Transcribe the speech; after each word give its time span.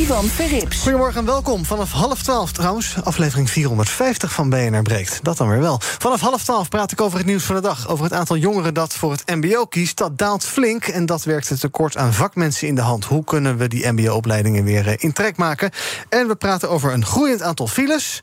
Ivan 0.00 0.24
Verrips. 0.24 0.82
Goedemorgen 0.82 1.20
en 1.20 1.26
welkom. 1.26 1.64
Vanaf 1.64 1.92
half 1.92 2.22
twaalf 2.22 2.52
trouwens, 2.52 2.94
aflevering 3.04 3.50
450 3.50 4.32
van 4.32 4.50
BNR 4.50 4.82
Breekt. 4.82 5.18
Dat 5.22 5.36
dan 5.36 5.48
weer 5.48 5.60
wel. 5.60 5.78
Vanaf 5.80 6.20
half 6.20 6.44
twaalf 6.44 6.68
praat 6.68 6.92
ik 6.92 7.00
over 7.00 7.18
het 7.18 7.26
nieuws 7.26 7.44
van 7.44 7.54
de 7.54 7.60
dag. 7.60 7.88
Over 7.88 8.04
het 8.04 8.12
aantal 8.12 8.36
jongeren 8.36 8.74
dat 8.74 8.94
voor 8.94 9.10
het 9.10 9.22
mbo 9.26 9.64
kiest. 9.64 9.96
Dat 9.96 10.18
daalt 10.18 10.44
flink 10.44 10.84
en 10.86 11.06
dat 11.06 11.24
werkt 11.24 11.48
het 11.48 11.60
tekort 11.60 11.96
aan 11.96 12.12
vakmensen 12.12 12.68
in 12.68 12.74
de 12.74 12.80
hand. 12.80 13.04
Hoe 13.04 13.24
kunnen 13.24 13.56
we 13.56 13.68
die 13.68 13.92
mbo-opleidingen 13.92 14.64
weer 14.64 14.88
eh, 14.88 14.94
in 14.96 15.12
trek 15.12 15.36
maken? 15.36 15.70
En 16.08 16.28
we 16.28 16.34
praten 16.34 16.70
over 16.70 16.92
een 16.92 17.06
groeiend 17.06 17.42
aantal 17.42 17.66
files... 17.66 18.22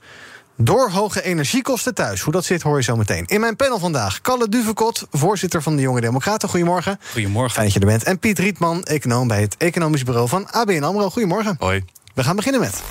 Door 0.60 0.90
hoge 0.90 1.24
energiekosten 1.24 1.94
thuis. 1.94 2.22
Hoe 2.22 2.34
dat 2.34 2.46
zit, 2.46 2.62
hoor 2.62 2.78
je 2.78 2.84
zo 2.84 2.96
meteen. 2.96 3.26
In 3.26 3.40
mijn 3.40 3.56
panel 3.56 3.80
vandaag, 3.80 4.22
Kalle 4.22 4.50
Duvekot, 4.50 5.08
voorzitter 5.12 5.62
van 5.62 5.76
de 5.76 5.82
Jonge 5.82 6.02
Democraten. 6.02 6.50
Goedemorgen. 6.50 7.00
Goedemorgen. 7.12 7.52
Fijn 7.52 7.66
dat 7.66 7.74
je 7.74 7.80
er 7.80 7.86
bent. 7.86 8.04
En 8.04 8.20
Piet 8.20 8.40
Rietman, 8.40 8.84
econoom 8.84 9.28
bij 9.28 9.42
het 9.42 9.56
Economisch 9.58 10.04
Bureau 10.04 10.28
van 10.28 10.52
ABN 10.52 10.84
AMRO. 10.84 11.10
Goedemorgen. 11.10 11.56
Hoi. 11.60 11.86
We 12.14 12.24
gaan 12.24 12.36
beginnen 12.36 12.62
met... 12.62 12.82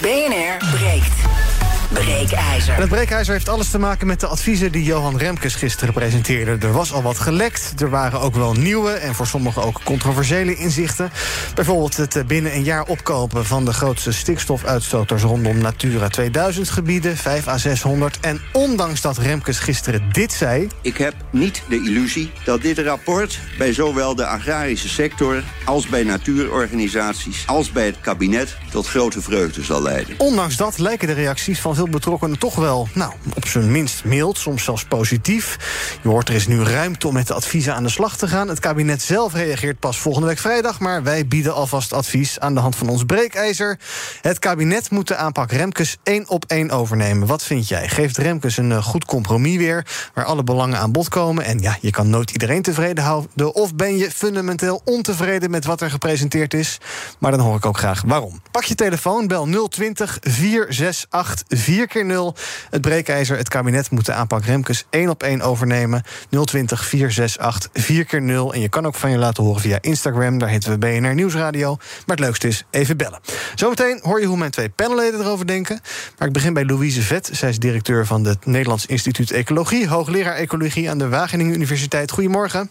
BNR 0.00 0.76
breekt. 0.76 1.65
Breekijzer. 1.92 2.74
En 2.74 2.80
het 2.80 2.88
breekijzer 2.88 3.32
heeft 3.32 3.48
alles 3.48 3.70
te 3.70 3.78
maken 3.78 4.06
met 4.06 4.20
de 4.20 4.26
adviezen 4.26 4.72
die 4.72 4.84
Johan 4.84 5.18
Remkes 5.18 5.54
gisteren 5.54 5.94
presenteerde. 5.94 6.66
Er 6.66 6.72
was 6.72 6.92
al 6.92 7.02
wat 7.02 7.18
gelekt, 7.18 7.80
er 7.80 7.90
waren 7.90 8.20
ook 8.20 8.34
wel 8.34 8.52
nieuwe 8.52 8.90
en 8.90 9.14
voor 9.14 9.26
sommigen 9.26 9.62
ook 9.62 9.80
controversiële 9.84 10.56
inzichten. 10.56 11.10
Bijvoorbeeld 11.54 11.96
het 11.96 12.16
eh, 12.16 12.24
binnen 12.24 12.54
een 12.54 12.64
jaar 12.64 12.84
opkopen 12.84 13.46
van 13.46 13.64
de 13.64 13.72
grootste 13.72 14.12
stikstofuitstoters 14.12 15.22
rondom 15.22 15.58
Natura 15.58 16.08
2000 16.08 16.70
gebieden, 16.70 17.16
5 17.16 17.48
à 17.48 17.58
600. 17.58 18.20
En 18.20 18.40
ondanks 18.52 19.00
dat 19.00 19.18
Remkes 19.18 19.58
gisteren 19.58 20.02
dit 20.12 20.32
zei. 20.32 20.68
Ik 20.82 20.96
heb 20.96 21.14
niet 21.30 21.62
de 21.68 21.76
illusie 21.76 22.32
dat 22.44 22.62
dit 22.62 22.78
rapport 22.78 23.38
bij 23.58 23.72
zowel 23.72 24.14
de 24.14 24.26
agrarische 24.26 24.88
sector 24.88 25.42
als 25.64 25.86
bij 25.86 26.02
natuurorganisaties 26.02 27.42
als 27.46 27.72
bij 27.72 27.86
het 27.86 28.00
kabinet 28.00 28.56
tot 28.70 28.86
grote 28.86 29.22
vreugde 29.22 29.62
zal 29.62 29.82
leiden. 29.82 30.14
Ondanks 30.18 30.56
dat 30.56 30.78
lijken 30.78 31.08
de 31.08 31.14
reacties 31.14 31.60
van 31.60 31.74
veel 31.76 31.88
betrokkenen 31.88 32.38
toch 32.38 32.54
wel, 32.54 32.88
nou, 32.92 33.12
op 33.34 33.46
zijn 33.46 33.70
minst 33.70 34.04
mild, 34.04 34.38
soms 34.38 34.64
zelfs 34.64 34.84
positief. 34.84 35.56
Je 36.02 36.08
hoort 36.08 36.28
er 36.28 36.34
is 36.34 36.46
nu 36.46 36.62
ruimte 36.62 37.08
om 37.08 37.14
met 37.14 37.26
de 37.26 37.34
adviezen 37.34 37.74
aan 37.74 37.82
de 37.82 37.88
slag 37.88 38.16
te 38.16 38.28
gaan. 38.28 38.48
Het 38.48 38.60
kabinet 38.60 39.02
zelf 39.02 39.34
reageert 39.34 39.78
pas 39.78 39.98
volgende 39.98 40.26
week 40.26 40.38
vrijdag, 40.38 40.80
maar 40.80 41.02
wij 41.02 41.26
bieden 41.26 41.54
alvast 41.54 41.92
advies 41.92 42.40
aan 42.40 42.54
de 42.54 42.60
hand 42.60 42.76
van 42.76 42.88
ons 42.88 43.04
breekijzer. 43.04 43.78
Het 44.20 44.38
kabinet 44.38 44.90
moet 44.90 45.08
de 45.08 45.16
aanpak 45.16 45.50
Remkes 45.52 45.96
één 46.02 46.28
op 46.28 46.44
één 46.46 46.70
overnemen. 46.70 47.26
Wat 47.26 47.42
vind 47.42 47.68
jij? 47.68 47.88
Geeft 47.88 48.18
Remkes 48.18 48.56
een 48.56 48.72
eh, 48.72 48.82
goed 48.82 49.04
compromis 49.04 49.56
weer, 49.56 49.86
waar 50.14 50.24
alle 50.24 50.44
belangen 50.44 50.78
aan 50.78 50.92
bod 50.92 51.08
komen? 51.08 51.44
En 51.44 51.58
ja, 51.58 51.76
je 51.80 51.90
kan 51.90 52.10
nooit 52.10 52.30
iedereen 52.30 52.62
tevreden 52.62 53.04
houden. 53.04 53.54
Of 53.54 53.74
ben 53.74 53.96
je 53.96 54.10
fundamenteel 54.10 54.80
ontevreden 54.84 55.50
met 55.50 55.64
wat 55.64 55.80
er 55.80 55.90
gepresenteerd 55.90 56.54
is? 56.54 56.78
Maar 57.18 57.30
dan 57.30 57.40
hoor 57.40 57.56
ik 57.56 57.66
ook 57.66 57.78
graag 57.78 58.02
waarom. 58.06 58.40
Pak 58.50 58.64
je 58.64 58.74
telefoon, 58.74 59.26
bel 59.26 59.68
020 59.68 60.18
468 60.20 61.44
4 61.66 61.86
keer 61.86 62.04
0 62.04 62.34
Het 62.70 62.80
breekijzer, 62.80 63.36
het 63.36 63.48
kabinet 63.48 63.90
moet 63.90 64.06
de 64.06 64.12
aanpak 64.12 64.44
Remkes 64.44 64.84
één 64.90 65.08
op 65.08 65.22
één 65.22 65.42
overnemen. 65.42 66.02
020 66.44 66.86
468 66.86 67.70
4 67.84 68.04
keer 68.04 68.22
0 68.22 68.54
En 68.54 68.60
je 68.60 68.68
kan 68.68 68.86
ook 68.86 68.94
van 68.94 69.10
je 69.10 69.18
laten 69.18 69.44
horen 69.44 69.60
via 69.60 69.78
Instagram. 69.80 70.38
Daar 70.38 70.48
heten 70.48 70.70
we 70.70 70.78
BNR 70.78 71.14
Nieuwsradio. 71.14 71.76
Maar 71.76 72.16
het 72.16 72.24
leukste 72.24 72.48
is 72.48 72.64
even 72.70 72.96
bellen. 72.96 73.20
Zometeen 73.54 73.98
hoor 74.02 74.20
je 74.20 74.26
hoe 74.26 74.36
mijn 74.36 74.50
twee 74.50 74.68
panelleden 74.68 75.20
erover 75.20 75.46
denken. 75.46 75.80
Maar 76.18 76.28
ik 76.28 76.34
begin 76.34 76.54
bij 76.54 76.64
Louise 76.64 77.02
Vet. 77.02 77.30
Zij 77.32 77.48
is 77.48 77.58
directeur 77.58 78.06
van 78.06 78.24
het 78.24 78.46
Nederlands 78.46 78.86
Instituut 78.86 79.30
Ecologie. 79.30 79.88
Hoogleraar 79.88 80.34
Ecologie 80.34 80.90
aan 80.90 80.98
de 80.98 81.08
Wageningen 81.08 81.54
Universiteit. 81.54 82.10
Goedemorgen. 82.10 82.70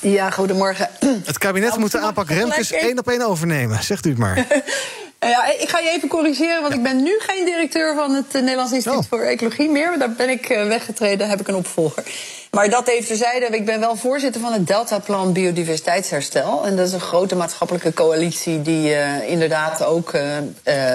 Ja, 0.00 0.30
goedemorgen. 0.30 0.88
Het 1.24 1.38
kabinet 1.38 1.76
moet 1.76 1.92
de 1.92 2.00
aanpak 2.00 2.28
Remkes 2.28 2.72
één 2.72 2.98
op 2.98 3.08
één 3.08 3.26
overnemen. 3.26 3.82
Zegt 3.82 4.06
u 4.06 4.08
het 4.08 4.18
maar. 4.18 4.46
Ja, 5.20 5.44
ik 5.58 5.68
ga 5.68 5.78
je 5.78 5.90
even 5.90 6.08
corrigeren, 6.08 6.62
want 6.62 6.74
ik 6.74 6.82
ben 6.82 7.02
nu 7.02 7.18
geen 7.18 7.44
directeur 7.44 7.94
van 7.94 8.14
het 8.14 8.34
eh, 8.34 8.40
Nederlands 8.40 8.72
Instituut 8.72 8.98
Oh. 8.98 9.04
voor 9.08 9.20
Ecologie 9.20 9.68
meer. 9.70 9.98
Daar 9.98 10.10
ben 10.12 10.28
ik 10.28 10.48
eh, 10.48 10.66
weggetreden, 10.66 11.28
heb 11.28 11.40
ik 11.40 11.48
een 11.48 11.54
opvolger. 11.54 12.04
Maar 12.50 12.70
dat 12.70 12.88
even 12.88 13.06
terzijde, 13.06 13.46
ik 13.46 13.64
ben 13.64 13.80
wel 13.80 13.96
voorzitter 13.96 14.40
van 14.40 14.52
het 14.52 14.66
Deltaplan 14.66 15.32
Biodiversiteitsherstel. 15.32 16.66
En 16.66 16.76
dat 16.76 16.86
is 16.86 16.92
een 16.92 17.00
grote 17.00 17.36
maatschappelijke 17.36 17.92
coalitie 17.92 18.62
die 18.62 18.94
eh, 18.94 19.30
inderdaad 19.30 19.84
ook 19.84 20.12
eh, 20.12 20.36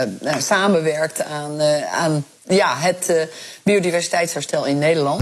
eh, 0.01 0.09
samenwerkt 0.39 1.23
aan, 1.23 1.59
eh, 1.59 1.93
aan 1.93 2.25
ja, 2.47 2.75
het 2.77 3.09
eh, 3.09 3.21
biodiversiteitsherstel 3.63 4.65
in 4.65 4.77
Nederland. 4.79 5.21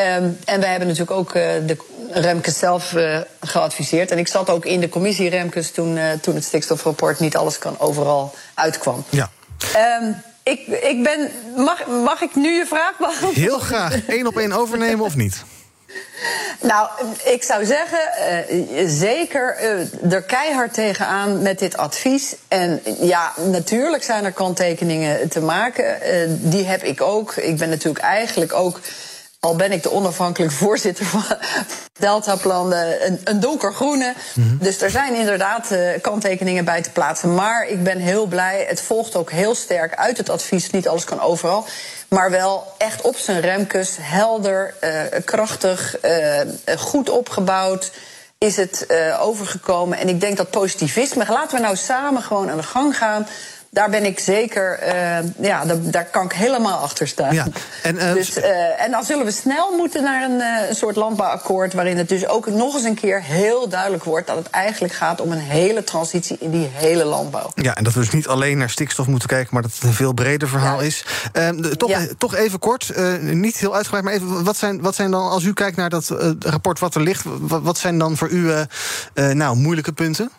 Ehm, 0.00 0.30
en 0.44 0.60
wij 0.60 0.70
hebben 0.70 0.88
natuurlijk 0.88 1.18
ook 1.18 1.34
eh, 1.34 1.42
de 1.66 1.76
Remkes 2.10 2.58
zelf 2.58 2.94
eh, 2.94 3.18
geadviseerd. 3.40 4.10
En 4.10 4.18
ik 4.18 4.28
zat 4.28 4.50
ook 4.50 4.64
in 4.64 4.80
de 4.80 4.88
commissie 4.88 5.30
Remkes 5.30 5.70
toen, 5.70 5.96
eh, 5.96 6.12
toen 6.20 6.34
het 6.34 6.44
stikstofrapport 6.44 7.20
niet 7.20 7.36
alles 7.36 7.58
kan 7.58 7.78
overal 7.78 8.34
uitkwam. 8.54 9.04
Ja. 9.08 9.30
Ehm, 9.74 10.12
ik, 10.42 10.66
ik 10.66 11.02
ben. 11.02 11.30
Mag, 11.56 11.86
mag 11.86 12.20
ik 12.20 12.34
nu 12.34 12.50
je 12.50 12.66
vraag 12.66 12.92
beantwoorden? 12.98 13.42
Heel 13.42 13.58
graag. 13.58 14.06
één 14.06 14.26
op 14.26 14.38
één 14.38 14.52
overnemen 14.52 15.04
of 15.04 15.14
niet? 15.14 15.42
Nou, 16.60 16.88
ik 17.24 17.42
zou 17.42 17.64
zeggen, 17.64 17.98
zeker 18.86 19.56
er 20.10 20.22
keihard 20.22 20.74
tegenaan 20.74 21.42
met 21.42 21.58
dit 21.58 21.76
advies. 21.76 22.36
En 22.48 22.80
ja, 23.00 23.32
natuurlijk 23.50 24.02
zijn 24.02 24.24
er 24.24 24.32
kanttekeningen 24.32 25.28
te 25.28 25.40
maken. 25.40 25.98
Die 26.50 26.64
heb 26.64 26.82
ik 26.82 27.00
ook. 27.00 27.34
Ik 27.36 27.56
ben 27.56 27.68
natuurlijk 27.68 28.04
eigenlijk 28.04 28.52
ook. 28.52 28.80
Al 29.40 29.56
ben 29.56 29.72
ik 29.72 29.82
de 29.82 29.92
onafhankelijk 29.92 30.52
voorzitter 30.52 31.04
van 31.04 31.22
Deltaplan, 31.98 32.72
een, 32.72 33.20
een 33.24 33.40
donkergroene. 33.40 34.14
Dus 34.34 34.80
er 34.80 34.90
zijn 34.90 35.14
inderdaad 35.14 35.70
eh, 35.70 36.00
kanttekeningen 36.00 36.64
bij 36.64 36.82
te 36.82 36.90
plaatsen. 36.90 37.34
Maar 37.34 37.68
ik 37.68 37.82
ben 37.82 37.98
heel 37.98 38.26
blij. 38.26 38.64
Het 38.68 38.80
volgt 38.80 39.16
ook 39.16 39.30
heel 39.30 39.54
sterk 39.54 39.94
uit 39.94 40.16
het 40.16 40.30
advies. 40.30 40.70
Niet 40.70 40.88
alles 40.88 41.04
kan 41.04 41.20
overal. 41.20 41.66
Maar 42.08 42.30
wel 42.30 42.72
echt 42.78 43.00
op 43.00 43.16
zijn 43.16 43.40
remkes, 43.40 43.96
helder, 44.00 44.74
eh, 44.80 44.90
krachtig, 45.24 45.98
eh, 45.98 46.40
goed 46.76 47.10
opgebouwd 47.10 47.90
is 48.40 48.56
het 48.56 48.86
eh, 48.86 49.22
overgekomen. 49.22 49.98
En 49.98 50.08
ik 50.08 50.20
denk 50.20 50.36
dat 50.36 50.50
positivisme, 50.50 51.24
laten 51.28 51.56
we 51.56 51.62
nou 51.62 51.76
samen 51.76 52.22
gewoon 52.22 52.50
aan 52.50 52.56
de 52.56 52.62
gang 52.62 52.96
gaan. 52.96 53.26
Daar 53.72 53.90
ben 53.90 54.04
ik 54.04 54.18
zeker, 54.18 54.78
eh, 54.78 55.18
ja, 55.40 55.64
daar, 55.64 55.76
daar 55.80 56.04
kan 56.04 56.24
ik 56.24 56.32
helemaal 56.32 56.78
achter 56.78 57.08
staan. 57.08 57.34
Ja, 57.34 57.46
en, 57.82 57.98
eh, 57.98 58.12
dus, 58.12 58.34
eh, 58.34 58.82
en 58.84 58.90
dan 58.90 59.04
zullen 59.04 59.24
we 59.24 59.30
snel 59.30 59.76
moeten 59.76 60.02
naar 60.02 60.30
een, 60.30 60.74
soort 60.74 60.96
landbouwakkoord... 60.96 61.72
waarin 61.74 61.96
het 61.98 62.08
dus 62.08 62.26
ook 62.26 62.46
nog 62.46 62.74
eens 62.74 62.84
een 62.84 62.94
keer 62.94 63.22
heel 63.22 63.68
duidelijk 63.68 64.04
wordt... 64.04 64.26
dat 64.26 64.36
het 64.36 64.50
eigenlijk 64.50 64.94
gaat 64.94 65.20
om 65.20 65.32
een 65.32 65.38
hele 65.38 65.84
transitie 65.84 66.36
in 66.40 66.50
die 66.50 66.68
hele 66.72 67.04
landbouw. 67.04 67.50
Ja, 67.54 67.74
en 67.76 67.84
dat 67.84 67.92
we 67.92 68.00
dus 68.00 68.10
niet 68.10 68.26
alleen 68.28 68.58
naar 68.58 68.70
stikstof 68.70 69.06
moeten 69.06 69.28
kijken, 69.28 69.48
maar 69.52 69.62
dat 69.62 69.74
het 69.74 69.82
een 69.82 69.92
veel 69.92 70.12
breder 70.12 70.48
verhaal 70.48 70.80
Ja. 70.80 70.86
is. 70.86 71.04
Ehm, 71.32 71.60
de- 71.60 71.76
toch, 71.76 71.90
Ja. 71.90 72.06
toch 72.18 72.34
even 72.34 72.58
kort, 72.58 72.92
niet 73.20 73.56
heel 73.56 73.74
uitgebreid, 73.74 74.04
maar 74.04 74.12
even, 74.14 74.44
wat 74.44 74.56
zijn, 74.56 74.80
wat 74.80 74.94
zijn 74.94 75.10
dan, 75.10 75.28
als 75.28 75.44
u 75.44 75.52
kijkt 75.52 75.76
naar 75.76 75.90
dat 75.90 76.14
rapport 76.38 76.78
wat 76.78 76.94
er 76.94 77.00
ligt, 77.00 77.24
wat, 77.40 77.62
wat 77.62 77.78
zijn 77.78 77.98
dan 77.98 78.16
voor 78.16 78.28
u 78.28 78.52
nou, 79.14 79.56
moeilijke 79.56 79.92
punten? 79.92 80.30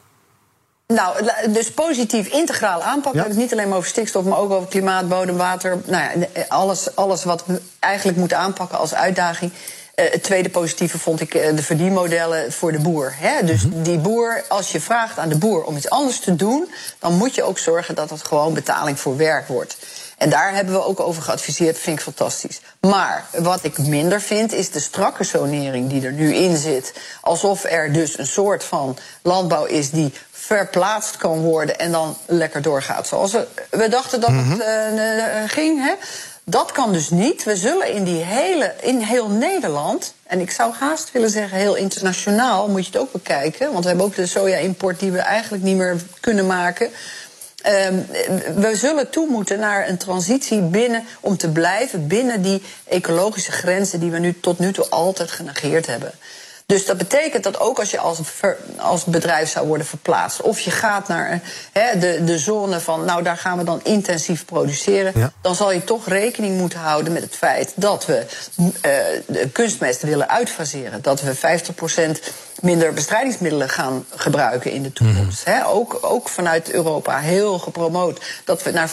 Nou, 0.93 1.29
dus 1.49 1.71
positief 1.71 2.27
integraal 2.27 2.83
aanpakken. 2.83 3.21
Ja. 3.21 3.27
Het 3.27 3.37
niet 3.37 3.51
alleen 3.51 3.67
maar 3.67 3.77
over 3.77 3.89
stikstof, 3.89 4.23
maar 4.23 4.37
ook 4.37 4.51
over 4.51 4.69
klimaat, 4.69 5.09
bodem, 5.09 5.37
water. 5.37 5.77
Nou 5.85 6.19
ja, 6.19 6.45
alles, 6.47 6.95
alles 6.95 7.23
wat 7.23 7.45
we 7.45 7.61
eigenlijk 7.79 8.17
moeten 8.17 8.37
aanpakken 8.37 8.77
als 8.77 8.93
uitdaging. 8.93 9.51
Eh, 9.95 10.11
het 10.11 10.23
tweede 10.23 10.49
positieve 10.49 10.99
vond 10.99 11.21
ik 11.21 11.33
eh, 11.33 11.55
de 11.55 11.63
verdienmodellen 11.63 12.51
voor 12.51 12.71
de 12.71 12.79
boer. 12.79 13.13
Hè? 13.15 13.45
Dus 13.45 13.65
die 13.73 13.97
boer, 13.97 14.43
als 14.47 14.71
je 14.71 14.81
vraagt 14.81 15.17
aan 15.17 15.29
de 15.29 15.37
boer 15.37 15.63
om 15.63 15.75
iets 15.75 15.89
anders 15.89 16.19
te 16.19 16.35
doen, 16.35 16.71
dan 16.99 17.13
moet 17.13 17.35
je 17.35 17.43
ook 17.43 17.57
zorgen 17.57 17.95
dat 17.95 18.09
het 18.09 18.23
gewoon 18.23 18.53
betaling 18.53 18.99
voor 18.99 19.17
werk 19.17 19.47
wordt. 19.47 19.77
En 20.17 20.29
daar 20.29 20.53
hebben 20.53 20.73
we 20.73 20.83
ook 20.83 20.99
over 20.99 21.21
geadviseerd, 21.21 21.79
vind 21.79 21.97
ik 21.97 22.03
fantastisch. 22.03 22.61
Maar 22.79 23.25
wat 23.31 23.63
ik 23.63 23.77
minder 23.77 24.21
vind, 24.21 24.53
is 24.53 24.71
de 24.71 24.79
strakke 24.79 25.23
zonering 25.23 25.89
die 25.89 26.05
er 26.05 26.11
nu 26.11 26.33
in 26.33 26.57
zit. 26.57 26.93
Alsof 27.21 27.63
er 27.63 27.93
dus 27.93 28.17
een 28.17 28.27
soort 28.27 28.63
van 28.63 28.97
landbouw 29.21 29.65
is 29.65 29.89
die 29.89 30.13
verplaatst 30.57 31.17
kan 31.17 31.39
worden 31.39 31.79
en 31.79 31.91
dan 31.91 32.17
lekker 32.25 32.61
doorgaat. 32.61 33.07
Zoals 33.07 33.31
we, 33.31 33.47
we 33.69 33.89
dachten 33.89 34.21
dat 34.21 34.29
het 34.33 34.59
eh, 34.59 35.43
eh, 35.43 35.49
ging. 35.49 35.83
Hè? 35.83 35.93
Dat 36.43 36.71
kan 36.71 36.93
dus 36.93 37.09
niet. 37.09 37.43
We 37.43 37.55
zullen 37.55 37.93
in 37.93 38.03
die 38.03 38.23
hele, 38.23 38.73
in 38.81 38.99
heel 38.99 39.29
Nederland, 39.29 40.13
en 40.23 40.39
ik 40.39 40.51
zou 40.51 40.73
haast 40.73 41.11
willen 41.11 41.29
zeggen 41.29 41.57
heel 41.57 41.75
internationaal, 41.75 42.67
moet 42.67 42.85
je 42.85 42.91
het 42.91 43.01
ook 43.01 43.11
bekijken. 43.11 43.71
Want 43.71 43.83
we 43.83 43.87
hebben 43.87 44.05
ook 44.05 44.15
de 44.15 44.25
soja-import 44.25 44.99
die 44.99 45.11
we 45.11 45.19
eigenlijk 45.19 45.63
niet 45.63 45.77
meer 45.77 46.01
kunnen 46.19 46.47
maken. 46.47 46.89
Ehm, 47.61 47.95
we 48.55 48.71
zullen 48.75 49.09
toe 49.09 49.27
moeten 49.27 49.59
naar 49.59 49.89
een 49.89 49.97
transitie 49.97 50.61
binnen 50.61 51.03
om 51.19 51.37
te 51.37 51.49
blijven 51.49 52.07
binnen 52.07 52.41
die 52.41 52.61
ecologische 52.87 53.51
grenzen 53.51 53.99
die 53.99 54.11
we 54.11 54.19
nu 54.19 54.39
tot 54.39 54.59
nu 54.59 54.73
toe 54.73 54.89
altijd 54.89 55.31
genegeerd 55.31 55.87
hebben. 55.87 56.11
Dus 56.65 56.85
dat 56.85 56.97
betekent 56.97 57.43
dat 57.43 57.59
ook 57.59 57.79
als 57.79 57.91
je 57.91 57.99
als, 57.99 58.19
als 58.77 59.03
bedrijf 59.03 59.49
zou 59.49 59.67
worden 59.67 59.87
verplaatst, 59.87 60.41
of 60.41 60.59
je 60.59 60.71
gaat 60.71 61.07
naar 61.07 61.41
de, 61.73 62.21
de 62.23 62.37
zone 62.39 62.79
van, 62.79 63.05
nou 63.05 63.23
daar 63.23 63.37
gaan 63.37 63.57
we 63.57 63.63
dan 63.63 63.79
intensief 63.83 64.45
produceren, 64.45 65.33
dan 65.41 65.55
zal 65.55 65.71
je 65.71 65.83
toch 65.83 66.07
rekening 66.07 66.57
moeten 66.57 66.79
houden 66.79 67.13
met 67.13 67.21
het 67.21 67.35
feit 67.35 67.73
dat 67.75 68.05
we 68.05 68.25
uh, 68.57 68.65
de 69.27 69.49
kunstmest 69.51 70.01
willen 70.01 70.29
uitfaseren. 70.29 71.01
Dat 71.01 71.21
we 71.21 71.35
50% 71.35 72.33
minder 72.61 72.93
bestrijdingsmiddelen 72.93 73.69
gaan 73.69 74.05
gebruiken 74.15 74.71
in 74.71 74.83
de 74.83 74.93
toekomst. 74.93 75.47
Mhm. 75.47 75.65
ook, 75.65 75.97
ook 76.01 76.29
vanuit 76.29 76.71
Europa 76.71 77.19
heel 77.19 77.59
gepromoot 77.59 78.21
dat 78.45 78.63
we 78.63 78.71
naar 78.71 78.89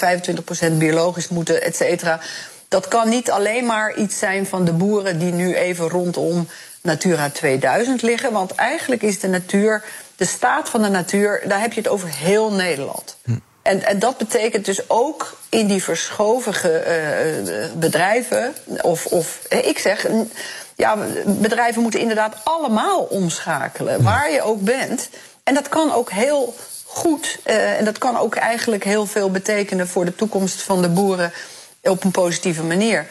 25% 0.71 0.73
biologisch 0.73 1.29
moeten, 1.29 1.63
et 1.63 1.77
cetera. 1.77 2.21
Dat 2.69 2.89
kan 2.89 3.09
niet 3.09 3.31
alleen 3.31 3.67
maar 3.67 3.97
iets 3.97 4.19
zijn 4.19 4.47
van 4.47 4.65
de 4.65 4.73
boeren 4.73 5.19
die 5.19 5.33
nu 5.33 5.55
even 5.55 5.89
rondom 5.89 6.49
Natura 6.83 7.31
2000 7.31 8.03
liggen. 8.03 8.33
Want 8.33 8.55
eigenlijk 8.55 9.03
is 9.03 9.21
de 9.21 9.29
natuur, 9.29 9.85
de 10.17 10.25
staat 10.25 10.69
van 10.69 10.83
de 10.83 10.89
natuur, 10.89 11.43
daar 11.47 11.61
heb 11.61 11.73
je 11.73 11.81
het 11.81 11.89
over 11.89 12.09
heel 12.09 12.53
Nederland. 12.53 13.17
Hm. 13.25 13.33
En, 13.63 13.83
en, 13.83 13.99
dat 13.99 14.17
betekent 14.17 14.65
dus 14.65 14.91
ook 14.91 15.39
in 15.49 15.67
die 15.67 15.83
verschoven 15.83 16.55
uh, 16.65 17.65
bedrijven, 17.75 18.55
of, 18.81 19.07
of 19.07 19.41
ik 19.49 19.79
zeg, 19.79 20.07
ja, 20.77 20.97
bedrijven 21.27 21.83
moeten 21.83 22.01
inderdaad 22.01 22.37
allemaal 22.45 23.01
omschakelen, 23.01 24.03
waar 24.03 24.33
je 24.33 24.43
ook 24.43 24.61
bent. 24.61 25.09
En 25.43 25.55
dat 25.55 25.69
kan 25.69 25.93
ook 25.93 26.11
heel 26.11 26.55
goed, 26.85 27.39
uh, 27.47 27.79
en 27.79 27.85
dat 27.85 27.99
kan 27.99 28.17
ook 28.17 28.35
eigenlijk 28.35 28.85
heel 28.85 29.07
veel 29.07 29.31
betekenen 29.31 29.89
voor 29.89 30.05
de 30.05 30.15
toekomst 30.15 30.63
van 30.63 30.83
de 30.83 30.89
boeren 30.89 31.33
op 31.83 32.05
een 32.05 32.11
positieve 32.11 32.63
manier. 32.63 33.07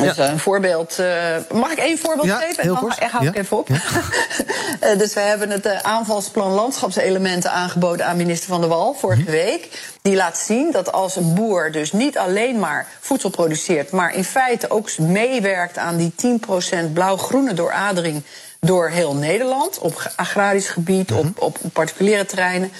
Dus 0.00 0.18
een 0.18 0.38
voorbeeld. 0.38 0.98
Uh, 1.00 1.36
mag 1.52 1.70
ik 1.70 1.78
één 1.78 1.98
voorbeeld 1.98 2.26
ja, 2.26 2.38
geven? 2.38 2.76
Kort. 2.76 3.00
Dan 3.00 3.08
hou 3.08 3.26
ik 3.26 3.36
even 3.36 3.56
op. 3.56 3.68
uh, 3.68 3.78
dus 4.98 5.14
we 5.14 5.20
hebben 5.20 5.50
het 5.50 5.66
uh, 5.66 5.78
aanvalsplan 5.78 6.52
landschapselementen 6.52 7.52
aangeboden 7.52 8.06
aan 8.06 8.16
minister 8.16 8.48
Van 8.48 8.60
der 8.60 8.68
Wal 8.68 8.94
vorige 8.94 9.22
mhm. 9.22 9.30
week. 9.30 9.68
Die 10.02 10.16
laat 10.16 10.38
zien 10.38 10.70
dat 10.72 10.92
als 10.92 11.16
een 11.16 11.34
boer 11.34 11.72
dus 11.72 11.92
niet 11.92 12.18
alleen 12.18 12.58
maar 12.58 12.86
voedsel 13.00 13.30
produceert, 13.30 13.90
maar 13.90 14.14
in 14.14 14.24
feite 14.24 14.70
ook 14.70 14.98
meewerkt 14.98 15.78
aan 15.78 15.96
die 15.96 16.14
10% 16.88 16.92
blauw-groene 16.92 17.54
dooradering 17.54 18.22
door 18.60 18.88
heel 18.88 19.14
Nederland, 19.14 19.78
op 19.78 20.12
agrarisch 20.16 20.68
gebied, 20.68 21.12
op, 21.12 21.24
mhm. 21.24 21.32
op 21.38 21.58
particuliere 21.72 22.26
terreinen 22.26 22.72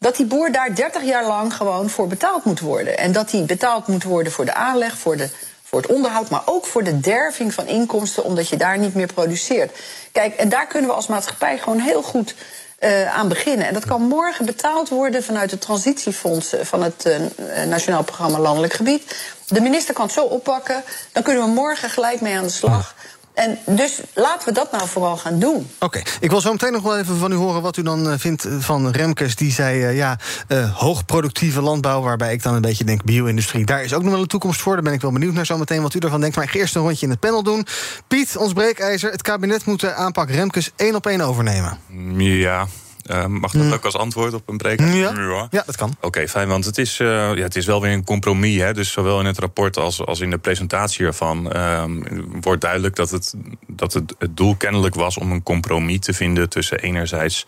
dat 0.00 0.16
die 0.16 0.26
boer 0.26 0.52
daar 0.52 0.74
30 0.74 1.02
jaar 1.02 1.26
lang 1.26 1.54
gewoon 1.54 1.90
voor 1.90 2.06
betaald 2.06 2.44
moet 2.44 2.60
worden. 2.60 2.98
En 2.98 3.12
dat 3.12 3.30
hij 3.30 3.44
betaald 3.44 3.86
moet 3.86 4.02
worden 4.02 4.32
voor 4.32 4.44
de 4.44 4.54
aanleg, 4.54 4.98
voor 4.98 5.16
de 5.16 5.30
voor 5.70 5.80
het 5.80 5.90
onderhoud, 5.90 6.30
maar 6.30 6.42
ook 6.44 6.66
voor 6.66 6.84
de 6.84 7.00
derving 7.00 7.54
van 7.54 7.66
inkomsten, 7.66 8.24
omdat 8.24 8.48
je 8.48 8.56
daar 8.56 8.78
niet 8.78 8.94
meer 8.94 9.12
produceert. 9.12 9.78
Kijk, 10.12 10.34
en 10.34 10.48
daar 10.48 10.66
kunnen 10.66 10.90
we 10.90 10.96
als 10.96 11.06
maatschappij 11.06 11.58
gewoon 11.58 11.78
heel 11.78 12.02
goed 12.02 12.34
uh, 12.80 13.16
aan 13.16 13.28
beginnen. 13.28 13.66
En 13.66 13.74
dat 13.74 13.84
kan 13.84 14.02
morgen 14.02 14.46
betaald 14.46 14.88
worden 14.88 15.22
vanuit 15.24 15.50
het 15.50 15.60
transitiefonds 15.60 16.54
van 16.62 16.82
het 16.82 17.06
uh, 17.06 17.64
Nationaal 17.64 18.02
Programma 18.02 18.38
Landelijk 18.38 18.72
Gebied. 18.72 19.14
De 19.46 19.60
minister 19.60 19.94
kan 19.94 20.04
het 20.04 20.14
zo 20.14 20.24
oppakken, 20.24 20.82
dan 21.12 21.22
kunnen 21.22 21.44
we 21.44 21.50
morgen 21.50 21.90
gelijk 21.90 22.20
mee 22.20 22.36
aan 22.36 22.44
de 22.44 22.50
slag. 22.50 22.94
En 23.40 23.58
dus 23.66 24.00
laten 24.14 24.48
we 24.48 24.54
dat 24.54 24.72
nou 24.72 24.88
vooral 24.88 25.16
gaan 25.16 25.38
doen. 25.38 25.70
Oké, 25.78 26.02
ik 26.20 26.30
wil 26.30 26.40
zo 26.40 26.52
meteen 26.52 26.72
nog 26.72 26.82
wel 26.82 26.98
even 26.98 27.16
van 27.16 27.32
u 27.32 27.34
horen 27.34 27.62
wat 27.62 27.76
u 27.76 27.82
dan 27.82 28.06
uh, 28.06 28.14
vindt 28.16 28.46
van 28.58 28.90
Remkes. 28.90 29.36
Die 29.36 29.52
zei, 29.52 29.84
uh, 29.84 29.96
ja, 29.96 30.18
uh, 30.48 30.76
hoogproductieve 30.78 31.60
landbouw, 31.60 32.02
waarbij 32.02 32.32
ik 32.32 32.42
dan 32.42 32.54
een 32.54 32.60
beetje 32.60 32.84
denk 32.84 33.04
bio-industrie. 33.04 33.64
Daar 33.64 33.84
is 33.84 33.94
ook 33.94 34.02
nog 34.02 34.12
wel 34.12 34.20
een 34.20 34.26
toekomst 34.26 34.60
voor. 34.60 34.74
Daar 34.74 34.82
ben 34.82 34.92
ik 34.92 35.00
wel 35.00 35.12
benieuwd 35.12 35.34
naar 35.34 35.46
zo 35.46 35.58
meteen 35.58 35.82
wat 35.82 35.94
u 35.94 35.98
ervan 35.98 36.20
denkt. 36.20 36.36
Maar 36.36 36.44
ik 36.44 36.50
ga 36.50 36.58
eerst 36.58 36.74
een 36.74 36.82
rondje 36.82 37.04
in 37.04 37.10
het 37.10 37.20
panel 37.20 37.42
doen. 37.42 37.66
Piet, 38.08 38.36
ons 38.36 38.52
breekijzer. 38.52 39.10
Het 39.10 39.22
kabinet 39.22 39.64
moet 39.64 39.80
de 39.80 39.92
aanpak 39.92 40.30
Remkes 40.30 40.70
één 40.76 40.94
op 40.94 41.06
één 41.06 41.20
overnemen. 41.20 41.78
Ja, 42.18 42.66
uh, 43.10 43.26
mag 43.26 43.52
dat 43.52 43.62
mm. 43.62 43.72
ook 43.72 43.84
als 43.84 43.96
antwoord 43.96 44.34
op 44.34 44.48
een 44.48 44.56
preek? 44.56 44.80
Ja, 44.80 45.48
ja. 45.50 45.62
dat 45.66 45.76
kan. 45.76 45.96
Oké, 46.00 46.28
fijn, 46.28 46.48
want 46.48 46.64
het 46.64 46.78
is, 46.78 46.98
uh, 46.98 47.08
ja, 47.08 47.42
het 47.42 47.56
is 47.56 47.66
wel 47.66 47.80
weer 47.80 47.92
een 47.92 48.04
compromis. 48.04 48.60
Hè? 48.60 48.74
Dus 48.74 48.92
zowel 48.92 49.20
in 49.20 49.26
het 49.26 49.38
rapport 49.38 49.76
als, 49.76 50.06
als 50.06 50.20
in 50.20 50.30
de 50.30 50.38
presentatie 50.38 51.06
ervan 51.06 51.50
uh, 51.56 51.84
wordt 52.40 52.60
duidelijk 52.60 52.96
dat, 52.96 53.10
het, 53.10 53.34
dat 53.66 53.92
het, 53.92 54.14
het 54.18 54.36
doel 54.36 54.54
kennelijk 54.54 54.94
was 54.94 55.18
om 55.18 55.32
een 55.32 55.42
compromis 55.42 55.98
te 55.98 56.12
vinden 56.12 56.48
tussen 56.48 56.78
enerzijds 56.78 57.44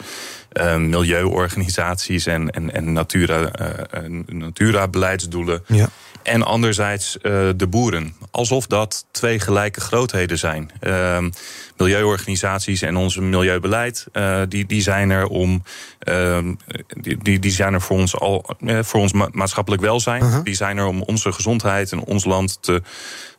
ehm, 0.53 0.89
milieuorganisaties 0.89 2.27
en, 2.27 2.51
en, 2.51 2.73
en 2.73 2.93
natura, 2.93 3.51
eh, 3.51 4.03
natura-beleidsdoelen. 4.27 5.65
Ja. 5.67 5.89
En 6.23 6.43
anderzijds 6.43 7.19
de 7.57 7.67
boeren. 7.69 8.15
Alsof 8.31 8.67
dat 8.67 9.05
twee 9.11 9.39
gelijke 9.39 9.81
grootheden 9.81 10.39
zijn. 10.39 10.71
Ehm, 10.81 11.31
milieuorganisaties 11.77 12.83
en 12.83 12.97
onze 12.97 13.23
milieubeleid, 13.23 14.07
uh, 14.13 14.41
die, 14.49 14.67
die 14.67 14.83
zijn 14.83 15.11
er 15.11 15.27
om. 15.27 15.63
Uh, 16.09 16.39
die, 17.01 17.39
die 17.39 17.51
zijn 17.51 17.75
er 17.75 17.81
voor 17.81 17.97
ons 17.97 18.19
al 18.19 18.57
uh, 18.61 18.83
voor 18.83 19.01
ons 19.01 19.13
ma 19.13 19.29
maatschappelijk 19.33 19.83
welzijn. 19.83 20.23
-huh. 20.23 20.45
Die 20.45 20.55
zijn 20.55 20.77
er 20.77 20.87
om 20.87 21.03
onze 21.03 21.33
gezondheid 21.33 21.93
en 21.93 22.05
ons 22.05 22.25
land 22.25 22.59
te, 22.61 22.83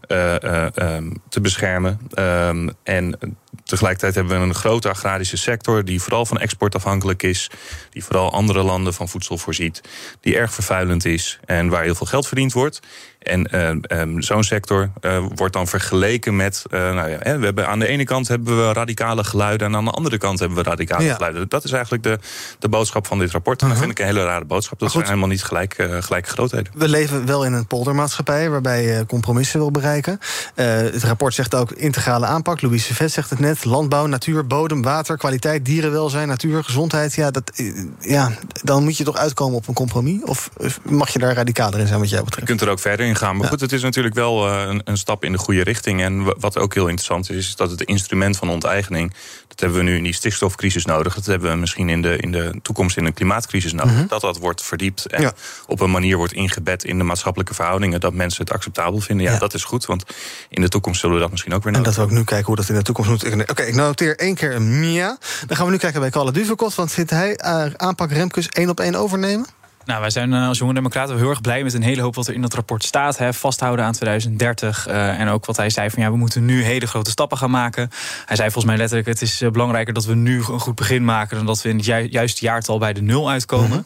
te 0.07 1.41
beschermen. 1.41 1.99
Um, 2.19 2.69
en 2.83 3.17
Tegelijkertijd 3.63 4.15
hebben 4.15 4.39
we 4.39 4.45
een 4.45 4.53
grote 4.53 4.89
agrarische 4.89 5.37
sector 5.37 5.85
die 5.85 6.01
vooral 6.01 6.25
van 6.25 6.37
export 6.37 6.75
afhankelijk 6.75 7.23
is, 7.23 7.49
die 7.89 8.03
vooral 8.03 8.31
andere 8.31 8.63
landen 8.63 8.93
van 8.93 9.09
voedsel 9.09 9.37
voorziet, 9.37 9.81
die 10.21 10.35
erg 10.35 10.53
vervuilend 10.53 11.05
is 11.05 11.39
en 11.45 11.69
waar 11.69 11.83
heel 11.83 11.95
veel 11.95 12.07
geld 12.07 12.27
verdiend 12.27 12.53
wordt. 12.53 12.79
En 13.23 13.47
uh, 13.51 13.99
um, 13.99 14.21
zo'n 14.21 14.43
sector 14.43 14.89
uh, 15.01 15.25
wordt 15.35 15.53
dan 15.53 15.67
vergeleken 15.67 16.35
met. 16.35 16.63
Uh, 16.71 16.79
nou 16.93 17.09
ja, 17.09 17.17
we 17.17 17.45
hebben 17.45 17.67
aan 17.67 17.79
de 17.79 17.87
ene 17.87 18.03
kant 18.03 18.27
hebben 18.27 18.67
we 18.67 18.73
radicale 18.73 19.23
geluiden. 19.23 19.67
En 19.67 19.75
aan 19.75 19.85
de 19.85 19.91
andere 19.91 20.17
kant 20.17 20.39
hebben 20.39 20.57
we 20.57 20.63
radicale 20.63 21.03
ja. 21.03 21.13
geluiden. 21.13 21.49
Dat 21.49 21.63
is 21.63 21.71
eigenlijk 21.71 22.03
de, 22.03 22.19
de 22.59 22.69
boodschap 22.69 23.07
van 23.07 23.19
dit 23.19 23.31
rapport. 23.31 23.61
En 23.61 23.67
-huh. 23.67 23.75
dat 23.75 23.85
vind 23.85 23.99
ik 23.99 24.05
een 24.05 24.11
hele 24.13 24.25
rare 24.25 24.45
boodschap. 24.45 24.79
Dat 24.79 24.91
zijn 24.91 25.03
helemaal 25.03 25.27
niet 25.27 25.43
gelijk, 25.43 25.87
gelijke 25.99 26.29
grootheden. 26.29 26.71
We 26.75 26.87
leven 26.87 27.25
wel 27.25 27.45
in 27.45 27.53
een 27.53 27.67
poldermaatschappij 27.67 28.49
waarbij 28.49 28.83
je 28.83 29.05
compromissen 29.05 29.59
wil 29.59 29.71
bereiken. 29.71 30.19
het 30.55 31.03
rapport 31.03 31.33
zegt 31.33 31.55
ook 31.55 31.71
integrale 31.71 32.25
aanpak. 32.25 32.61
Louise 32.61 32.93
Vet 32.93 33.11
zegt 33.11 33.29
het 33.29 33.39
net. 33.39 33.65
Landbouw, 33.65 34.05
natuur, 34.05 34.47
bodem, 34.47 34.81
water, 34.81 35.17
kwaliteit, 35.17 35.65
dierenwelzijn, 35.65 36.27
natuur, 36.27 36.63
gezondheid. 36.63 37.13
Ja, 37.13 37.31
dat, 37.31 37.61
ja, 37.99 38.31
dan 38.63 38.83
moet 38.83 38.97
je 38.97 39.03
toch 39.03 39.17
uitkomen 39.17 39.57
op 39.57 39.67
een 39.67 39.73
compromis? 39.73 40.23
Of 40.23 40.49
mag 40.89 41.09
je 41.09 41.19
daar 41.19 41.33
radicaler 41.33 41.79
in 41.79 41.87
zijn 41.87 41.99
wat 41.99 42.09
jij 42.09 42.23
betreft? 42.23 42.47
Je 42.47 42.47
kunt 42.47 42.61
er 42.61 42.69
ook 42.69 42.79
verder 42.79 43.05
in 43.05 43.12
Maar 43.21 43.47
goed, 43.47 43.59
het 43.59 43.71
is 43.71 43.81
natuurlijk 43.81 44.15
wel 44.15 44.47
uh, 44.47 44.63
een, 44.67 44.81
een, 44.83 44.97
stap 44.97 45.23
in 45.23 45.31
de 45.31 45.37
goede 45.37 45.63
richting. 45.63 46.01
En 46.01 46.39
wat 46.39 46.57
ook 46.57 46.73
heel 46.73 46.87
interessant 46.87 47.29
is, 47.29 47.35
is 47.35 47.55
dat 47.55 47.71
het 47.71 47.81
instrument 47.81 48.37
van 48.37 48.49
onteigening... 48.49 49.13
dat 49.47 49.59
hebben 49.59 49.77
we 49.77 49.83
nu 49.83 49.97
in 49.97 50.03
die 50.03 50.13
stikstofcrisis 50.13 50.85
nodig. 50.85 51.15
Dat 51.15 51.25
hebben 51.25 51.51
we 51.51 51.57
misschien 51.57 51.89
in 51.89 52.01
de, 52.01 52.17
in 52.17 52.31
de 52.31 52.59
toekomst 52.61 52.97
in 52.97 53.05
een 53.05 53.13
klimaatcrisis 53.13 53.73
nodig. 53.73 53.91
Mm 53.91 53.97
-hmm. 53.97 54.07
Dat 54.07 54.21
dat 54.21 54.37
wordt 54.37 54.61
verdiept 54.63 55.05
en 55.05 55.21
ja. 55.21 55.33
op 55.67 55.79
een 55.79 55.91
manier 55.91 56.17
wordt 56.17 56.33
ingebed... 56.33 56.83
in 56.83 56.97
de 56.97 57.03
maatschappelijke 57.03 57.53
verhoudingen, 57.53 57.99
dat 57.99 58.13
mensen 58.13 58.43
het 58.43 58.53
acceptabel 58.53 58.99
vinden. 58.99 59.25
Ja, 59.25 59.31
ja, 59.31 59.39
dat 59.39 59.53
is 59.53 59.63
goed, 59.63 59.85
want 59.85 60.03
in 60.49 60.61
de 60.61 60.69
toekomst 60.69 60.99
zullen 60.99 61.15
we 61.15 61.21
dat 61.21 61.31
misschien 61.31 61.53
ook 61.53 61.63
weer 61.63 61.71
nodig 61.71 61.87
En 61.87 61.93
dat 61.95 62.05
we 62.05 62.11
ook 62.11 62.17
nu 62.17 62.23
kijken 62.23 62.45
hoe 62.45 62.55
dat 62.55 62.69
in 62.69 62.75
de 62.75 62.81
toekomst 62.81 63.09
moet. 63.09 63.25
Oké, 63.25 63.51
okay, 63.51 63.67
ik 63.67 63.75
noteer 63.75 64.17
één 64.17 64.35
keer 64.35 64.55
een 64.55 64.79
Mia. 64.79 65.17
Dan 65.47 65.57
gaan 65.57 65.65
we 65.65 65.71
nu 65.71 65.77
kijken 65.77 65.99
bij 65.99 66.09
Kalle 66.09 66.31
Duvekot. 66.31 66.75
Want 66.75 66.91
vindt 66.91 67.09
hij 67.09 67.39
uh, 67.45 67.65
aanpak 67.75 68.11
Remkes 68.11 68.47
één 68.47 68.69
op 68.69 68.79
één 68.79 68.95
overnemen? 68.95 69.45
Nou, 69.85 70.01
wij 70.01 70.09
zijn 70.09 70.33
als 70.33 70.57
jonge 70.57 70.73
democraten 70.73 71.17
heel 71.17 71.29
erg 71.29 71.41
blij 71.41 71.63
met 71.63 71.73
een 71.73 71.83
hele 71.83 72.01
hoop 72.01 72.15
wat 72.15 72.27
er 72.27 72.33
in 72.33 72.41
dat 72.41 72.53
rapport 72.53 72.83
staat. 72.83 73.17
Hè. 73.17 73.33
Vasthouden 73.33 73.85
aan 73.85 73.93
2030. 73.93 74.87
Uh, 74.87 75.19
en 75.19 75.27
ook 75.27 75.45
wat 75.45 75.57
hij 75.57 75.69
zei 75.69 75.89
van 75.89 76.03
ja, 76.03 76.11
we 76.11 76.17
moeten 76.17 76.45
nu 76.45 76.63
hele 76.63 76.87
grote 76.87 77.09
stappen 77.09 77.37
gaan 77.37 77.51
maken. 77.51 77.89
Hij 78.25 78.35
zei 78.35 78.51
volgens 78.51 78.65
mij 78.65 78.77
letterlijk: 78.77 79.07
het 79.07 79.21
is 79.21 79.43
belangrijker 79.51 79.93
dat 79.93 80.05
we 80.05 80.15
nu 80.15 80.37
een 80.37 80.59
goed 80.59 80.75
begin 80.75 81.05
maken. 81.05 81.37
dan 81.37 81.45
dat 81.45 81.61
we 81.61 81.69
in 81.69 81.75
het 81.75 81.85
ju 81.85 82.07
juiste 82.09 82.45
jaartal 82.45 82.77
bij 82.77 82.93
de 82.93 83.01
nul 83.01 83.29
uitkomen. 83.29 83.85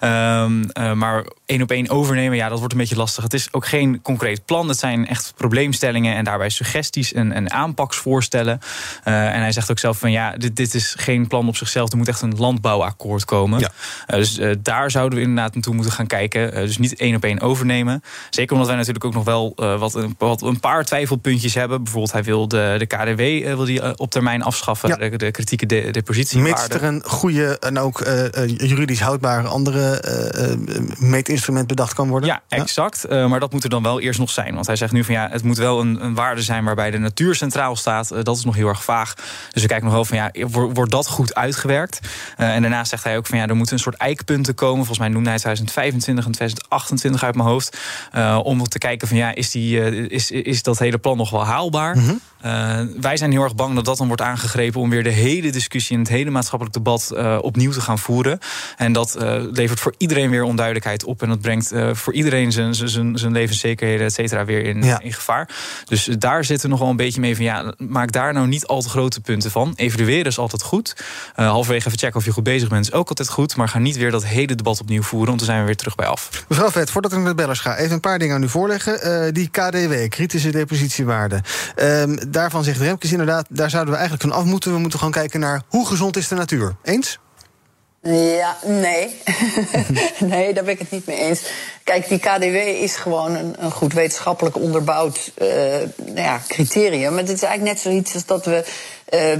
Mm 0.00 0.08
-hmm. 0.08 0.10
um, 0.10 0.70
uh, 0.78 0.92
maar 0.92 1.24
één 1.46 1.62
op 1.62 1.70
één 1.70 1.88
overnemen, 1.88 2.36
ja, 2.36 2.48
dat 2.48 2.58
wordt 2.58 2.72
een 2.72 2.80
beetje 2.80 2.96
lastig. 2.96 3.22
Het 3.22 3.34
is 3.34 3.52
ook 3.52 3.66
geen 3.66 4.02
concreet 4.02 4.44
plan. 4.44 4.68
Het 4.68 4.78
zijn 4.78 5.06
echt 5.06 5.32
probleemstellingen 5.36 6.16
en 6.16 6.24
daarbij 6.24 6.48
suggesties 6.48 7.12
en, 7.12 7.32
en 7.32 7.50
aanpaksvoorstellen. 7.50 8.60
Uh, 9.04 9.34
en 9.34 9.40
hij 9.40 9.52
zegt 9.52 9.70
ook 9.70 9.78
zelf 9.78 9.98
van 9.98 10.10
ja, 10.10 10.36
dit, 10.36 10.56
dit 10.56 10.74
is 10.74 10.94
geen 10.98 11.26
plan 11.26 11.48
op 11.48 11.56
zichzelf. 11.56 11.90
Er 11.90 11.96
moet 11.96 12.08
echt 12.08 12.22
een 12.22 12.36
landbouwakkoord 12.36 13.24
komen. 13.24 13.60
Ja. 13.60 13.70
dus 14.06 14.40
daar 14.62 14.90
zouden 14.90 15.18
we 15.18 15.24
in 15.24 15.37
inderdaad 15.38 15.54
naartoe 15.54 15.74
moeten 15.74 15.92
gaan 15.92 16.06
kijken. 16.06 16.50
dus 16.54 16.78
niet 16.78 16.96
één 16.96 17.16
op 17.16 17.24
één 17.24 17.40
overnemen. 17.40 18.02
Zeker 18.30 18.52
omdat 18.52 18.68
wij 18.68 18.76
natuurlijk 18.76 19.04
ook 19.04 19.14
nog 19.14 19.24
wel 19.24 19.52
wat, 19.78 20.06
wat, 20.18 20.42
een 20.42 20.60
paar 20.60 20.84
twijfelpuntjes 20.84 21.54
hebben. 21.54 21.82
Bijvoorbeeld, 21.82 22.12
hij 22.12 22.22
wil 22.22 22.48
de, 22.48 22.74
de 22.78 22.86
KDW 22.86 23.46
wil 23.56 23.64
die, 23.64 23.98
op 23.98 24.10
termijn 24.10 24.42
afschaffen. 24.42 25.10
De, 25.10 25.16
de, 25.16 25.30
kritieke 25.30 25.66
de, 25.66 25.88
depositiewaarde. 25.90 26.62
Mits 26.62 26.74
er 26.74 26.84
een 26.84 27.02
goede 27.04 27.58
en 27.58 27.78
ook 27.78 28.06
juridisch 28.56 29.00
houdbare 29.00 29.48
andere 29.48 30.02
meetinstrument 30.98 31.66
bedacht 31.66 31.94
kan 31.94 32.08
worden. 32.08 32.28
Ja, 32.28 32.42
exact. 32.48 33.08
maar 33.08 33.40
dat 33.40 33.52
moet 33.52 33.64
er 33.64 33.70
dan 33.70 33.82
wel 33.82 34.00
eerst 34.00 34.18
nog 34.18 34.30
zijn. 34.30 34.54
Want 34.54 34.66
hij 34.66 34.76
zegt 34.76 34.92
nu 34.92 35.04
van 35.04 35.14
ja, 35.14 35.28
het 35.30 35.42
moet 35.42 35.58
wel 35.58 35.80
een, 35.80 36.04
een 36.04 36.14
waarde 36.14 36.42
zijn 36.42 36.64
waarbij 36.64 36.90
de 36.90 36.98
natuur 36.98 37.34
centraal 37.34 37.76
staat. 37.76 38.08
dat 38.22 38.36
is 38.36 38.44
nog 38.44 38.54
heel 38.54 38.68
erg 38.68 38.84
vaag. 38.84 39.14
Dus 39.52 39.62
we 39.62 39.68
kijken 39.68 39.84
nog 39.84 39.94
wel 39.94 40.04
van 40.04 40.16
ja, 40.16 40.48
wordt 40.48 40.90
dat 40.90 41.06
goed 41.06 41.34
uitgewerkt? 41.34 42.00
En 42.36 42.62
daarnaast 42.62 42.90
zegt 42.90 43.04
hij 43.04 43.16
ook 43.16 43.26
van 43.26 43.38
ja, 43.38 43.46
er 43.46 43.56
moeten 43.56 43.74
een 43.74 43.82
soort 43.82 43.96
eikpunten 43.96 44.54
komen. 44.54 44.76
Volgens 44.76 44.98
mij 44.98 45.08
noemde 45.08 45.27
hij 45.28 45.38
2025 45.38 46.24
en 46.24 46.32
2028 46.32 47.24
uit 47.24 47.34
mijn 47.34 47.48
hoofd. 47.48 47.78
Uh, 48.14 48.40
om 48.42 48.62
te 48.62 48.78
kijken 48.78 49.08
van 49.08 49.16
ja, 49.16 49.34
is, 49.34 49.50
die, 49.50 49.78
uh, 49.78 50.10
is, 50.10 50.30
is 50.30 50.62
dat 50.62 50.78
hele 50.78 50.98
plan 50.98 51.16
nog 51.16 51.30
wel 51.30 51.44
haalbaar? 51.44 51.96
-hmm. 51.96 52.20
Wij 53.00 53.16
zijn 53.16 53.30
heel 53.30 53.42
erg 53.42 53.54
bang 53.54 53.74
dat 53.74 53.84
dat 53.84 53.98
dan 53.98 54.06
wordt 54.06 54.22
aangegrepen 54.22 54.80
om 54.80 54.90
weer 54.90 55.02
de 55.02 55.10
hele 55.10 55.50
discussie 55.50 55.96
en 55.96 56.02
het 56.02 56.10
hele 56.10 56.30
maatschappelijk 56.30 56.76
debat 56.76 57.14
opnieuw 57.40 57.72
te 57.72 57.80
gaan 57.80 57.98
voeren. 57.98 58.38
En 58.76 58.92
dat 58.92 59.16
levert 59.52 59.80
voor 59.80 59.94
iedereen 59.96 60.30
weer 60.30 60.42
onduidelijkheid 60.42 61.04
op. 61.04 61.22
En 61.22 61.28
dat 61.28 61.40
brengt 61.40 61.72
voor 61.92 62.12
iedereen 62.12 62.52
zijn, 62.52 62.74
zijn, 62.74 63.18
zijn 63.18 63.32
levenszekerheden, 63.32 64.06
et 64.06 64.12
cetera, 64.12 64.44
weer 64.44 64.64
in, 64.64 64.82
ja. 64.82 65.00
in 65.00 65.12
gevaar. 65.12 65.48
Dus 65.84 66.04
daar 66.04 66.44
zitten 66.44 66.70
nog 66.70 66.78
wel 66.78 66.88
een 66.88 66.96
beetje 66.96 67.20
mee 67.20 67.36
van 67.36 67.44
ja, 67.44 67.72
maak 67.76 68.12
daar 68.12 68.32
nou 68.32 68.46
niet 68.46 68.66
al 68.66 68.82
te 68.82 68.88
grote 68.88 69.20
punten 69.20 69.50
van. 69.50 69.72
Evalueren 69.76 70.26
is 70.26 70.38
altijd 70.38 70.62
goed. 70.62 70.96
Halverwege 71.34 71.86
even 71.86 71.98
checken 71.98 72.16
of 72.16 72.24
je 72.24 72.32
goed 72.32 72.44
bezig 72.44 72.68
bent 72.68 72.86
is 72.86 72.92
ook 72.92 73.08
altijd 73.08 73.28
goed. 73.28 73.56
Maar 73.56 73.68
ga 73.68 73.78
niet 73.78 73.96
weer 73.96 74.10
dat 74.10 74.24
hele 74.24 74.54
debat 74.54 74.80
opnieuw 74.80 75.02
voeren, 75.02 75.28
want 75.28 75.38
dan 75.38 75.48
zijn 75.48 75.60
we 75.60 75.66
weer 75.66 75.76
terug 75.76 75.94
bij 75.94 76.06
af. 76.06 76.44
Mevrouw 76.48 76.70
Vet, 76.70 76.90
voordat 76.90 77.12
ik 77.12 77.18
naar 77.18 77.28
de 77.28 77.34
bellers 77.34 77.60
ga, 77.60 77.76
even 77.76 77.92
een 77.92 78.00
paar 78.00 78.18
dingen 78.18 78.34
aan 78.34 78.42
u 78.42 78.48
voorleggen. 78.48 79.34
Die 79.34 79.48
KDW, 79.48 80.08
kritische 80.08 80.50
depositiewaarde. 80.50 81.40
Uh, 81.76 82.02
daarvan 82.30 82.64
zegt 82.64 82.80
Remkes 82.80 83.12
inderdaad, 83.12 83.46
daar 83.48 83.70
zouden 83.70 83.92
we 83.92 83.98
eigenlijk 83.98 84.30
van 84.30 84.40
af 84.40 84.46
moeten. 84.46 84.72
We 84.72 84.78
moeten 84.78 84.98
gewoon 84.98 85.14
kijken 85.14 85.40
naar 85.40 85.62
hoe 85.68 85.86
gezond 85.86 86.16
is 86.16 86.28
de 86.28 86.34
natuur. 86.34 86.76
Eens? 86.82 87.18
Ja, 88.02 88.56
nee. 88.64 89.20
nee, 90.20 90.54
daar 90.54 90.64
ben 90.64 90.72
ik 90.72 90.78
het 90.78 90.90
niet 90.90 91.06
mee 91.06 91.16
eens. 91.16 91.42
Kijk, 91.84 92.08
die 92.08 92.18
KDW 92.18 92.56
is 92.82 92.96
gewoon 92.96 93.34
een, 93.34 93.54
een 93.58 93.70
goed 93.70 93.92
wetenschappelijk 93.92 94.56
onderbouwd 94.56 95.32
uh, 95.38 95.48
nou 95.96 96.14
ja, 96.14 96.40
criterium. 96.48 97.10
Maar 97.10 97.22
het 97.22 97.32
is 97.32 97.42
eigenlijk 97.42 97.74
net 97.74 97.82
zoiets 97.82 98.14
als 98.14 98.26
dat 98.26 98.44
we 98.44 98.64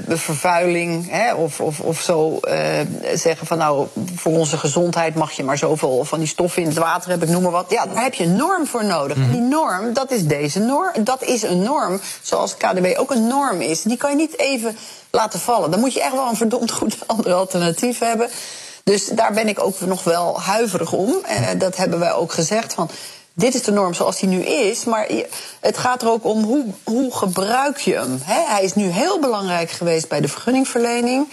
vervuiling 0.09 1.11
hè, 1.11 1.35
of, 1.35 1.61
of, 1.61 1.81
of 1.81 2.01
zo 2.01 2.39
uh, 2.43 2.55
zeggen 3.15 3.47
van 3.47 3.59
nou, 3.59 3.87
voor 4.15 4.33
onze 4.33 4.57
gezondheid 4.59 5.15
mag 5.15 5.33
je 5.33 5.45
maar 5.45 5.59
zoveel 5.59 6.05
van 6.05 6.19
die 6.19 6.29
stoffen 6.29 6.63
in 6.63 6.69
het 6.69 6.79
water 6.79 7.11
hebben, 7.11 7.29
ik 7.29 7.35
noem 7.35 7.43
maar 7.43 7.53
wat. 7.53 7.71
Ja, 7.71 7.87
daar 7.87 8.03
heb 8.03 8.15
je 8.15 8.25
een 8.25 8.37
norm 8.37 8.67
voor 8.67 8.85
nodig. 8.85 9.17
En 9.17 9.31
die 9.31 9.41
norm, 9.41 9.93
dat 9.93 10.11
is 10.11 10.27
deze 10.27 10.59
norm. 10.61 11.05
Dat 11.05 11.23
is 11.23 11.43
een 11.43 11.63
norm, 11.63 12.01
zoals 12.23 12.57
KDW 12.57 12.87
ook 12.97 13.11
een 13.11 13.27
norm 13.27 13.61
is. 13.61 13.83
Die 13.83 13.97
kan 13.97 14.11
je 14.11 14.17
niet 14.17 14.39
even 14.39 14.77
laten 15.11 15.41
vallen. 15.41 15.71
Dan 15.71 15.81
moet 15.81 15.93
je 15.93 16.03
echt 16.03 16.15
wel 16.15 16.29
een 16.29 16.37
verdomd 16.37 16.71
goed 16.71 16.97
ander 17.07 17.33
alternatief 17.33 17.99
hebben. 17.99 18.29
Dus 18.85 19.07
daar 19.07 19.33
ben 19.33 19.49
ik 19.49 19.63
ook 19.63 19.81
nog 19.81 20.05
wel 20.05 20.41
huiverig 20.41 20.93
om. 20.93 21.09
Uh, 21.09 21.49
dat 21.59 21.77
hebben 21.77 21.99
wij 21.99 22.13
ook 22.13 22.33
gezegd 22.33 22.75
van 22.75 22.91
dit 23.39 23.55
is 23.55 23.63
de 23.63 23.73
norm 23.73 23.95
zoals 23.95 24.19
die 24.19 24.29
nu 24.29 24.41
is. 24.41 24.85
Maar 24.85 25.09
het 25.61 25.79
gaat 25.79 26.03
er 26.03 26.11
ook 26.11 26.25
om 26.25 26.43
hoe, 26.43 26.65
hoe 26.85 27.15
gebruik 27.15 27.79
je 27.79 27.95
hem. 27.95 28.21
He, 28.23 28.45
hij 28.47 28.65
is 28.65 28.75
nu 28.75 28.85
heel 28.85 29.21
belangrijk 29.21 29.71
geweest 29.71 30.09
bij 30.09 30.21
de 30.21 30.29
vergunningverlening. 30.29 31.29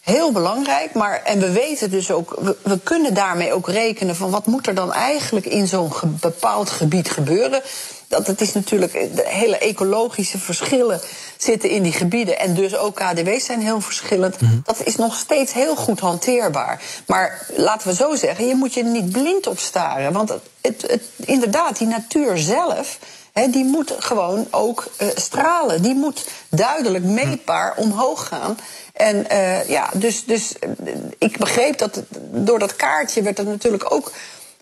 Heel 0.00 0.32
belangrijk, 0.32 0.92
maar 0.94 1.22
en 1.24 1.40
we 1.40 1.52
weten 1.52 1.90
dus 1.90 2.10
ook, 2.10 2.36
we, 2.40 2.56
we 2.62 2.78
kunnen 2.78 3.14
daarmee 3.14 3.52
ook 3.52 3.68
rekenen 3.68 4.16
van 4.16 4.30
wat 4.30 4.46
moet 4.46 4.66
er 4.66 4.74
dan 4.74 4.92
eigenlijk 4.92 5.46
in 5.46 5.66
zo'n 5.66 5.92
ge, 5.92 6.06
bepaald 6.06 6.70
gebied 6.70 7.10
gebeuren 7.10 7.62
dat 8.10 8.26
het 8.26 8.40
is 8.40 8.52
natuurlijk 8.52 8.92
de 8.92 9.24
hele 9.26 9.58
ecologische 9.58 10.38
verschillen 10.38 11.00
zitten 11.36 11.70
in 11.70 11.82
die 11.82 11.92
gebieden. 11.92 12.38
En 12.38 12.54
dus 12.54 12.76
ook 12.76 12.94
KDW's 12.94 13.44
zijn 13.44 13.60
heel 13.60 13.80
verschillend. 13.80 14.40
Mhm. 14.40 14.58
Dat 14.64 14.80
is 14.84 14.96
nog 14.96 15.14
steeds 15.14 15.52
heel 15.52 15.76
goed 15.76 16.00
hanteerbaar. 16.00 16.82
Maar 17.06 17.46
laten 17.56 17.88
we 17.88 17.94
zo 17.94 18.14
zeggen, 18.14 18.46
je 18.46 18.54
moet 18.54 18.74
je 18.74 18.84
niet 18.84 19.12
blind 19.12 19.46
op 19.46 19.58
staren. 19.58 20.12
Want 20.12 20.30
het, 20.60 20.82
het, 20.86 21.02
inderdaad, 21.16 21.78
die 21.78 21.86
natuur 21.86 22.38
zelf. 22.38 22.98
Die 23.32 23.64
moet 23.64 23.94
gewoon 23.98 24.46
ook 24.50 24.86
uh, 25.02 25.08
stralen. 25.14 25.82
Die 25.82 25.94
moet 25.94 26.28
duidelijk 26.48 27.04
meetbaar 27.04 27.74
omhoog 27.76 28.28
gaan. 28.28 28.58
En 28.92 29.26
uh, 29.32 29.68
ja, 29.68 29.90
dus, 29.94 30.24
dus 30.24 30.54
uh, 30.84 30.94
ik 31.18 31.38
begreep 31.38 31.78
dat 31.78 32.02
door 32.30 32.58
dat 32.58 32.76
kaartje 32.76 33.22
werd 33.22 33.38
er 33.38 33.44
natuurlijk 33.44 33.92
ook 33.92 34.12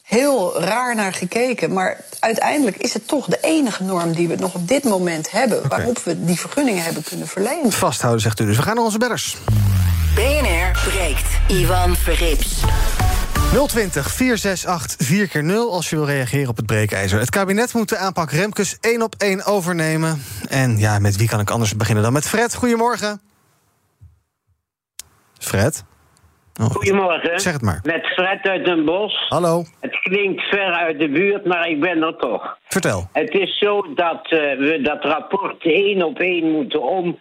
heel 0.02 0.60
raar 0.60 0.94
naar 0.94 1.12
gekeken. 1.12 1.72
Maar 1.72 2.04
uiteindelijk 2.18 2.76
is 2.76 2.94
het 2.94 3.08
toch 3.08 3.26
de 3.26 3.38
enige 3.40 3.82
norm 3.82 4.12
die 4.12 4.28
we 4.28 4.34
nog 4.34 4.54
op 4.54 4.68
dit 4.68 4.84
moment 4.84 5.30
hebben... 5.30 5.58
Okay. 5.58 5.68
waarop 5.68 5.98
we 5.98 6.24
die 6.24 6.40
vergunningen 6.40 6.82
hebben 6.82 7.02
kunnen 7.02 7.28
verlenen. 7.28 7.72
Vasthouden, 7.72 8.22
zegt 8.22 8.40
u 8.40 8.46
dus. 8.46 8.56
We 8.56 8.62
gaan 8.62 8.74
naar 8.74 8.84
onze 8.84 8.98
bedders. 8.98 9.36
BNR 10.14 10.90
breekt. 10.90 11.26
Ivan 11.48 11.96
Verrips. 11.96 12.60
020 13.48 14.10
468 14.10 15.06
4 15.06 15.28
keer 15.28 15.44
0 15.44 15.72
als 15.72 15.90
je 15.90 15.96
wil 15.96 16.06
reageren 16.06 16.48
op 16.48 16.56
het 16.56 16.66
breekijzer. 16.66 17.18
Het 17.18 17.30
kabinet 17.30 17.74
moet 17.74 17.88
de 17.88 17.96
aanpak 17.96 18.30
Remkes 18.30 18.78
één 18.80 19.02
op 19.02 19.14
één 19.18 19.44
overnemen. 19.44 20.22
En 20.48 20.78
ja, 20.78 20.98
met 20.98 21.16
wie 21.16 21.28
kan 21.28 21.40
ik 21.40 21.50
anders 21.50 21.76
beginnen 21.76 22.02
dan 22.02 22.12
met 22.12 22.28
Fred? 22.28 22.54
Goedemorgen. 22.54 23.20
Fred? 25.38 25.84
Oh, 26.60 26.66
Goedemorgen. 26.66 27.40
Zeg 27.40 27.52
het 27.52 27.62
maar. 27.62 27.80
Met 27.82 28.06
Fred 28.06 28.46
uit 28.46 28.64
Den 28.64 28.84
Bosch. 28.84 29.28
Hallo. 29.28 29.64
Het 29.80 30.00
klinkt 30.00 30.42
ver 30.42 30.72
uit 30.72 30.98
de 30.98 31.08
buurt, 31.08 31.44
maar 31.44 31.68
ik 31.68 31.80
ben 31.80 32.02
er 32.02 32.16
toch. 32.16 32.58
Vertel. 32.68 33.08
Het 33.12 33.30
is 33.30 33.58
zo 33.58 33.94
dat 33.94 34.32
uh, 34.32 34.38
we 34.38 34.78
dat 34.82 35.04
rapport 35.04 35.64
één 35.64 36.02
op 36.02 36.18
één 36.18 36.50
moeten, 36.50 36.82
om, 36.82 37.18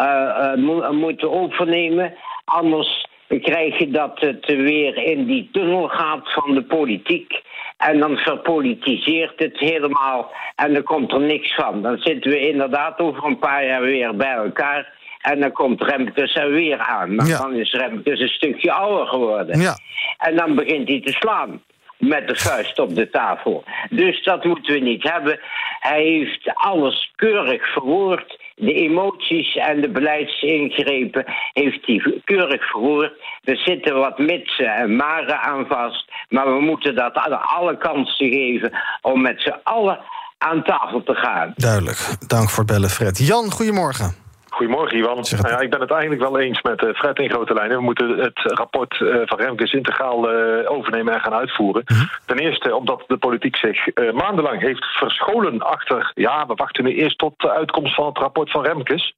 uh, 0.00 0.52
uh, 0.56 0.90
moeten 0.90 1.30
overnemen. 1.30 2.14
Anders 2.44 3.07
krijg 3.28 3.78
je 3.78 3.90
dat 3.90 4.20
het 4.20 4.46
weer 4.46 4.96
in 4.96 5.26
die 5.26 5.48
tunnel 5.52 5.88
gaat 5.88 6.32
van 6.32 6.54
de 6.54 6.62
politiek. 6.62 7.42
En 7.76 7.98
dan 7.98 8.16
verpolitiseert 8.16 9.38
het 9.38 9.58
helemaal 9.58 10.30
en 10.56 10.74
dan 10.74 10.82
komt 10.82 11.12
er 11.12 11.20
niks 11.20 11.54
van. 11.54 11.82
Dan 11.82 11.98
zitten 11.98 12.30
we 12.30 12.48
inderdaad 12.48 12.98
over 12.98 13.24
een 13.24 13.38
paar 13.38 13.66
jaar 13.66 13.82
weer 13.82 14.16
bij 14.16 14.34
elkaar 14.34 14.92
en 15.20 15.40
dan 15.40 15.52
komt 15.52 15.82
Remkes 15.82 16.34
er 16.34 16.50
weer 16.50 16.78
aan. 16.78 17.14
Maar 17.14 17.26
dan 17.26 17.54
is 17.54 17.72
Remkes 17.72 18.20
een 18.20 18.28
stukje 18.28 18.72
ouder 18.72 19.06
geworden. 19.06 19.60
Ja. 19.60 19.78
En 20.18 20.36
dan 20.36 20.54
begint 20.54 20.88
hij 20.88 21.00
te 21.00 21.12
slaan 21.12 21.62
met 21.98 22.28
de 22.28 22.36
vuist 22.36 22.78
op 22.78 22.94
de 22.94 23.10
tafel. 23.10 23.64
Dus 23.90 24.22
dat 24.22 24.44
moeten 24.44 24.72
we 24.72 24.80
niet 24.80 25.02
hebben. 25.02 25.40
Hij 25.80 26.02
heeft 26.02 26.50
alles 26.54 27.12
keurig 27.16 27.72
verwoord. 27.72 28.37
De 28.58 28.72
emoties 28.72 29.56
en 29.56 29.80
de 29.80 29.90
beleidsingrepen 29.90 31.24
heeft 31.52 31.86
hij 31.86 32.20
keurig 32.24 32.70
verwoord. 32.70 33.12
Er 33.44 33.56
zitten 33.56 33.94
wat 33.94 34.18
mitsen 34.18 34.74
en 34.74 34.96
maren 34.96 35.40
aan 35.40 35.66
vast. 35.66 36.04
Maar 36.28 36.54
we 36.54 36.60
moeten 36.60 36.94
dat 36.94 37.14
alle 37.42 37.78
kansen 37.78 38.28
geven 38.28 38.72
om 39.02 39.22
met 39.22 39.40
z'n 39.40 39.60
allen 39.62 40.00
aan 40.38 40.62
tafel 40.62 41.02
te 41.02 41.14
gaan. 41.14 41.52
Duidelijk. 41.56 42.16
Dank 42.26 42.50
voor 42.50 42.64
bellen, 42.64 42.90
Fred. 42.90 43.26
Jan, 43.26 43.50
goedemorgen. 43.50 44.27
Goedemorgen, 44.50 44.98
Iwan. 44.98 45.24
Nou 45.30 45.48
ja, 45.48 45.60
ik 45.60 45.70
ben 45.70 45.80
het 45.80 45.90
eigenlijk 45.90 46.20
wel 46.20 46.38
eens 46.38 46.62
met 46.62 46.82
uh, 46.82 46.94
Fred 46.94 47.18
in 47.18 47.30
grote 47.30 47.54
lijnen. 47.54 47.76
We 47.76 47.82
moeten 47.82 48.18
het 48.18 48.38
rapport 48.42 49.00
uh, 49.00 49.16
van 49.24 49.38
Remkes 49.38 49.72
integraal 49.72 50.34
uh, 50.34 50.70
overnemen 50.70 51.14
en 51.14 51.20
gaan 51.20 51.34
uitvoeren. 51.34 51.82
Mm 51.86 51.96
-hmm. 51.96 52.08
Ten 52.24 52.38
eerste 52.38 52.74
omdat 52.74 53.04
de 53.06 53.16
politiek 53.16 53.56
zich 53.56 53.86
maandenlang 54.12 54.60
heeft 54.60 54.84
verscholen 54.84 55.58
achter... 55.58 56.10
ja, 56.14 56.46
we 56.46 56.54
wachten 56.54 56.84
nu 56.84 56.94
eerst 56.94 57.18
tot 57.18 57.34
de 57.36 57.50
uitkomst 57.50 57.94
van 57.94 58.06
het 58.06 58.18
rapport 58.18 58.50
van 58.50 58.64
Remkes. 58.64 59.14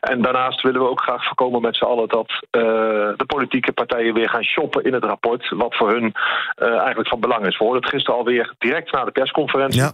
En 0.00 0.22
daarnaast 0.22 0.62
willen 0.62 0.80
we 0.80 0.88
ook 0.88 1.00
graag 1.00 1.24
voorkomen 1.24 1.62
met 1.62 1.76
z'n 1.76 1.84
allen... 1.84 2.08
dat 2.08 2.28
de 2.50 3.24
politieke 3.26 3.72
partijen 3.72 4.14
weer 4.14 4.28
gaan 4.28 4.44
shoppen 4.44 4.84
in 4.84 4.92
het 4.92 5.04
rapport... 5.04 5.48
wat 5.48 5.76
voor 5.76 5.90
hun 5.90 6.12
eigenlijk 6.56 7.08
van 7.08 7.20
belang 7.20 7.46
is. 7.46 7.58
We 7.58 7.64
hoorden 7.64 7.82
het 7.82 7.92
gisteren 7.92 8.18
alweer 8.18 8.54
direct 8.58 8.92
na 8.92 9.04
de 9.04 9.10
persconferentie... 9.10 9.80
Ja. 9.80 9.92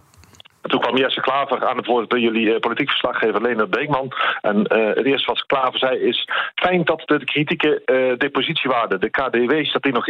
Toen 0.67 0.79
kwam 0.79 0.97
Jesse 0.97 1.21
Klaver 1.21 1.67
aan 1.67 1.77
het 1.77 1.85
woord 1.85 2.07
bij 2.07 2.19
jullie 2.19 2.47
uh, 2.47 2.59
politiek 2.59 2.89
verslaggever 2.89 3.41
Leonard 3.41 3.69
Beekman. 3.69 4.11
En 4.41 4.57
uh, 4.57 4.95
het 4.95 5.05
eerste 5.05 5.31
wat 5.31 5.45
Klaver 5.45 5.79
zei 5.79 5.99
is... 5.99 6.29
fijn 6.55 6.83
dat 6.83 7.01
de 7.05 7.23
kritieke 7.23 7.81
uh, 7.85 8.17
depositiewaarde, 8.17 8.97
de 8.97 9.09
KDW's, 9.09 9.73
dat 9.73 9.83
die 9.83 9.93
nog 9.93 10.07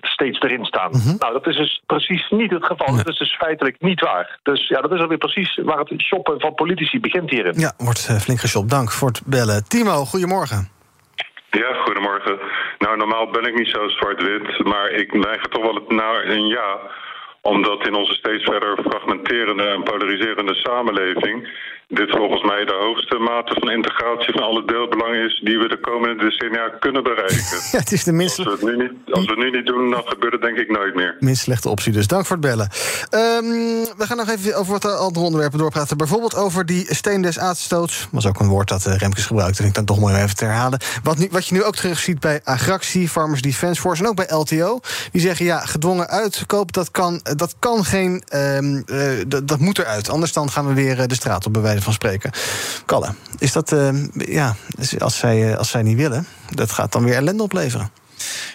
steeds 0.00 0.40
erin 0.40 0.64
staan. 0.64 0.90
Mm 0.90 1.00
-hmm. 1.00 1.16
Nou, 1.18 1.32
dat 1.32 1.46
is 1.46 1.56
dus 1.56 1.82
precies 1.86 2.30
niet 2.30 2.50
het 2.50 2.66
geval. 2.66 2.86
Nee. 2.94 2.96
Dat 2.96 3.12
is 3.12 3.18
dus 3.18 3.36
feitelijk 3.36 3.76
niet 3.80 4.00
waar. 4.00 4.38
Dus 4.42 4.68
ja, 4.68 4.80
dat 4.80 4.92
is 4.92 5.00
alweer 5.00 5.18
precies 5.18 5.60
waar 5.64 5.78
het 5.78 6.02
shoppen 6.02 6.40
van 6.40 6.54
politici 6.54 7.00
begint 7.00 7.30
hierin. 7.30 7.58
Ja, 7.58 7.72
wordt 7.76 8.22
flink 8.22 8.40
geshopt. 8.40 8.70
Dank 8.70 8.92
voor 8.92 9.08
het 9.08 9.22
bellen. 9.26 9.68
Timo, 9.68 10.04
goedemorgen. 10.04 10.68
Ja, 11.50 11.74
goedemorgen. 11.84 12.38
Nou, 12.78 12.96
normaal 12.96 13.30
ben 13.30 13.44
ik 13.44 13.58
niet 13.58 13.68
zo 13.68 13.88
zwart-wit, 13.88 14.64
maar 14.64 14.90
ik 14.90 15.12
neig 15.12 15.42
toch 15.42 15.62
wel 15.62 15.84
naar 15.88 16.24
een 16.24 16.46
ja 16.46 16.78
omdat 17.42 17.86
in 17.86 17.94
onze 17.94 18.12
steeds 18.12 18.44
verder 18.44 18.78
fragmenterende 18.82 19.64
en 19.64 19.82
polariserende 19.82 20.54
samenleving 20.54 21.48
dit 22.00 22.10
volgens 22.10 22.42
mij 22.42 22.64
de 22.64 22.78
hoogste 22.84 23.18
mate 23.18 23.52
van 23.60 23.70
integratie 23.70 24.32
van 24.32 24.42
alle 24.42 24.64
deelbelangen 24.64 25.24
is 25.28 25.40
die 25.44 25.58
we 25.58 25.68
de 25.68 25.80
komende 25.80 26.24
decennia 26.24 26.68
kunnen 26.68 27.02
bereiken. 27.02 27.40
Ja, 27.72 27.78
het 27.78 27.92
is 27.92 28.04
de 28.04 28.12
minst, 28.12 28.38
Als 28.38 28.46
we 28.46 28.52
het 28.52 28.62
nu 28.62 28.76
niet, 28.82 28.92
als 29.10 29.24
we 29.24 29.30
het 29.30 29.38
nu 29.44 29.50
niet 29.50 29.66
doen, 29.66 29.90
dan 29.90 30.02
gebeurt 30.04 30.32
het 30.32 30.42
denk 30.42 30.56
ik 30.56 30.70
nooit 30.70 30.94
meer. 30.94 31.16
minst 31.20 31.42
slechte 31.42 31.68
optie. 31.68 31.92
Dus 31.92 32.06
dank 32.06 32.26
voor 32.26 32.36
het 32.36 32.44
bellen. 32.44 32.68
Ehm, 33.10 33.44
we 33.96 34.04
gaan 34.06 34.16
nog 34.16 34.28
even 34.28 34.56
over 34.56 34.72
wat 34.72 34.84
andere 34.84 35.24
onderwerpen 35.24 35.58
doorpraten. 35.58 35.96
Bijvoorbeeld 35.96 36.36
over 36.36 36.66
die 36.66 36.94
steen 36.94 37.22
des 37.22 37.38
aardstoots. 37.38 38.08
was 38.10 38.26
ook 38.26 38.40
een 38.40 38.48
woord 38.48 38.68
dat 38.68 38.86
eh, 38.86 38.96
Remkes 38.96 39.26
gebruikte. 39.26 39.56
Vind 39.56 39.68
ik 39.68 39.74
dan 39.74 39.84
toch 39.84 39.98
mooi 40.00 40.14
om 40.14 40.20
even 40.20 40.36
te 40.36 40.44
herhalen. 40.44 40.78
Wat, 41.02 41.18
nu, 41.18 41.28
wat 41.30 41.46
je 41.46 41.54
nu 41.54 41.64
ook 41.64 41.76
terug 41.76 41.98
ziet 41.98 42.20
bij 42.20 42.40
Agractie, 42.44 43.08
Farmers 43.08 43.42
Defence 43.42 43.80
Force 43.80 44.02
en 44.02 44.08
ook 44.08 44.16
bij 44.16 44.28
LTO. 44.28 44.80
Die 45.12 45.20
zeggen 45.20 45.44
ja, 45.46 45.58
gedwongen 45.58 46.08
uitkoop, 46.08 46.72
dat 46.72 46.90
kan, 46.90 47.20
dat 47.36 47.54
kan 47.58 47.84
geen. 47.84 48.22
ehm, 48.28 48.82
eh, 48.86 49.24
dat, 49.44 49.58
moet 49.58 49.78
eruit. 49.78 50.08
Anders 50.10 50.32
dan 50.32 50.50
gaan 50.50 50.66
we 50.66 50.74
weer 50.74 51.00
eh, 51.00 51.06
de 51.06 51.14
straat 51.14 51.46
op, 51.46 51.52
bij 51.52 51.62
wijze 51.62 51.81
van 51.82 51.92
spreken. 51.92 52.30
Kalle, 52.86 53.14
is 53.38 53.52
dat. 53.52 53.72
ehm, 53.72 54.06
ja, 54.12 54.56
als 54.98 55.16
zij, 55.18 55.50
eh, 55.50 55.58
als 55.58 55.70
zij 55.70 55.82
niet 55.82 55.96
willen, 55.96 56.26
dat 56.50 56.70
gaat 56.70 56.92
dan 56.92 57.04
weer 57.04 57.14
ellende 57.14 57.42
opleveren. 57.42 57.90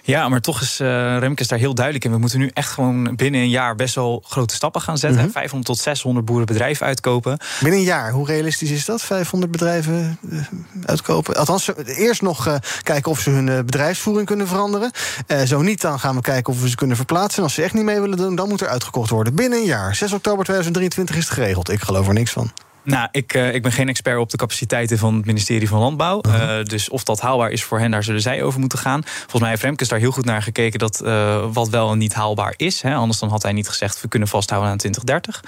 Ja, 0.04 0.30
maar 0.30 0.42
toch 0.42 0.62
is 0.62 0.80
eh 0.80 1.18
Remkes 1.20 1.48
daar 1.48 1.60
heel 1.60 1.74
duidelijk 1.74 2.06
in. 2.06 2.12
We 2.12 2.18
moeten 2.18 2.40
nu 2.40 2.52
echt 2.54 2.72
gewoon 2.72 3.16
binnen 3.16 3.42
een 3.42 3.50
jaar 3.50 3.76
best 3.76 3.96
wel 3.96 4.24
grote 4.28 4.56
stappen 4.56 4.82
gaan 4.82 4.98
zetten. 4.98 5.22
Mhm. 5.22 5.32
500 5.32 5.66
tot 5.66 5.78
600 5.80 6.26
boerenbedrijven 6.26 6.86
uitkopen. 6.86 7.38
Binnen 7.60 7.80
een 7.80 7.86
jaar, 7.86 8.12
hoe 8.12 8.26
realistisch 8.28 8.72
is 8.72 8.86
dat? 8.86 9.02
500 9.02 9.52
bedrijven 9.52 10.20
eh, 10.32 10.38
uitkopen? 10.86 11.36
Althans, 11.36 11.72
eerst 11.86 12.22
nog 12.22 12.48
eh, 12.48 12.56
kijken 12.84 13.12
of 13.12 13.20
ze 13.20 13.30
hun 13.30 13.50
eh, 13.50 13.56
bedrijfsvoering 13.58 14.28
kunnen 14.28 14.48
veranderen. 14.48 14.92
Eh, 15.28 15.42
zo 15.42 15.62
niet, 15.62 15.82
dan 15.82 16.00
gaan 16.00 16.16
we 16.16 16.22
kijken 16.22 16.54
of 16.54 16.62
we 16.62 16.70
ze 16.70 16.76
kunnen 16.76 16.96
verplaatsen. 16.96 17.38
En 17.38 17.44
als 17.44 17.54
ze 17.54 17.64
echt 17.64 17.74
niet 17.74 17.84
mee 17.84 18.00
willen 18.02 18.18
doen, 18.18 18.36
dan 18.36 18.50
moet 18.50 18.62
er 18.62 18.68
uitgekocht 18.68 19.10
worden. 19.10 19.36
Binnen 19.36 19.60
een 19.60 19.66
jaar, 19.66 19.96
6 19.96 20.12
oktober 20.14 20.44
2023 20.44 21.16
is 21.16 21.24
het 21.24 21.34
geregeld. 21.34 21.70
Ik 21.70 21.82
geloof 21.82 22.08
er 22.08 22.14
niks 22.14 22.32
van. 22.32 22.52
Nou, 22.88 23.08
ik, 23.12 23.34
eh, 23.34 23.54
ik 23.54 23.62
ben 23.62 23.72
geen 23.72 23.90
expert 23.90 24.18
op 24.20 24.30
de 24.30 24.38
capaciteiten 24.38 24.98
van 24.98 25.16
het 25.16 25.26
ministerie 25.26 25.68
van 25.68 25.80
Landbouw. 25.80 26.22
Eh, 26.22 26.64
dus 26.64 26.90
of 26.90 27.04
dat 27.04 27.20
haalbaar 27.22 27.50
is 27.50 27.64
voor 27.64 27.80
hen, 27.80 27.92
daar 27.92 28.04
zullen 28.04 28.22
zij 28.22 28.44
over 28.44 28.60
moeten 28.60 28.80
gaan. 28.80 29.02
Volgens 29.06 29.42
mij 29.42 29.50
heeft 29.50 29.62
Remkes 29.62 29.88
daar 29.88 30.00
heel 30.00 30.12
goed 30.12 30.26
naar 30.26 30.42
gekeken 30.42 30.80
dat 30.80 31.02
eh, 31.02 31.46
wat 31.54 31.70
wel 31.70 31.92
en 31.92 31.98
niet 31.98 32.14
haalbaar 32.14 32.54
is. 32.58 32.82
Hè. 32.82 32.96
Anders 32.96 33.20
dan 33.20 33.30
had 33.30 33.44
hij 33.44 33.52
niet 33.52 33.68
gezegd, 33.70 34.02
we 34.02 34.08
kunnen 34.08 34.28
vasthouden 34.28 34.72
aan 34.72 34.78
2030. 34.78 35.44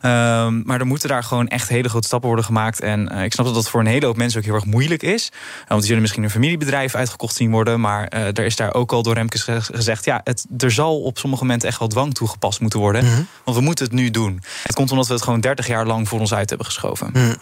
Ehm, 0.00 0.62
maar 0.64 0.80
er 0.80 0.86
moeten 0.86 1.08
daar 1.08 1.24
gewoon 1.24 1.48
echt 1.48 1.68
hele 1.68 1.88
grote 1.88 2.06
stappen 2.06 2.28
worden 2.28 2.46
gemaakt. 2.46 2.80
En 2.80 3.08
ik 3.08 3.32
snap 3.32 3.46
dat 3.46 3.54
dat 3.54 3.68
voor 3.68 3.80
een 3.80 3.86
hele 3.86 4.06
hoop 4.06 4.16
mensen 4.16 4.38
ook 4.38 4.44
heel 4.46 4.54
erg 4.54 4.64
moeilijk 4.64 5.02
is. 5.02 5.30
Want 5.58 5.78
die 5.78 5.86
zullen 5.86 6.00
misschien 6.02 6.22
een 6.22 6.30
familiebedrijf 6.30 6.94
uitgekocht 6.94 7.34
zien 7.34 7.50
worden. 7.50 7.80
Maar 7.80 8.08
er 8.08 8.44
is 8.44 8.56
daar 8.56 8.74
ook 8.74 8.92
al 8.92 9.02
door 9.02 9.14
Remkes 9.14 9.42
ge- 9.42 9.60
gezegd... 9.62 10.04
ja, 10.04 10.20
het, 10.24 10.46
er 10.58 10.70
zal 10.70 11.00
op 11.00 11.18
sommige 11.18 11.42
momenten 11.44 11.68
echt 11.68 11.78
wel 11.78 11.88
dwang 11.88 12.14
toegepast 12.14 12.60
moeten 12.60 12.78
worden. 12.78 13.28
Want 13.44 13.56
we 13.56 13.62
moeten 13.62 13.84
het 13.84 13.94
nu 13.94 14.10
doen. 14.10 14.42
Het 14.62 14.74
komt 14.74 14.90
omdat 14.90 15.06
we 15.06 15.12
het 15.12 15.22
gewoon 15.22 15.40
30 15.40 15.66
jaar 15.66 15.86
lang 15.86 16.08
voor 16.08 16.20
ons 16.20 16.34
uit 16.34 16.48
hebben 16.48 16.66
geschoven 16.66 16.78
geschoven. 16.80 17.10
Hmm. 17.12 17.34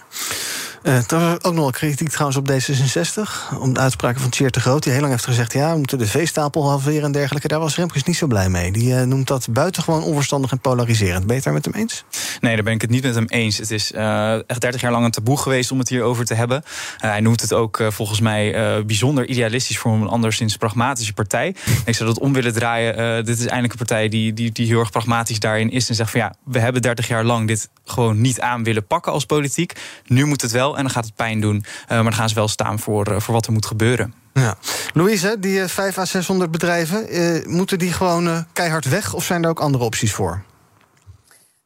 Eh 0.89 0.99
trouwens, 0.99 1.45
ook 1.45 1.53
nog 1.53 1.63
wel 1.63 1.71
kritiek 1.71 2.09
trouwens 2.09 2.39
op 2.39 2.51
D66. 2.51 3.59
Om 3.59 3.73
de 3.73 3.81
uitspraken 3.81 4.21
van 4.21 4.31
Tjeerd 4.31 4.55
de 4.55 4.61
Groot. 4.61 4.83
Die 4.83 4.93
heel 4.93 5.01
lang 5.01 5.13
heeft 5.13 5.25
gezegd, 5.25 5.53
ja, 5.53 5.73
we 5.73 5.79
moeten 5.79 5.99
de 5.99 6.07
veestapel 6.07 6.69
halveren 6.69 7.03
en 7.03 7.13
dergelijke. 7.13 7.49
Daar 7.49 7.61
was 7.61 7.77
Remkes 7.77 8.03
niet 8.03 8.17
zo 8.17 8.27
blij 8.27 8.49
mee. 8.49 8.73
Die 8.73 8.95
eh, 8.95 9.03
noemt 9.03 9.27
dat 9.27 9.49
buitengewoon 9.51 10.03
onverstandig 10.03 10.51
en 10.51 10.59
polariserend. 10.59 11.19
Ben 11.19 11.29
je 11.29 11.35
het 11.35 11.45
daar 11.45 11.53
met 11.53 11.65
hem 11.65 11.75
eens? 11.75 12.05
Nee, 12.41 12.55
daar 12.55 12.65
ben 12.65 12.73
ik 12.73 12.81
het 12.81 12.91
niet 12.91 13.03
met 13.03 13.15
hem 13.15 13.27
eens. 13.29 13.59
Het 13.59 13.71
is 13.71 13.93
eh, 13.93 14.35
echt 14.35 14.61
30 14.61 14.81
jaar 14.81 14.93
lang 14.93 15.05
een 15.05 15.11
taboe 15.11 15.39
geweest 15.39 15.71
om 15.73 15.79
het 15.79 15.89
hierover 15.89 16.25
te 16.25 16.35
hebben. 16.35 16.63
Hij 16.99 17.21
noemt 17.21 17.41
het 17.41 17.53
ook 17.53 17.83
volgens 17.89 18.21
mij 18.21 18.53
bijzonder 18.87 19.27
idealistisch 19.27 19.79
voor 19.79 19.93
een 19.93 20.09
anderszins 20.09 20.57
pragmatische 20.57 21.13
partij. 21.13 21.55
Ik 21.85 21.95
zou 21.95 22.09
dat 22.09 22.19
om 22.19 22.33
willen 22.33 22.53
draaien. 22.53 23.25
Dit 23.25 23.39
is 23.39 23.45
eindelijk 23.45 23.73
een 23.73 23.79
partij 23.87 24.09
die, 24.09 24.33
die, 24.33 24.53
die 24.53 24.67
heel 24.67 24.81
erg 24.81 24.91
pragmatisch 24.91 25.41
daarin 25.41 25.71
is. 25.71 25.89
En 25.89 25.95
zegt 25.95 26.11
van 26.11 26.21
ja, 26.21 26.35
we 26.45 26.59
hebben 26.59 26.83
30 26.83 27.09
jaar 27.09 27.25
lang 27.25 27.47
dit 27.47 27.69
gewoon 27.85 28.21
niet 28.21 28.41
aan 28.41 28.65
willen 28.65 28.87
pakken 28.87 29.13
als 29.13 29.25
politiek. 29.25 29.73
Nu 30.07 30.25
moet 30.25 30.43
het 30.43 30.51
wel 30.51 30.78
en 30.79 30.85
dan 30.85 30.93
gaat 30.93 31.05
het 31.05 31.15
pijn 31.15 31.41
doen. 31.41 31.65
Eh, 31.83 31.89
maar 31.89 32.03
dan 32.05 32.15
gaan 32.15 32.29
ze 32.29 32.35
wel 32.35 32.49
staan 32.49 32.79
voor, 32.79 33.07
eh, 33.07 33.21
voor 33.21 33.35
wat 33.35 33.47
er 33.47 33.53
moet 33.53 33.67
gebeuren. 33.67 34.15
Ja. 34.33 34.57
Louise, 34.93 35.37
die 35.41 35.63
eh, 35.63 35.69
5 35.69 35.99
à 35.99 36.05
600 36.05 36.51
bedrijven, 36.51 37.09
eh, 37.09 37.47
moeten 37.47 37.79
die 37.79 37.93
gewoon 37.93 38.29
eh, 38.29 38.39
keihard 38.53 38.85
weg? 38.85 39.15
Of 39.15 39.25
zijn 39.25 39.43
er 39.43 39.51
ook 39.51 39.61
andere 39.61 39.85
opties 39.85 40.13
voor? 40.13 40.43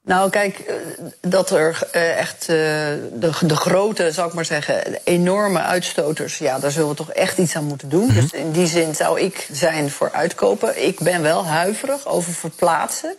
Nou, 0.04 0.30
kijk, 0.30 0.58
eh, 0.58 0.74
dat 1.20 1.50
er 1.50 1.88
eh, 1.92 2.18
echt 2.18 2.40
eh, 2.40 2.56
de, 3.12 3.30
de 3.40 3.56
grote, 3.56 4.12
zou 4.12 4.28
ik 4.28 4.34
maar 4.34 4.44
zeggen, 4.44 5.00
enorme 5.04 5.60
uitstoters, 5.60 6.38
ja, 6.38 6.58
daar 6.58 6.70
zullen 6.70 6.88
we 6.88 6.94
toch 6.94 7.10
echt 7.10 7.38
iets 7.38 7.56
aan 7.56 7.64
moeten 7.64 7.88
doen. 7.88 8.08
Dus 8.08 8.30
in 8.30 8.52
die 8.52 8.66
zin 8.66 8.94
zou 8.94 9.20
ik 9.20 9.48
zijn 9.52 9.90
voor 9.90 10.12
uitkopen. 10.12 10.86
Ik 10.86 11.00
ben 11.00 11.22
wel 11.22 11.46
huiverig 11.46 12.06
over 12.06 12.32
verplaatsen. 12.32 13.16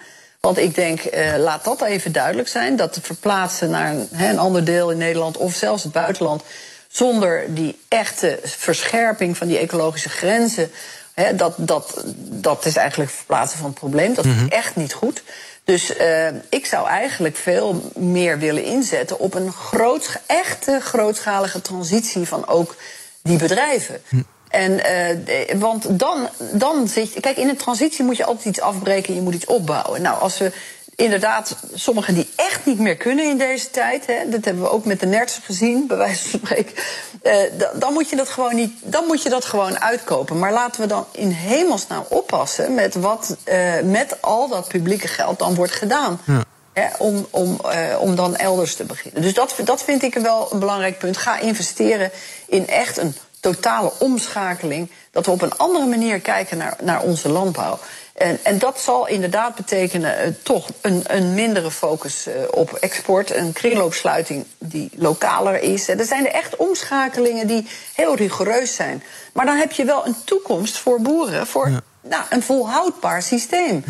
Want 0.47 0.57
ik 0.57 0.75
denk, 0.75 1.01
eh, 1.01 1.37
laat 1.37 1.63
dat 1.63 1.81
even 1.81 2.11
duidelijk 2.11 2.47
zijn. 2.47 2.75
Dat 2.75 2.95
het 2.95 3.05
verplaatsen 3.05 3.69
naar 3.69 3.91
een, 3.91 4.07
een 4.11 4.39
ander 4.39 4.65
deel 4.65 4.91
in 4.91 4.97
Nederland 4.97 5.37
of 5.37 5.53
zelfs 5.53 5.83
het 5.83 5.91
buitenland. 5.91 6.43
zonder 6.87 7.53
die 7.53 7.79
echte 7.87 8.39
verscherping 8.43 9.37
van 9.37 9.47
die 9.47 9.57
ecologische 9.57 10.09
grenzen. 10.09 10.71
Dat, 11.35 11.53
dat, 11.57 12.03
dat 12.17 12.65
is 12.65 12.75
eigenlijk 12.75 13.09
het 13.09 13.19
verplaatsen 13.19 13.57
van 13.57 13.69
het 13.69 13.79
probleem. 13.79 14.13
Dat 14.13 14.25
is 14.25 14.47
echt 14.49 14.75
niet 14.75 14.93
goed. 14.93 15.23
Dus 15.63 15.95
eh, 15.95 16.27
ik 16.49 16.65
zou 16.65 16.87
eigenlijk 16.87 17.35
veel 17.35 17.91
meer 17.95 18.39
willen 18.39 18.63
inzetten 18.63 19.19
op 19.19 19.33
een 19.33 19.51
groot, 19.51 20.19
echte 20.25 20.79
grootschalige 20.81 21.61
transitie 21.61 22.27
van 22.27 22.47
ook 22.47 22.75
die 23.21 23.37
bedrijven. 23.37 24.01
En, 24.53 24.83
eh, 24.83 25.55
want 25.55 25.99
dan, 25.99 26.29
dan 26.51 26.87
zit 26.87 27.13
je. 27.13 27.19
Kijk, 27.19 27.37
in 27.37 27.49
een 27.49 27.57
transitie 27.57 28.03
moet 28.05 28.17
je 28.17 28.25
altijd 28.25 28.45
iets 28.45 28.61
afbreken 28.61 29.09
en 29.09 29.15
je 29.15 29.21
moet 29.21 29.33
iets 29.33 29.45
opbouwen. 29.45 30.01
Nou, 30.01 30.19
als 30.21 30.37
we 30.37 30.51
inderdaad 30.95 31.55
sommigen 31.73 32.13
die 32.13 32.29
echt 32.35 32.65
niet 32.65 32.79
meer 32.79 32.95
kunnen 32.97 33.29
in 33.29 33.37
deze 33.37 33.69
tijd. 33.69 34.05
Hè, 34.05 34.29
dat 34.29 34.45
hebben 34.45 34.63
we 34.63 34.69
ook 34.69 34.85
met 34.85 34.99
de 34.99 35.05
nerds 35.05 35.39
gezien, 35.43 35.87
bij 35.87 35.97
wijze 35.97 36.29
van 36.29 36.39
spreken. 36.39 36.73
eh, 37.21 37.37
da- 37.57 37.71
dan, 37.75 37.93
moet 37.93 38.09
je 38.09 38.15
dat 38.15 38.29
gewoon 38.29 38.55
niet, 38.55 38.73
dan 38.83 39.05
moet 39.05 39.23
je 39.23 39.29
dat 39.29 39.45
gewoon 39.45 39.79
uitkopen. 39.79 40.39
Maar 40.39 40.53
laten 40.53 40.81
we 40.81 40.87
dan 40.87 41.05
in 41.11 41.29
hemelsnaam 41.29 42.05
oppassen 42.09 42.73
met 42.73 42.95
wat 42.95 43.35
eh, 43.43 43.73
met 43.83 44.21
al 44.21 44.47
dat 44.49 44.67
publieke 44.67 45.07
geld 45.07 45.39
dan 45.39 45.55
wordt 45.55 45.71
gedaan. 45.73 46.19
Hè, 46.73 46.87
om, 46.97 47.27
om, 47.29 47.59
eh, 47.69 47.95
om 47.99 48.15
dan 48.15 48.35
elders 48.35 48.75
te 48.75 48.83
beginnen. 48.83 49.21
Dus 49.21 49.33
dat, 49.33 49.55
dat 49.63 49.83
vind 49.83 50.03
ik 50.03 50.13
wel 50.13 50.47
een 50.51 50.59
belangrijk 50.59 50.97
punt. 50.97 51.17
Ga 51.17 51.39
investeren 51.39 52.11
in 52.47 52.67
echt 52.67 52.97
een 52.97 53.15
totale 53.43 53.91
omschakeling. 53.99 54.91
Dat 55.11 55.25
we 55.25 55.31
op 55.31 55.41
een 55.41 55.57
andere 55.57 55.85
manier 55.85 56.19
kijken 56.19 56.57
naar, 56.57 56.77
naar 56.81 57.01
onze 57.01 57.29
landbouw. 57.29 57.79
En, 58.13 58.39
en 58.43 58.59
dat 58.59 58.79
zal 58.79 59.07
inderdaad 59.07 59.55
betekenen 59.55 60.17
eh, 60.17 60.31
toch 60.43 60.69
een, 60.81 61.03
een 61.07 61.33
mindere 61.33 61.71
focus 61.71 62.27
eh, 62.27 62.33
op 62.51 62.73
export. 62.73 63.35
Een 63.35 63.53
kringloopsluiting 63.53 64.45
die 64.57 64.89
lokaler 64.95 65.61
is. 65.61 65.87
Er 65.87 66.05
zijn 66.05 66.25
er 66.25 66.33
echt 66.33 66.55
omschakelingen 66.55 67.47
die 67.47 67.67
heel 67.93 68.15
rigoureus 68.15 68.75
zijn. 68.75 69.03
Maar 69.33 69.45
dan 69.45 69.57
heb 69.57 69.71
je 69.71 69.85
wel 69.85 70.05
een 70.05 70.15
toekomst 70.23 70.77
voor 70.77 71.01
boeren. 71.01 71.47
Voor 71.47 71.81
nou, 72.03 72.23
een 72.29 72.43
volhoudbaar 72.43 73.21
systeem. 73.21 73.83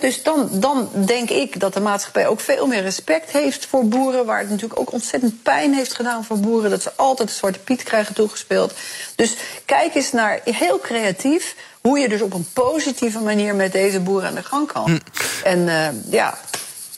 Dus 0.00 0.22
dan, 0.22 0.48
dan 0.52 0.88
denk 0.94 1.30
ik 1.30 1.60
dat 1.60 1.74
de 1.74 1.80
maatschappij 1.80 2.26
ook 2.26 2.40
veel 2.40 2.66
meer 2.66 2.82
respect 2.82 3.30
heeft 3.30 3.66
voor 3.66 3.86
boeren. 3.86 4.26
Waar 4.26 4.38
het 4.38 4.50
natuurlijk 4.50 4.80
ook 4.80 4.92
ontzettend 4.92 5.42
pijn 5.42 5.74
heeft 5.74 5.94
gedaan 5.94 6.24
voor 6.24 6.38
boeren. 6.38 6.70
Dat 6.70 6.82
ze 6.82 6.92
altijd 6.96 7.28
de 7.28 7.34
zwarte 7.34 7.58
piet 7.58 7.82
krijgen 7.82 8.14
toegespeeld. 8.14 8.72
Dus 9.16 9.36
kijk 9.64 9.94
eens 9.94 10.12
naar 10.12 10.40
heel 10.44 10.80
creatief 10.80 11.54
hoe 11.80 11.98
je 11.98 12.08
dus 12.08 12.20
op 12.20 12.34
een 12.34 12.46
positieve 12.52 13.20
manier 13.20 13.54
met 13.54 13.72
deze 13.72 14.00
boeren 14.00 14.28
aan 14.28 14.34
de 14.34 14.42
gang 14.42 14.72
kan. 14.72 15.00
En 15.44 15.68
eh, 15.68 15.88
ja. 16.10 16.38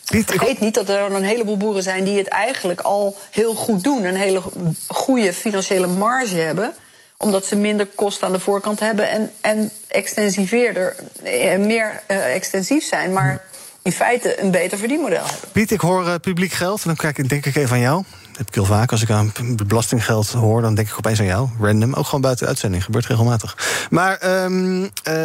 Vergeet 0.05 0.61
niet 0.61 0.75
dat 0.75 0.89
er 0.89 1.13
een 1.13 1.25
heleboel 1.25 1.57
boeren 1.57 1.83
zijn 1.83 2.05
die 2.05 2.19
het 2.19 2.29
eigenlijk 2.29 2.81
al 2.81 3.17
heel 3.31 3.55
goed 3.55 3.85
doen. 3.85 4.05
Een 4.05 4.17
hele 4.17 4.43
goede 4.87 5.33
financiële 5.33 5.87
marge 5.87 6.37
hebben 6.37 6.75
omdat 7.17 7.47
ze 7.47 7.57
minder 7.57 7.87
kosten 7.87 8.27
aan 8.27 8.33
de 8.33 8.41
voorkant 8.41 8.81
hebben 8.81 9.11
en, 9.11 9.31
en 9.41 9.71
extensiveerder, 9.89 10.97
eh, 11.23 11.57
meer 11.59 12.03
eh, 12.07 12.35
extensief 12.35 12.85
zijn, 12.85 13.13
maar 13.13 13.45
in 13.83 13.93
feite 13.93 14.41
een 14.41 14.51
beter 14.51 14.79
verdienmodel 14.79 15.25
hebben. 15.25 15.49
Piet, 15.53 15.71
ik 15.71 15.81
hoor 15.81 16.07
eh, 16.07 16.15
publiek 16.21 16.53
geld. 16.53 16.79
En 16.81 16.87
dan 16.87 16.97
kijk, 16.97 17.19
ik- 17.19 17.29
denk 17.29 17.47
ik 17.47 17.57
even 17.57 17.73
aan 17.73 17.81
jou. 17.81 18.05
Dat 18.37 18.47
heb 18.47 18.55
ik 18.55 18.63
heel 18.63 18.77
vaak. 18.77 18.91
Als 18.91 19.03
ik 19.03 19.11
aan 19.11 19.33
belastinggeld 19.67 20.33
hoor, 20.33 20.61
dan 20.63 20.75
denk 20.75 20.89
ik 20.89 20.95
opeens 20.99 21.21
aan 21.21 21.27
jou. 21.27 21.49
Random. 21.61 21.95
Ook 21.95 22.05
gewoon 22.05 22.21
buiten 22.21 22.45
de 22.45 22.51
uitzending. 22.51 22.85
Gebeurt 22.85 23.07
regelmatig. 23.07 23.57
Maar 23.91 24.17
ehm, 24.17 24.89
eh, 25.03 25.17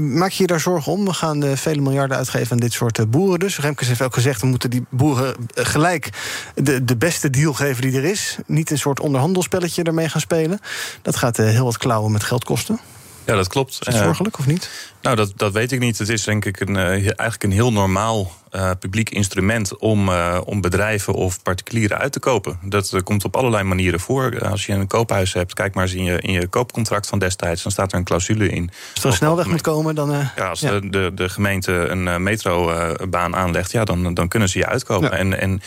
maak 0.00 0.30
je 0.30 0.42
je 0.42 0.46
daar 0.46 0.60
zorgen 0.60 0.92
om? 0.92 1.04
We 1.04 1.12
gaan 1.12 1.42
eh, 1.42 1.56
vele 1.56 1.80
miljarden 1.80 2.16
uitgeven 2.16 2.52
aan 2.52 2.58
dit 2.58 2.72
soort 2.72 2.98
eh, 2.98 3.04
boeren. 3.06 3.38
Dus 3.38 3.58
Remkes 3.58 3.88
heeft 3.88 4.02
ook 4.02 4.14
gezegd... 4.14 4.40
we 4.40 4.46
moeten 4.46 4.70
die 4.70 4.86
boeren 4.90 5.34
gelijk 5.54 6.10
de, 6.54 6.84
de 6.84 6.96
beste 6.96 7.30
deal 7.30 7.52
geven 7.52 7.82
die 7.82 7.96
er 7.96 8.04
is. 8.04 8.36
Niet 8.46 8.70
een 8.70 8.78
soort 8.78 9.00
onderhandelspelletje 9.00 9.82
ermee 9.82 10.08
gaan 10.08 10.20
spelen. 10.20 10.60
Dat 11.02 11.16
gaat 11.16 11.36
heel 11.36 11.64
wat 11.64 11.78
klauwen 11.78 12.12
met 12.12 12.24
geld 12.24 12.44
kosten. 12.44 12.80
Ja, 13.24 13.34
dat 13.34 13.48
klopt. 13.48 13.78
Is 13.80 13.86
het 13.86 13.96
zorgelijk 13.96 14.38
of 14.38 14.46
niet? 14.46 14.70
Nou, 15.06 15.18
dat, 15.18 15.32
dat 15.36 15.52
weet 15.52 15.72
ik 15.72 15.80
niet. 15.80 15.98
Het 15.98 16.08
is 16.08 16.24
denk 16.24 16.44
ik 16.44 16.60
een, 16.60 16.76
eh, 16.76 16.88
eigenlijk 16.88 17.42
een 17.42 17.52
heel 17.52 17.72
normaal 17.72 18.32
uh, 18.52 18.70
publiek 18.78 19.10
instrument 19.10 19.76
om, 19.76 20.08
uh, 20.08 20.40
om 20.44 20.60
bedrijven 20.60 21.14
of 21.14 21.42
particulieren 21.42 21.98
uit 21.98 22.12
te 22.12 22.18
kopen. 22.18 22.58
Dat 22.62 22.92
uh, 22.94 23.00
komt 23.00 23.24
op 23.24 23.36
allerlei 23.36 23.64
manieren 23.64 24.00
voor. 24.00 24.48
Als 24.48 24.66
je 24.66 24.72
een 24.72 24.86
koophuis 24.86 25.32
hebt, 25.32 25.54
kijk 25.54 25.74
maar 25.74 25.84
eens 25.84 25.94
in 25.94 26.04
je, 26.04 26.20
in 26.20 26.32
je 26.32 26.46
koopcontract 26.46 27.06
van 27.06 27.18
destijds, 27.18 27.62
dan 27.62 27.72
staat 27.72 27.92
er 27.92 27.98
een 27.98 28.04
clausule 28.04 28.48
in. 28.48 28.70
Als 28.94 29.04
er 29.04 29.10
een 29.10 29.16
snelweg 29.16 29.46
moet 29.46 29.60
komen, 29.60 29.94
dan. 29.94 30.10
ja, 30.36 30.48
als 30.48 30.60
ja. 30.60 30.70
De, 30.70 30.90
de, 30.90 31.10
de, 31.14 31.28
gemeente 31.28 31.72
een 31.72 32.22
metrobaan 32.22 33.36
aanlegt, 33.36 33.72
ja, 33.72 33.84
dan, 33.84 34.14
dan 34.14 34.28
kunnen 34.28 34.48
ze 34.48 34.58
je 34.58 34.66
uitkopen. 34.66 35.10
Ja. 35.10 35.16
En, 35.16 35.40
en 35.40 35.60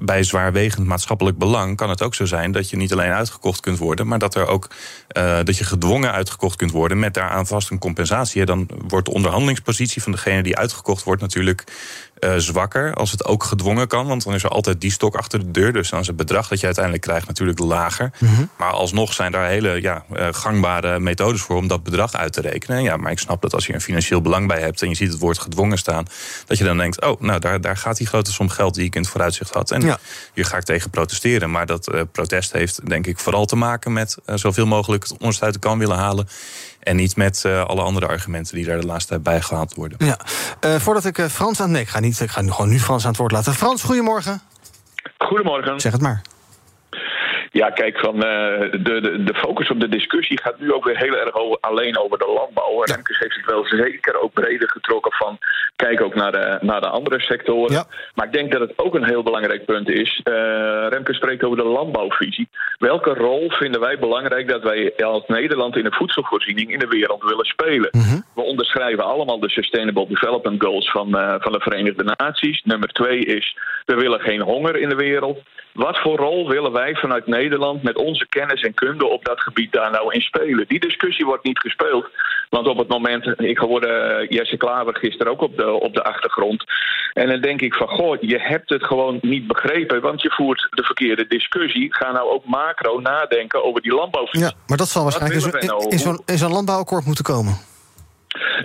bij 0.00 0.22
zwaarwegend 0.22 0.86
maatschappelijk 0.86 1.38
belang 1.38 1.76
kan 1.76 1.90
het 1.90 2.02
ook 2.02 2.14
zo 2.14 2.24
zijn 2.24 2.52
dat 2.52 2.70
je 2.70 2.76
niet 2.76 2.92
alleen 2.92 3.12
uitgekocht 3.12 3.60
kunt 3.60 3.78
worden, 3.78 4.06
maar 4.06 4.18
dat 4.18 4.34
er 4.34 4.46
ook 4.46 4.68
dat 5.44 5.56
je 5.56 5.64
gedwongen 5.64 6.12
uitgekocht 6.12 6.56
kunt 6.56 6.70
worden 6.70 6.98
met 6.98 7.14
daaraan 7.14 7.46
vast 7.46 7.70
een 7.70 7.78
compensatie. 7.78 8.44
Dan 8.44 8.68
wordt 8.88 9.06
de 9.06 9.12
onderhandelingspositie 9.12 10.02
van 10.02 10.12
degene 10.12 10.42
die 10.42 10.56
uitgekocht 10.56 11.02
wordt 11.02 11.22
natuurlijk 11.22 11.64
uh, 12.20 12.34
zwakker 12.36 12.94
als 12.94 13.10
het 13.10 13.24
ook 13.24 13.44
gedwongen 13.44 13.88
kan. 13.88 14.06
Want 14.06 14.24
dan 14.24 14.34
is 14.34 14.42
er 14.42 14.50
altijd 14.50 14.80
die 14.80 14.90
stok 14.90 15.14
achter 15.14 15.38
de 15.38 15.50
deur. 15.50 15.72
Dus 15.72 15.90
dan 15.90 16.00
is 16.00 16.06
het 16.06 16.16
bedrag 16.16 16.48
dat 16.48 16.58
je 16.60 16.64
uiteindelijk 16.64 17.04
krijgt 17.04 17.26
natuurlijk 17.26 17.58
lager. 17.58 18.10
Mm 18.18 18.28
-hmm. 18.28 18.50
Maar 18.56 18.70
alsnog 18.70 19.12
zijn 19.12 19.32
daar 19.32 19.48
hele 19.48 19.82
ja, 19.82 20.04
uh, 20.12 20.28
gangbare 20.30 21.00
methodes 21.00 21.40
voor 21.40 21.56
om 21.56 21.68
dat 21.68 21.82
bedrag 21.82 22.12
uit 22.12 22.32
te 22.32 22.40
rekenen. 22.40 22.82
Ja, 22.82 22.96
maar 22.96 23.12
ik 23.12 23.18
snap 23.18 23.42
dat 23.42 23.54
als 23.54 23.66
je 23.66 23.74
een 23.74 23.80
financieel 23.80 24.20
belang 24.20 24.48
bij 24.48 24.60
hebt 24.60 24.82
en 24.82 24.88
je 24.88 24.94
ziet 24.94 25.10
het 25.10 25.18
woord 25.18 25.38
gedwongen 25.38 25.78
staan, 25.78 26.06
dat 26.46 26.58
je 26.58 26.64
dan 26.64 26.76
denkt: 26.76 27.00
oh, 27.00 27.20
nou 27.20 27.40
daar, 27.40 27.60
daar 27.60 27.76
gaat 27.76 27.96
die 27.96 28.06
grote 28.06 28.32
som 28.32 28.48
geld 28.48 28.74
die 28.74 28.84
ik 28.84 28.94
in 28.94 29.00
het 29.00 29.10
vooruitzicht 29.10 29.54
had. 29.54 29.70
En 29.70 29.80
ja. 29.80 29.98
hier 30.34 30.44
ga 30.44 30.56
ik 30.56 30.64
tegen 30.64 30.90
protesteren. 30.90 31.50
Maar 31.50 31.66
dat 31.66 31.92
uh, 31.92 32.00
protest 32.12 32.52
heeft 32.52 32.88
denk 32.88 33.06
ik 33.06 33.18
vooral 33.18 33.46
te 33.46 33.56
maken 33.56 33.92
met 33.92 34.16
zoveel 34.24 34.66
mogelijk 34.66 35.02
het 35.02 35.12
onderste 35.18 35.44
uit 35.44 35.54
de 35.54 35.60
kan 35.60 35.78
willen 35.78 35.96
halen. 35.96 36.28
En 36.86 36.96
niet 36.96 37.16
met 37.16 37.42
uh, 37.46 37.64
alle 37.64 37.82
andere 37.82 38.06
argumenten 38.06 38.54
die 38.54 38.64
daar 38.64 38.80
de 38.80 38.86
laatste 38.86 39.08
tijd 39.08 39.22
bij 39.22 39.40
gehaald 39.40 39.74
worden. 39.74 40.06
Ja. 40.06 40.18
Uh, 40.64 40.74
voordat 40.74 41.04
ik 41.04 41.18
uh, 41.18 41.26
Frans 41.26 41.60
aan. 41.60 41.70
Nee, 41.70 41.82
ik 41.82 41.88
ga, 41.88 42.00
niet, 42.00 42.20
ik 42.20 42.30
ga 42.30 42.40
nu 42.40 42.50
gewoon 42.50 42.70
nu 42.70 42.80
Frans 42.80 43.02
aan 43.02 43.10
het 43.10 43.18
woord 43.18 43.32
laten. 43.32 43.54
Frans, 43.54 43.82
goedemorgen. 43.82 44.40
Goedemorgen. 45.18 45.80
Zeg 45.80 45.92
het 45.92 46.00
maar. 46.00 46.22
Ja, 47.56 47.70
kijk, 47.70 47.98
van, 47.98 48.14
uh, 48.14 48.22
de, 48.70 49.00
de, 49.00 49.22
de 49.24 49.34
focus 49.34 49.70
op 49.70 49.80
de 49.80 49.88
discussie 49.88 50.40
gaat 50.40 50.60
nu 50.60 50.72
ook 50.72 50.84
weer 50.84 50.98
heel 50.98 51.16
erg 51.16 51.34
over, 51.34 51.58
alleen 51.60 51.98
over 51.98 52.18
de 52.18 52.32
landbouw. 52.34 52.82
Remkes 52.82 53.18
heeft 53.18 53.34
het 53.34 53.46
wel 53.46 53.64
zeker 53.64 54.20
ook 54.20 54.32
breder 54.32 54.68
getrokken 54.70 55.12
van 55.12 55.38
kijk 55.76 56.00
ook 56.00 56.14
naar 56.14 56.32
de, 56.32 56.58
naar 56.60 56.80
de 56.80 56.88
andere 56.88 57.20
sectoren. 57.20 57.72
Ja. 57.72 57.84
Maar 58.14 58.26
ik 58.26 58.32
denk 58.32 58.52
dat 58.52 58.60
het 58.60 58.72
ook 58.76 58.94
een 58.94 59.04
heel 59.04 59.22
belangrijk 59.22 59.64
punt 59.64 59.88
is. 59.88 60.20
Uh, 60.24 60.34
Remke 60.88 61.14
spreekt 61.14 61.44
over 61.44 61.56
de 61.56 61.64
landbouwvisie. 61.64 62.48
Welke 62.78 63.14
rol 63.14 63.50
vinden 63.50 63.80
wij 63.80 63.98
belangrijk 63.98 64.48
dat 64.48 64.62
wij 64.62 64.94
als 64.96 65.24
Nederland 65.26 65.76
in 65.76 65.84
de 65.84 65.92
voedselvoorziening 65.92 66.72
in 66.72 66.78
de 66.78 66.88
wereld 66.88 67.22
willen 67.22 67.44
spelen? 67.44 67.88
Mm 67.90 68.00
-hmm. 68.00 68.24
We 68.34 68.42
onderschrijven 68.42 69.04
allemaal 69.04 69.40
de 69.40 69.50
Sustainable 69.50 70.06
Development 70.08 70.62
Goals 70.62 70.90
van, 70.90 71.08
uh, 71.16 71.34
van 71.38 71.52
de 71.52 71.60
Verenigde 71.60 72.14
Naties. 72.16 72.62
Nummer 72.64 72.88
twee 72.88 73.18
is, 73.18 73.56
we 73.84 73.94
willen 73.94 74.20
geen 74.20 74.42
honger 74.42 74.76
in 74.76 74.88
de 74.88 74.96
wereld. 74.96 75.38
Wat 75.76 75.98
voor 75.98 76.16
rol 76.16 76.48
willen 76.48 76.72
wij 76.72 76.94
vanuit 76.94 77.26
Nederland 77.26 77.82
met 77.82 77.96
onze 77.96 78.26
kennis 78.28 78.62
en 78.62 78.74
kunde 78.74 79.06
op 79.06 79.24
dat 79.24 79.40
gebied 79.40 79.72
daar 79.72 79.90
nou 79.90 80.14
in 80.14 80.20
spelen? 80.20 80.64
Die 80.68 80.80
discussie 80.80 81.24
wordt 81.24 81.44
niet 81.44 81.58
gespeeld. 81.58 82.06
Want 82.48 82.66
op 82.66 82.78
het 82.78 82.88
moment, 82.88 83.40
ik 83.40 83.58
hoorde 83.58 84.26
Jesse 84.28 84.56
Klaver 84.56 84.96
gisteren 84.96 85.32
ook 85.32 85.40
op 85.40 85.56
de, 85.56 85.70
op 85.70 85.94
de 85.94 86.04
achtergrond. 86.04 86.64
En 87.12 87.28
dan 87.28 87.40
denk 87.40 87.60
ik 87.60 87.74
van, 87.74 87.88
goh, 87.88 88.16
je 88.20 88.38
hebt 88.38 88.68
het 88.68 88.84
gewoon 88.84 89.18
niet 89.20 89.46
begrepen, 89.46 90.00
want 90.00 90.22
je 90.22 90.30
voert 90.30 90.66
de 90.70 90.82
verkeerde 90.82 91.26
discussie. 91.26 91.94
Ga 91.94 92.12
nou 92.12 92.30
ook 92.30 92.44
macro 92.44 93.00
nadenken 93.00 93.64
over 93.64 93.82
die 93.82 93.94
landbouwvisie. 93.94 94.46
Ja, 94.46 94.52
maar 94.66 94.76
dat 94.76 94.88
zal 94.88 95.02
waarschijnlijk 95.02 95.62
in, 95.88 95.98
zo'n 95.98 96.20
zo 96.36 96.48
landbouwakkoord 96.48 97.04
moeten 97.04 97.24
komen. 97.24 97.75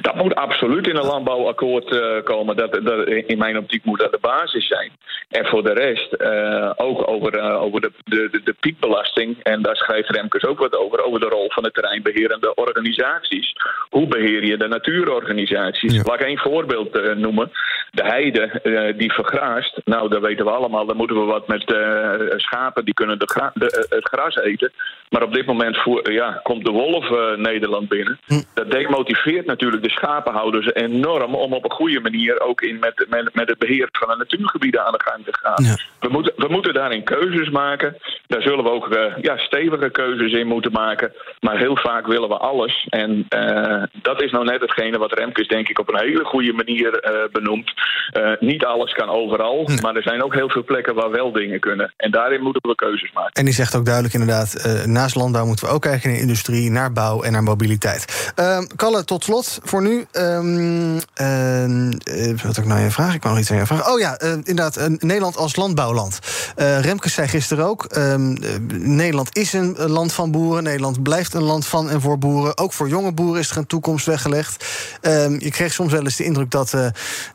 Dat 0.01 0.15
moet 0.15 0.35
absoluut 0.35 0.87
in 0.87 0.95
een 0.95 1.05
landbouwakkoord 1.05 1.91
uh, 1.91 2.23
komen. 2.23 2.55
Dat, 2.55 2.79
dat, 2.83 3.07
in 3.07 3.37
mijn 3.37 3.57
optiek 3.57 3.85
moet 3.85 3.99
dat 3.99 4.11
de 4.11 4.17
basis 4.21 4.67
zijn. 4.67 4.91
En 5.29 5.45
voor 5.45 5.63
de 5.63 5.73
rest 5.73 6.15
uh, 6.17 6.71
ook 6.75 7.07
over, 7.07 7.37
uh, 7.37 7.61
over 7.61 7.81
de, 7.81 7.91
de, 8.03 8.41
de, 8.43 8.55
piekbelasting. 8.59 9.37
En 9.43 9.61
daar 9.61 9.75
schrijft 9.75 10.09
Remkes 10.09 10.45
ook 10.45 10.59
wat 10.59 10.77
over. 10.77 11.03
Over 11.03 11.19
de 11.19 11.25
rol 11.25 11.51
van 11.51 11.63
de 11.63 11.71
terreinbeherende 11.71 12.55
organisaties. 12.55 13.53
Hoe 13.89 14.07
beheer 14.07 14.45
je 14.45 14.57
de 14.57 14.67
natuurorganisaties? 14.67 15.93
Ja. 15.93 16.01
Laat 16.03 16.19
ik 16.19 16.25
één 16.25 16.37
voorbeeld 16.37 17.15
noemen. 17.15 17.51
De 17.91 18.03
heide 18.03 18.93
die 18.97 19.13
vergraast. 19.13 19.81
Nou, 19.85 20.09
dat 20.09 20.21
weten 20.21 20.45
we 20.45 20.51
allemaal. 20.51 20.85
Dan 20.85 20.97
moeten 20.97 21.19
we 21.19 21.25
wat 21.25 21.47
met 21.47 21.75
schapen. 22.35 22.85
Die 22.85 22.93
kunnen 22.93 23.19
de 23.19 23.27
gra 23.27 23.51
de, 23.53 23.85
het 23.89 24.07
gras 24.07 24.35
eten. 24.35 24.71
Maar 25.09 25.23
op 25.23 25.33
dit 25.33 25.45
moment 25.45 25.77
voer, 25.77 26.11
ja, 26.11 26.39
komt 26.43 26.65
de 26.65 26.71
wolf 26.71 27.37
Nederland 27.37 27.89
binnen. 27.89 28.19
Hm. 28.25 28.41
Dat 28.53 28.71
demotiveert 28.71 29.45
natuurlijk 29.45 29.80
de 29.81 29.89
schapenhouders 29.89 30.73
enorm 30.73 31.35
om 31.35 31.53
op 31.53 31.63
een 31.63 31.71
goede 31.71 31.99
manier 31.99 32.41
ook 32.41 32.61
in 32.61 32.79
met, 32.79 33.05
met, 33.09 33.29
met 33.33 33.49
het 33.49 33.57
beheer 33.57 33.87
van 33.91 34.07
de 34.07 34.15
natuurgebieden 34.17 34.85
aan 34.85 34.91
de 34.91 35.03
gang 35.03 35.25
te 35.25 35.37
gaan. 35.41 35.63
Ja. 35.63 35.75
We, 35.99 36.09
moeten, 36.09 36.33
we 36.35 36.47
moeten 36.49 36.73
daarin 36.73 37.03
keuzes 37.03 37.49
maken. 37.49 37.97
Daar 38.27 38.41
zullen 38.41 38.63
we 38.63 38.69
ook 38.69 38.87
uh, 38.87 39.17
ja, 39.21 39.37
stevige 39.37 39.89
keuzes 39.89 40.33
in 40.33 40.47
moeten 40.47 40.71
maken. 40.71 41.13
Maar 41.39 41.57
heel 41.57 41.77
vaak 41.77 42.07
willen 42.07 42.29
we 42.29 42.37
alles. 42.37 42.85
En 42.89 43.25
uh, 43.35 43.83
dat 44.01 44.21
is 44.21 44.31
nou 44.31 44.45
net 44.45 44.61
hetgene 44.61 44.97
wat 44.97 45.13
Remkes 45.13 45.47
denk 45.47 45.69
ik 45.69 45.79
op 45.79 45.93
een 45.93 45.99
hele 45.99 46.23
goede 46.23 46.53
manier 46.53 47.11
uh, 47.11 47.31
benoemt. 47.31 47.73
niet 48.39 48.65
alles 48.65 48.93
kan 48.93 49.09
overal. 49.09 49.63
Nee. 49.65 49.81
Maar 49.81 49.95
er 49.95 50.03
zijn 50.03 50.23
ook 50.23 50.33
heel 50.33 50.49
veel 50.49 50.63
plekken 50.63 50.95
waar 50.95 51.11
wel 51.11 51.31
dingen 51.31 51.59
kunnen. 51.59 51.93
En 51.97 52.11
daarin 52.11 52.41
moeten 52.41 52.61
we 52.69 52.75
keuzes 52.75 53.11
maken. 53.13 53.33
En 53.33 53.45
die 53.45 53.53
zegt 53.53 53.75
ook 53.75 53.85
duidelijk 53.85 54.13
inderdaad, 54.13 54.81
naast 54.85 55.15
landbouw 55.15 55.45
moeten 55.45 55.67
we 55.67 55.73
ook 55.73 55.81
kijken 55.81 56.09
naar 56.09 56.19
industrie, 56.19 56.69
naar 56.69 56.91
bouw 56.91 57.21
en 57.21 57.31
naar 57.31 57.43
mobiliteit. 57.43 58.33
Kalle, 58.75 59.03
tot 59.03 59.23
slot 59.23 59.59
voor 59.71 59.81
nu. 59.81 60.05
Um, 60.11 60.95
uh, 60.95 62.41
wat 62.43 62.57
ik 62.57 62.65
nou 62.65 62.79
je 62.79 62.91
vraag? 62.91 63.13
Ik 63.13 63.23
wou 63.23 63.33
nog 63.33 63.43
iets 63.43 63.51
aan 63.51 63.57
je 63.57 63.65
vragen. 63.65 63.91
Oh 63.91 63.99
ja, 63.99 64.21
uh, 64.23 64.31
inderdaad, 64.31 64.77
uh, 64.77 64.85
Nederland 64.87 65.37
als 65.37 65.55
landbouwland. 65.55 66.19
Remkes 66.55 67.13
zei 67.13 67.27
gisteren 67.27 67.65
ook: 67.65 67.95
um, 67.97 68.37
Nederland 68.77 69.37
is 69.37 69.53
een 69.53 69.75
land 69.77 70.13
van 70.13 70.31
boeren. 70.31 70.63
Nederland 70.63 71.03
blijft 71.03 71.33
een 71.33 71.43
land 71.43 71.65
van 71.65 71.89
en 71.89 72.01
voor 72.01 72.17
boeren. 72.17 72.57
Ook 72.57 72.73
voor 72.73 72.89
jonge 72.89 73.11
boeren 73.11 73.39
is 73.39 73.49
er 73.49 73.57
een 73.57 73.67
toekomst 73.67 74.05
weggelegd. 74.05 74.65
Je 75.37 75.49
kreeg 75.51 75.73
soms 75.73 75.91
wel 75.91 76.03
eens 76.03 76.15
de 76.15 76.23
indruk 76.23 76.51
dat 76.51 76.73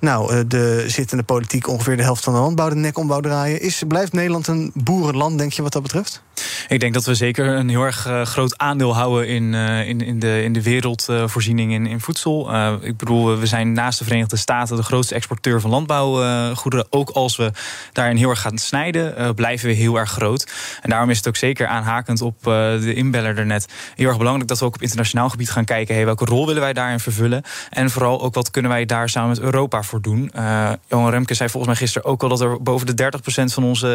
nou, 0.01 0.47
de 0.47 0.85
zittende 0.87 1.23
politiek 1.23 1.69
ongeveer 1.69 1.97
de 1.97 2.03
helft 2.03 2.25
van 2.25 2.33
de 2.33 2.39
landbouw 2.39 2.69
de 2.69 2.75
nek 2.75 2.99
om 2.99 3.09
wou 3.09 3.23
draaien. 3.23 3.61
Is, 3.61 3.83
blijft 3.89 4.13
Nederland 4.13 4.47
een 4.47 4.71
boerenland, 4.75 5.39
denk 5.39 5.53
je, 5.53 5.63
wat 5.63 5.73
dat 5.73 5.83
betreft? 5.83 6.23
Ik 6.69 6.81
denk 6.81 6.95
dat 6.95 7.05
we 7.05 7.15
zeker 7.15 7.47
een 7.47 7.69
heel 7.69 7.83
erg 7.83 8.09
groot 8.23 8.59
aandeel 8.59 8.95
houden 8.95 9.29
in, 9.29 9.55
in, 9.55 10.01
in, 10.01 10.19
de, 10.19 10.43
in 10.43 10.53
de 10.53 10.63
wereldvoorziening 10.63 11.73
in, 11.73 11.87
in 11.87 12.01
voedsel. 12.01 12.53
Uh, 12.53 12.73
ik 12.81 12.97
bedoel, 12.97 13.39
we 13.39 13.47
zijn 13.47 13.73
naast 13.73 13.99
de 13.99 14.05
Verenigde 14.05 14.37
Staten 14.37 14.77
de 14.77 14.83
grootste 14.83 15.15
exporteur 15.15 15.61
van 15.61 15.71
landbouwgoederen. 15.71 16.87
Ook 16.91 17.11
als 17.11 17.37
we 17.37 17.51
daarin 17.93 18.17
heel 18.17 18.31
erg 18.31 18.41
gaan 18.41 18.59
snijden, 18.59 19.35
blijven 19.35 19.69
we 19.69 19.75
heel 19.75 19.97
erg 19.97 20.11
groot. 20.11 20.53
En 20.83 20.91
daarom 20.91 21.11
is 21.11 21.17
het 21.17 21.29
ook 21.29 21.37
zeker 21.37 21.67
aanhakend 21.67 22.21
op 22.21 22.43
de 22.43 22.95
inbeller 22.95 23.39
ernet 23.39 23.67
heel 23.95 24.09
erg 24.09 24.19
belangrijk 24.19 24.49
dat 24.49 24.59
we 24.59 24.65
ook 24.65 24.75
op 24.75 24.83
internationaal 24.83 25.29
gebied 25.29 25.51
gaan 25.51 25.65
kijken. 25.65 26.05
Welke 26.05 26.25
rol 26.25 26.47
willen 26.47 26.63
wij 26.63 26.73
daarin 26.73 27.01
vervullen? 27.01 27.43
En 27.71 27.91
vooral 27.91 28.23
ook 28.23 28.35
wat 28.35 28.51
kunnen 28.51 28.71
wij 28.71 28.87
daar 28.87 29.09
samen 29.09 29.29
met 29.29 29.41
Europa 29.41 29.83
voor 29.83 30.01
doen? 30.01 30.33
Johan 30.89 31.11
Remke 31.11 31.35
zei 31.35 31.49
volgens 31.49 31.73
mij 31.73 31.83
gisteren 31.83 32.09
ook 32.09 32.23
al 32.23 32.29
dat 32.29 32.41
er 32.41 32.63
boven 32.63 32.97
de 32.97 33.11
30% 33.41 33.45
van 33.45 33.65
onze 33.65 33.87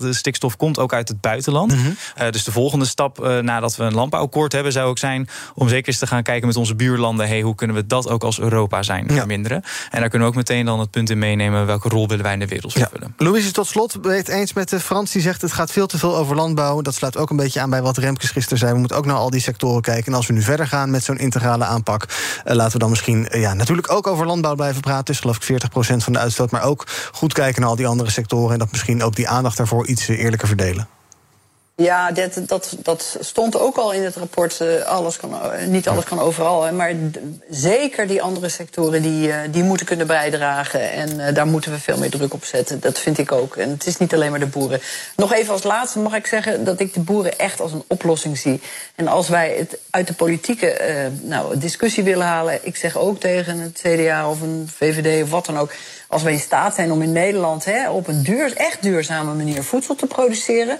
de 0.00 0.12
stikstof 0.12 0.56
komt 0.56 0.78
ook 0.78 0.92
uit 0.92 1.08
het 1.08 1.20
buitenland. 1.20 1.72
-hmm. 1.72 1.96
Dus 2.30 2.44
de 2.44 2.52
volgende 2.52 2.84
stap 2.84 3.18
nadat 3.42 3.76
we 3.76 3.84
een 3.84 3.94
landbouwakkoord 3.94 4.52
hebben, 4.52 4.72
zou 4.72 4.88
ook 4.88 4.98
zijn 4.98 5.28
om 5.54 5.68
zeker 5.68 5.88
eens 5.88 5.98
te 5.98 6.06
gaan 6.06 6.22
kijken 6.22 6.46
met 6.46 6.56
onze 6.56 6.74
buurlanden. 6.74 7.26
Hey, 7.28 7.40
hoe 7.40 7.54
kunnen 7.54 7.76
we 7.76 7.86
dat 7.86 8.08
ook 8.08 8.24
als 8.24 8.40
Europa 8.40 8.82
zijn 8.82 9.04
ja. 9.08 9.14
verminderen? 9.14 9.62
En 9.90 10.00
daar 10.00 10.08
kunnen 10.08 10.28
we 10.28 10.34
ook 10.34 10.38
meteen 10.38 10.64
dan 10.64 10.80
het 10.80 10.90
punt 10.90 11.10
in 11.10 11.18
meenemen... 11.18 11.66
welke 11.66 11.88
rol 11.88 12.08
willen 12.08 12.24
wij 12.24 12.32
in 12.32 12.38
de 12.38 12.46
wereld 12.46 12.72
vervullen. 12.72 13.14
Ja. 13.18 13.24
Louise, 13.24 13.52
tot 13.52 13.66
slot, 13.66 13.98
het 14.02 14.28
eens 14.28 14.52
met 14.52 14.68
de 14.68 14.80
Frans 14.80 15.12
die 15.12 15.22
zegt... 15.22 15.42
het 15.42 15.52
gaat 15.52 15.72
veel 15.72 15.86
te 15.86 15.98
veel 15.98 16.16
over 16.16 16.36
landbouw. 16.36 16.82
Dat 16.82 16.94
sluit 16.94 17.16
ook 17.16 17.30
een 17.30 17.36
beetje 17.36 17.60
aan 17.60 17.70
bij 17.70 17.82
wat 17.82 17.96
Remkes 17.96 18.30
gisteren 18.30 18.58
zei. 18.58 18.72
We 18.72 18.78
moeten 18.78 18.96
ook 18.96 19.06
naar 19.06 19.16
al 19.16 19.30
die 19.30 19.40
sectoren 19.40 19.82
kijken. 19.82 20.06
En 20.06 20.14
als 20.14 20.26
we 20.26 20.32
nu 20.32 20.42
verder 20.42 20.66
gaan 20.66 20.90
met 20.90 21.04
zo'n 21.04 21.18
integrale 21.18 21.64
aanpak... 21.64 22.04
Uh, 22.46 22.54
laten 22.54 22.72
we 22.72 22.78
dan 22.78 22.90
misschien 22.90 23.28
ja, 23.30 23.54
natuurlijk 23.54 23.92
ook 23.92 24.06
over 24.06 24.26
landbouw 24.26 24.54
blijven 24.54 24.80
praten. 24.80 25.14
Is 25.14 25.20
geloof 25.20 25.48
ik 25.48 25.62
40% 25.62 25.96
van 25.96 26.12
de 26.12 26.18
uitstoot. 26.18 26.50
Maar 26.50 26.62
ook 26.62 26.86
goed 27.12 27.32
kijken 27.32 27.60
naar 27.60 27.70
al 27.70 27.76
die 27.76 27.86
andere 27.86 28.10
sectoren... 28.10 28.52
en 28.52 28.58
dat 28.58 28.70
misschien 28.70 29.02
ook 29.02 29.16
die 29.16 29.28
aandacht 29.28 29.56
daarvoor 29.56 29.86
iets 29.86 30.08
eerlijker 30.08 30.48
verdelen. 30.48 30.88
Ja, 31.80 32.12
dat, 32.12 32.40
dat, 32.46 32.76
dat 32.82 33.16
stond 33.20 33.58
ook 33.58 33.76
al 33.76 33.92
in 33.92 34.02
het 34.04 34.16
rapport. 34.16 34.58
Uh, 34.62 34.82
alles 34.82 35.16
kan, 35.16 35.30
uh, 35.30 35.66
niet 35.66 35.88
alles 35.88 36.04
kan 36.04 36.20
overal. 36.20 36.72
Maar 36.72 36.92
zeker 37.50 38.06
die 38.06 38.22
andere 38.22 38.48
sectoren 38.48 39.02
die, 39.02 39.28
uh, 39.28 39.36
die 39.50 39.62
moeten 39.62 39.86
kunnen 39.86 40.06
bijdragen. 40.06 40.92
En 40.92 41.34
daar 41.34 41.46
moeten 41.46 41.72
we 41.72 41.78
veel 41.78 41.98
meer 41.98 42.10
druk 42.10 42.34
op 42.34 42.44
zetten. 42.44 42.80
Dat 42.80 42.98
vind 42.98 43.18
ik 43.18 43.32
ook. 43.32 43.56
En 43.56 43.70
het 43.70 43.86
is 43.86 43.96
niet 43.96 44.14
alleen 44.14 44.30
maar 44.30 44.40
de 44.40 44.46
boeren. 44.46 44.80
Nog 45.16 45.32
even 45.32 45.52
als 45.52 45.62
laatste 45.62 45.98
mag 45.98 46.14
ik 46.14 46.26
zeggen 46.26 46.64
dat 46.64 46.80
ik 46.80 46.94
de 46.94 47.00
boeren 47.00 47.38
echt 47.38 47.60
als 47.60 47.72
een 47.72 47.84
oplossing 47.86 48.38
zie. 48.38 48.60
En 48.94 49.08
als 49.08 49.28
wij 49.28 49.54
het 49.58 49.78
uit 49.90 50.06
de 50.06 50.14
politieke 50.14 51.10
nou, 51.22 51.58
discussie 51.58 52.04
willen 52.04 52.26
halen. 52.26 52.58
Ik 52.62 52.76
zeg 52.76 52.96
ook 52.96 53.20
tegen 53.20 53.58
het 53.58 53.80
CDA 53.82 54.30
of 54.30 54.40
een 54.40 54.68
VVD 54.76 55.22
of 55.22 55.30
wat 55.30 55.46
dan 55.46 55.58
ook. 55.58 55.72
Als 56.08 56.22
wij 56.22 56.32
in 56.32 56.38
staat 56.38 56.74
zijn 56.74 56.92
om 56.92 57.02
in 57.02 57.12
Nederland 57.12 57.64
hè, 57.64 57.90
op 57.90 58.08
een 58.08 58.22
duur, 58.22 58.56
echt 58.56 58.82
duurzame 58.82 59.34
manier 59.34 59.62
voedsel 59.62 59.94
te 59.94 60.06
produceren 60.06 60.78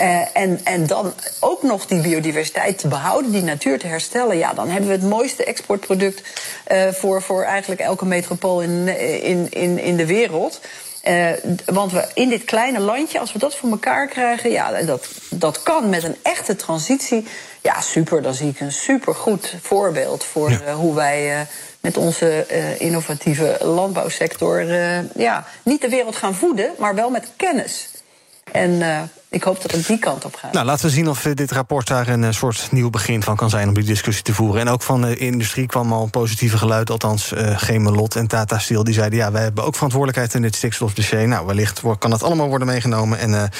Uh, 0.00 0.36
en, 0.36 0.60
en 0.64 0.86
dan 0.86 1.14
ook 1.40 1.62
nog 1.62 1.86
die 1.86 2.00
biodiversiteit 2.00 2.78
te 2.78 2.88
behouden, 2.88 3.30
die 3.30 3.42
natuur 3.42 3.78
te 3.78 3.86
herstellen. 3.86 4.36
Ja, 4.36 4.54
dan 4.54 4.68
hebben 4.68 4.88
we 4.88 4.96
het 4.96 5.04
mooiste 5.04 5.44
exportproduct 5.44 6.22
uh, 6.72 6.88
voor, 6.88 7.22
voor 7.22 7.42
eigenlijk 7.42 7.80
elke 7.80 8.06
metropool 8.06 8.62
in, 8.62 8.88
in, 9.22 9.50
in, 9.50 9.78
in 9.78 9.96
de 9.96 10.06
wereld. 10.06 10.60
Uh, 11.08 11.28
want 11.64 11.92
we 11.92 12.08
in 12.14 12.28
dit 12.28 12.44
kleine 12.44 12.80
landje, 12.80 13.20
als 13.20 13.32
we 13.32 13.38
dat 13.38 13.56
voor 13.56 13.70
elkaar 13.70 14.06
krijgen, 14.06 14.50
ja, 14.50 14.82
dat, 14.82 15.08
dat 15.30 15.62
kan 15.62 15.88
met 15.88 16.02
een 16.02 16.16
echte 16.22 16.56
transitie. 16.56 17.26
Ja, 17.62 17.80
super. 17.80 18.22
Dan 18.22 18.34
zie 18.34 18.48
ik 18.48 18.60
een 18.60 18.72
supergoed 18.72 19.54
voorbeeld 19.62 20.24
voor 20.24 20.50
ja. 20.50 20.60
uh, 20.66 20.74
hoe 20.74 20.94
wij 20.94 21.32
uh, 21.32 21.40
met 21.80 21.96
onze 21.96 22.46
innovatieve 22.78 23.56
landbouwsector 23.60 24.62
ja, 25.14 25.46
niet 25.62 25.80
de 25.80 25.88
wereld 25.88 26.16
gaan 26.16 26.34
voeden, 26.34 26.70
maar 26.78 26.94
wel 26.94 27.10
met 27.10 27.28
kennis. 27.36 27.88
En 28.52 28.82
ik 29.28 29.42
hoop 29.42 29.62
dat 29.62 29.70
het 29.70 29.86
die 29.86 29.98
kant 29.98 30.24
op 30.24 30.34
gaat. 30.34 30.52
Nou, 30.52 30.66
laten 30.66 30.86
we 30.86 30.92
zien 30.92 31.08
of 31.08 31.22
dit 31.22 31.50
rapport 31.50 31.86
daar 31.86 32.08
een 32.08 32.34
soort 32.34 32.68
nieuw 32.70 32.90
begin 32.90 33.22
van 33.22 33.36
kan 33.36 33.50
zijn 33.50 33.68
om 33.68 33.74
die 33.74 33.84
discussie 33.84 34.24
te 34.24 34.34
voeren. 34.34 34.60
En 34.60 34.68
ook 34.68 34.82
van 34.82 35.00
de 35.00 35.16
industrie 35.16 35.66
kwam 35.66 35.92
al 35.92 36.06
positieve 36.06 36.58
geluid, 36.58 36.90
althans 36.90 37.32
uh, 37.32 37.58
Gemelot 37.58 38.16
en 38.16 38.26
Tata 38.26 38.58
Steel. 38.58 38.84
Die 38.84 38.94
zeiden 38.94 39.18
ja, 39.18 39.32
wij 39.32 39.42
hebben 39.42 39.64
ook 39.64 39.74
verantwoordelijkheid 39.74 40.34
in 40.34 40.42
dit 40.42 40.54
stikstofdossier. 40.54 41.28
Nou, 41.28 41.46
wellicht 41.46 41.82
kan 41.98 42.10
dat 42.10 42.22
allemaal 42.22 42.48
worden 42.48 42.66
meegenomen. 42.66 43.18
En 43.18 43.50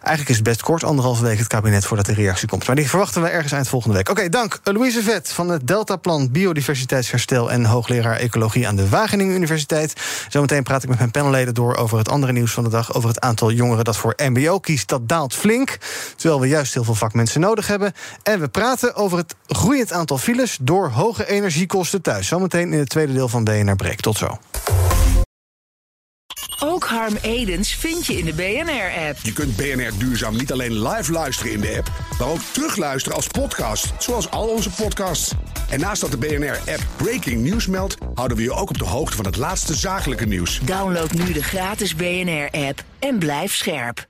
eigenlijk 0.00 0.28
is 0.28 0.34
het 0.34 0.44
best 0.44 0.62
kort, 0.62 0.84
anderhalve 0.84 1.22
week 1.22 1.38
het 1.38 1.46
kabinet 1.46 1.84
voordat 1.84 2.06
de 2.06 2.14
reactie 2.14 2.48
komt. 2.48 2.66
Maar 2.66 2.76
die 2.76 2.88
verwachten 2.88 3.22
we 3.22 3.28
ergens 3.28 3.52
eind 3.52 3.68
volgende 3.68 3.96
week. 3.96 4.08
Oké, 4.08 4.28
dank. 4.28 4.60
Louise 4.64 5.02
Vet 5.02 5.32
van 5.32 5.48
het 5.48 5.66
Deltaplan 5.66 6.30
Biodiversiteitsherstel 6.30 7.50
en 7.50 7.64
hoogleraar 7.64 8.16
Ecologie 8.16 8.68
aan 8.68 8.76
de 8.76 8.88
Wageningen 8.88 9.34
Universiteit. 9.34 9.92
Zometeen 10.28 10.62
praat 10.62 10.82
ik 10.82 10.88
met 10.88 10.98
mijn 10.98 11.10
panelleden 11.10 11.54
door 11.54 11.76
over 11.76 11.98
het 11.98 12.08
andere 12.08 12.32
nieuws 12.32 12.52
van 12.52 12.64
de 12.64 12.70
dag. 12.70 12.94
Over 12.94 13.08
het 13.08 13.20
aantal 13.20 13.52
jongeren 13.52 13.84
dat 13.84 13.96
voor 13.96 14.14
MBO 14.16 14.58
kiest. 14.58 14.88
Dat 14.88 15.08
daalt 15.10 15.34
flink. 15.34 15.78
Terwijl 16.16 16.40
we 16.40 16.48
juist 16.48 16.74
heel 16.74 16.84
veel 16.84 16.94
vakmensen 16.94 17.40
nodig 17.40 17.66
hebben. 17.66 17.92
En 18.22 18.40
we 18.40 18.48
praten 18.48 18.94
over 18.94 19.18
het 19.18 19.34
groeiend 19.46 19.92
aantal 19.92 20.18
files 20.18 20.58
door 20.60 20.88
hoge 20.88 21.28
energiekosten 21.28 22.02
thuis. 22.02 22.26
Zometeen 22.26 22.72
in 22.72 22.78
het 22.78 22.88
tweede 22.88 23.12
deel 23.12 23.28
van 23.28 23.44
BNR 23.44 23.76
Break. 23.76 24.00
Tot 24.00 24.16
zo. 24.16 24.38
Ook 26.62 26.84
Harm 26.84 27.16
Edens 27.20 27.74
vind 27.74 28.06
je 28.06 28.18
in 28.18 28.24
de 28.24 28.32
BNR-app. 28.32 29.18
Je 29.22 29.32
kunt 29.32 29.56
BNR 29.56 29.98
Duurzaam 29.98 30.36
niet 30.36 30.52
alleen 30.52 30.88
live 30.88 31.12
luisteren 31.12 31.52
in 31.52 31.60
de 31.60 31.74
app, 31.78 31.90
maar 32.18 32.28
ook 32.28 32.40
terugluisteren 32.52 33.16
als 33.16 33.26
podcast, 33.26 33.92
zoals 33.98 34.30
al 34.30 34.48
onze 34.48 34.70
podcasts. 34.70 35.32
En 35.68 35.80
naast 35.80 36.00
dat 36.00 36.10
de 36.10 36.16
BNR-app 36.16 36.86
Breaking 36.96 37.48
News 37.48 37.66
meldt, 37.66 37.96
houden 38.14 38.36
we 38.36 38.42
je 38.42 38.52
ook 38.52 38.68
op 38.68 38.78
de 38.78 38.84
hoogte 38.84 39.16
van 39.16 39.24
het 39.24 39.36
laatste 39.36 39.74
zakelijke 39.74 40.26
nieuws. 40.26 40.60
Download 40.62 41.10
nu 41.10 41.32
de 41.32 41.42
gratis 41.42 41.94
BNR-app 41.94 42.84
en 42.98 43.18
blijf 43.18 43.54
scherp. 43.54 44.09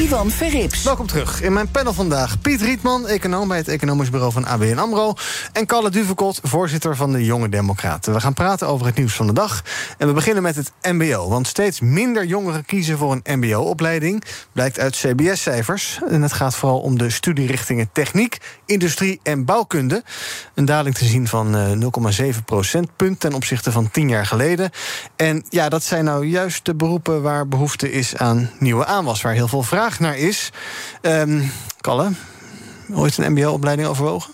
Ivan 0.00 0.30
Verrips. 0.30 0.82
Welkom 0.82 1.06
terug. 1.06 1.42
In 1.42 1.52
mijn 1.52 1.70
panel 1.70 1.92
vandaag 1.92 2.40
Piet 2.40 2.60
Rietman, 2.60 3.06
econoom 3.06 3.48
bij 3.48 3.56
het 3.56 3.68
economisch 3.68 4.10
bureau 4.10 4.32
van 4.32 4.46
ABN 4.46 4.78
AMRO... 4.78 5.14
en 5.52 5.66
Kalle 5.66 5.90
Duvekot, 5.90 6.40
voorzitter 6.42 6.96
van 6.96 7.12
de 7.12 7.24
Jonge 7.24 7.48
Democraten. 7.48 8.12
We 8.12 8.20
gaan 8.20 8.34
praten 8.34 8.66
over 8.66 8.86
het 8.86 8.96
nieuws 8.96 9.14
van 9.14 9.26
de 9.26 9.32
dag. 9.32 9.62
En 9.98 10.06
we 10.06 10.12
beginnen 10.12 10.42
met 10.42 10.56
het 10.56 10.72
mbo. 10.82 11.28
Want 11.28 11.46
steeds 11.46 11.80
minder 11.80 12.24
jongeren 12.24 12.64
kiezen 12.64 12.98
voor 12.98 13.20
een 13.22 13.38
mbo-opleiding... 13.38 14.24
blijkt 14.52 14.78
uit 14.78 14.96
CBS-cijfers. 14.96 15.98
En 16.08 16.22
het 16.22 16.32
gaat 16.32 16.54
vooral 16.54 16.80
om 16.80 16.98
de 16.98 17.10
studierichtingen 17.10 17.90
techniek, 17.92 18.38
industrie 18.66 19.20
en 19.22 19.44
bouwkunde. 19.44 20.02
Een 20.54 20.64
daling 20.64 20.94
te 20.94 21.04
zien 21.04 21.28
van 21.28 21.80
0,7 22.22 22.44
procentpunt 22.44 23.20
ten 23.20 23.34
opzichte 23.34 23.72
van 23.72 23.90
10 23.90 24.08
jaar 24.08 24.26
geleden. 24.26 24.70
En 25.16 25.44
ja, 25.48 25.68
dat 25.68 25.82
zijn 25.82 26.04
nou 26.04 26.26
juist 26.26 26.64
de 26.64 26.74
beroepen 26.74 27.22
waar 27.22 27.48
behoefte 27.48 27.92
is 27.92 28.16
aan 28.16 28.50
nieuwe 28.58 28.86
aanwas... 28.86 29.22
waar 29.22 29.32
heel 29.32 29.48
veel 29.48 29.62
vraag 29.62 29.88
naar 29.98 30.18
is. 30.18 30.50
Um, 31.02 31.50
Kalle, 31.80 32.10
ooit 32.92 33.18
een 33.18 33.32
MBO-opleiding 33.32 33.88
overwogen? 33.88 34.32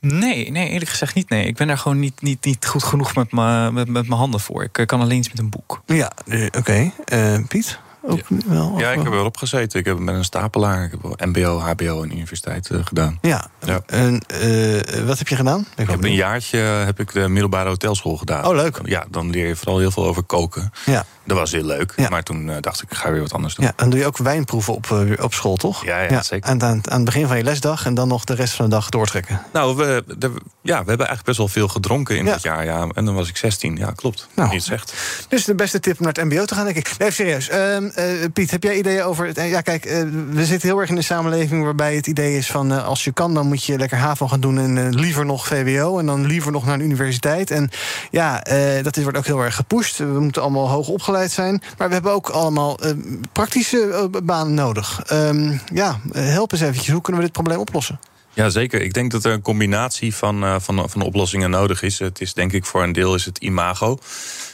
Nee, 0.00 0.50
nee, 0.50 0.68
eerlijk 0.68 0.90
gezegd 0.90 1.14
niet. 1.14 1.28
Nee. 1.28 1.46
Ik 1.46 1.56
ben 1.56 1.66
daar 1.66 1.78
gewoon 1.78 1.98
niet, 1.98 2.22
niet, 2.22 2.44
niet 2.44 2.66
goed 2.66 2.82
genoeg 2.82 3.14
met 3.14 3.32
mijn 3.32 3.74
met, 3.74 3.88
met 3.88 4.06
handen 4.06 4.40
voor. 4.40 4.68
Ik 4.72 4.86
kan 4.86 5.00
alleen 5.00 5.18
iets 5.18 5.28
met 5.28 5.38
een 5.38 5.50
boek. 5.50 5.82
Ja, 5.86 6.12
oké. 6.26 6.58
Okay. 6.58 6.92
Uh, 7.12 7.46
Piet? 7.48 7.78
Ook 8.02 8.20
ja. 8.28 8.36
wel, 8.46 8.78
ja, 8.78 8.90
ik 8.90 9.02
heb 9.02 9.12
wel 9.12 9.24
opgezeten. 9.24 9.78
Ik 9.78 9.84
heb 9.84 9.98
met 9.98 10.14
een 10.14 10.24
stapelaar. 10.24 10.84
Ik 10.84 10.90
heb 10.90 11.02
wel 11.02 11.16
MBO, 11.28 11.58
HBO 11.58 12.02
en 12.02 12.12
universiteit 12.12 12.68
uh, 12.72 12.84
gedaan. 12.84 13.18
Ja. 13.20 13.46
ja. 13.64 13.80
En 13.86 14.22
uh, 14.42 14.80
wat 15.06 15.18
heb 15.18 15.28
je 15.28 15.36
gedaan? 15.36 15.60
Ik, 15.60 15.78
ik 15.78 15.90
heb 15.90 16.04
een 16.04 16.14
jaartje 16.14 16.58
heb 16.58 17.00
ik 17.00 17.12
de 17.12 17.28
middelbare 17.28 17.68
hotelschool 17.68 18.16
gedaan. 18.16 18.46
Oh, 18.46 18.54
leuk. 18.54 18.80
Ja, 18.84 19.04
dan 19.10 19.30
leer 19.30 19.46
je 19.46 19.56
vooral 19.56 19.78
heel 19.78 19.90
veel 19.90 20.06
over 20.06 20.22
koken. 20.22 20.72
Ja. 20.84 21.04
Dat 21.24 21.38
was 21.38 21.52
heel 21.52 21.64
leuk. 21.64 21.92
Ja. 21.96 22.08
Maar 22.08 22.22
toen 22.22 22.48
uh, 22.48 22.56
dacht 22.60 22.82
ik, 22.82 22.90
ik 22.90 22.96
ga 22.96 23.10
weer 23.10 23.20
wat 23.20 23.32
anders 23.32 23.54
doen. 23.54 23.64
Ja, 23.64 23.72
dan 23.76 23.90
doe 23.90 23.98
je 23.98 24.06
ook 24.06 24.16
wijnproeven 24.16 24.74
op, 24.74 25.06
op 25.20 25.34
school, 25.34 25.56
toch? 25.56 25.84
Ja, 25.84 26.00
ja, 26.00 26.22
zeker. 26.22 26.50
Aan, 26.50 26.62
aan, 26.62 26.80
aan 26.90 26.96
het 26.96 27.04
begin 27.04 27.26
van 27.26 27.36
je 27.36 27.42
lesdag 27.42 27.86
en 27.86 27.94
dan 27.94 28.08
nog 28.08 28.24
de 28.24 28.34
rest 28.34 28.54
van 28.54 28.64
de 28.64 28.70
dag 28.70 28.88
doortrekken. 28.88 29.42
Nou, 29.52 29.76
we, 29.76 30.04
de, 30.18 30.32
ja, 30.62 30.82
we 30.82 30.88
hebben 30.88 31.06
eigenlijk 31.06 31.24
best 31.24 31.38
wel 31.38 31.48
veel 31.48 31.68
gedronken 31.68 32.16
in 32.16 32.24
dat 32.24 32.42
jaar. 32.42 32.64
Ja. 32.64 32.88
En 32.94 33.04
dan 33.04 33.14
was 33.14 33.28
ik 33.28 33.36
16. 33.36 33.76
Ja, 33.76 33.90
klopt. 33.90 34.28
Nou. 34.34 34.50
Niet 34.50 34.62
zegt. 34.62 34.94
Dus 35.28 35.44
de 35.44 35.54
beste 35.54 35.80
tip 35.80 35.98
om 35.98 36.04
naar 36.04 36.12
het 36.12 36.24
MBO 36.24 36.44
te 36.44 36.54
gaan, 36.54 36.64
denk 36.64 36.76
ik. 36.76 36.98
Nee, 36.98 37.10
serieus. 37.10 37.48
Eh, 37.94 38.04
Piet, 38.32 38.50
heb 38.50 38.62
jij 38.62 38.78
ideeën 38.78 39.02
over. 39.02 39.26
het- 39.26 39.36
ja, 39.36 39.60
kijk, 39.60 39.84
eh, 39.84 40.02
we 40.30 40.44
zitten 40.44 40.68
heel 40.68 40.78
erg 40.80 40.90
in 40.90 40.96
een 40.96 41.04
samenleving 41.04 41.64
waarbij 41.64 41.94
het 41.94 42.06
idee 42.06 42.36
is 42.36 42.46
van 42.50 42.72
eh, 42.72 42.86
als 42.86 43.04
je 43.04 43.12
kan, 43.12 43.34
dan 43.34 43.46
moet 43.46 43.64
je 43.64 43.78
lekker 43.78 43.98
HAVO 43.98 44.28
gaan 44.28 44.40
doen 44.40 44.58
en 44.58 44.78
eh, 44.78 44.86
liever 44.90 45.26
nog 45.26 45.46
VWO 45.46 45.98
en 45.98 46.06
dan 46.06 46.26
liever 46.26 46.52
nog 46.52 46.64
naar 46.64 46.74
een 46.74 46.80
universiteit. 46.80 47.50
En 47.50 47.70
ja, 48.10 48.42
eh, 48.44 48.84
dat 48.84 48.96
is, 48.96 49.02
wordt 49.02 49.18
ook 49.18 49.26
heel 49.26 49.40
erg 49.40 49.54
gepusht. 49.54 49.98
We 49.98 50.04
moeten 50.04 50.42
allemaal 50.42 50.68
hoog 50.68 50.88
opgeleid 50.88 51.30
zijn. 51.30 51.62
Maar 51.78 51.88
we 51.88 51.94
hebben 51.94 52.12
ook 52.12 52.28
allemaal 52.28 52.78
eh, 52.78 52.90
praktische 53.32 54.08
eh, 54.12 54.20
banen 54.22 54.54
nodig. 54.54 55.02
Ehm, 55.06 55.56
ja, 55.72 56.00
eh, 56.12 56.22
help 56.24 56.52
eens 56.52 56.60
eventjes. 56.60 56.88
Hoe 56.92 57.00
kunnen 57.02 57.20
we 57.20 57.26
dit 57.26 57.36
probleem 57.36 57.58
oplossen? 57.58 58.00
Ja, 58.34 58.48
zeker. 58.48 58.80
Ik 58.80 58.92
denk 58.94 59.10
dat 59.10 59.24
er 59.24 59.32
een 59.32 59.42
combinatie 59.42 60.14
van, 60.14 60.44
eh, 60.44 60.54
van, 60.58 60.90
van 60.90 61.02
oplossingen 61.02 61.50
nodig 61.50 61.82
is. 61.82 61.98
Het 61.98 62.20
is 62.20 62.34
denk 62.34 62.52
ik 62.52 62.64
voor 62.64 62.82
een 62.82 62.92
deel 62.92 63.14
is 63.14 63.24
het 63.24 63.38
imago. 63.38 63.98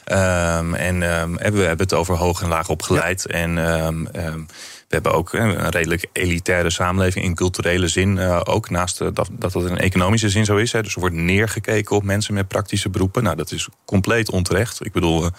Ehm, 0.06 0.74
en 0.74 1.02
ehm, 1.02 1.36
en 1.36 1.52
we 1.52 1.58
hebben 1.62 1.86
het 1.86 1.94
over 1.94 2.16
hoog 2.16 2.42
en 2.42 2.48
laag 2.48 2.68
opgeleid. 2.68 3.26
En 3.26 3.58
ehm, 3.58 4.04
we 4.88 4.94
hebben 4.94 5.12
ook 5.12 5.34
eh, 5.34 5.40
een 5.44 5.68
redelijk 5.70 6.06
elitaire 6.12 6.70
samenleving 6.70 7.24
in 7.24 7.34
culturele 7.34 7.88
zin. 7.88 8.18
eh, 8.18 8.40
ook 8.44 8.70
naast 8.70 9.00
eh, 9.00 9.08
dat, 9.12 9.28
dat 9.32 9.52
het 9.52 9.64
in 9.64 9.78
economische 9.78 10.28
zin 10.30 10.44
zo 10.44 10.56
is. 10.56 10.72
Hè. 10.72 10.82
Dus 10.82 10.94
er 10.94 11.00
wordt 11.00 11.14
neergekeken 11.14 11.96
op 11.96 12.02
mensen 12.02 12.34
met 12.34 12.48
praktische 12.48 12.88
beroepen. 12.90 13.22
Nou, 13.22 13.36
dat 13.36 13.52
is 13.52 13.68
compleet 13.84 14.30
onterecht. 14.30 14.84
Ik 14.84 14.92
bedoel. 14.92 15.30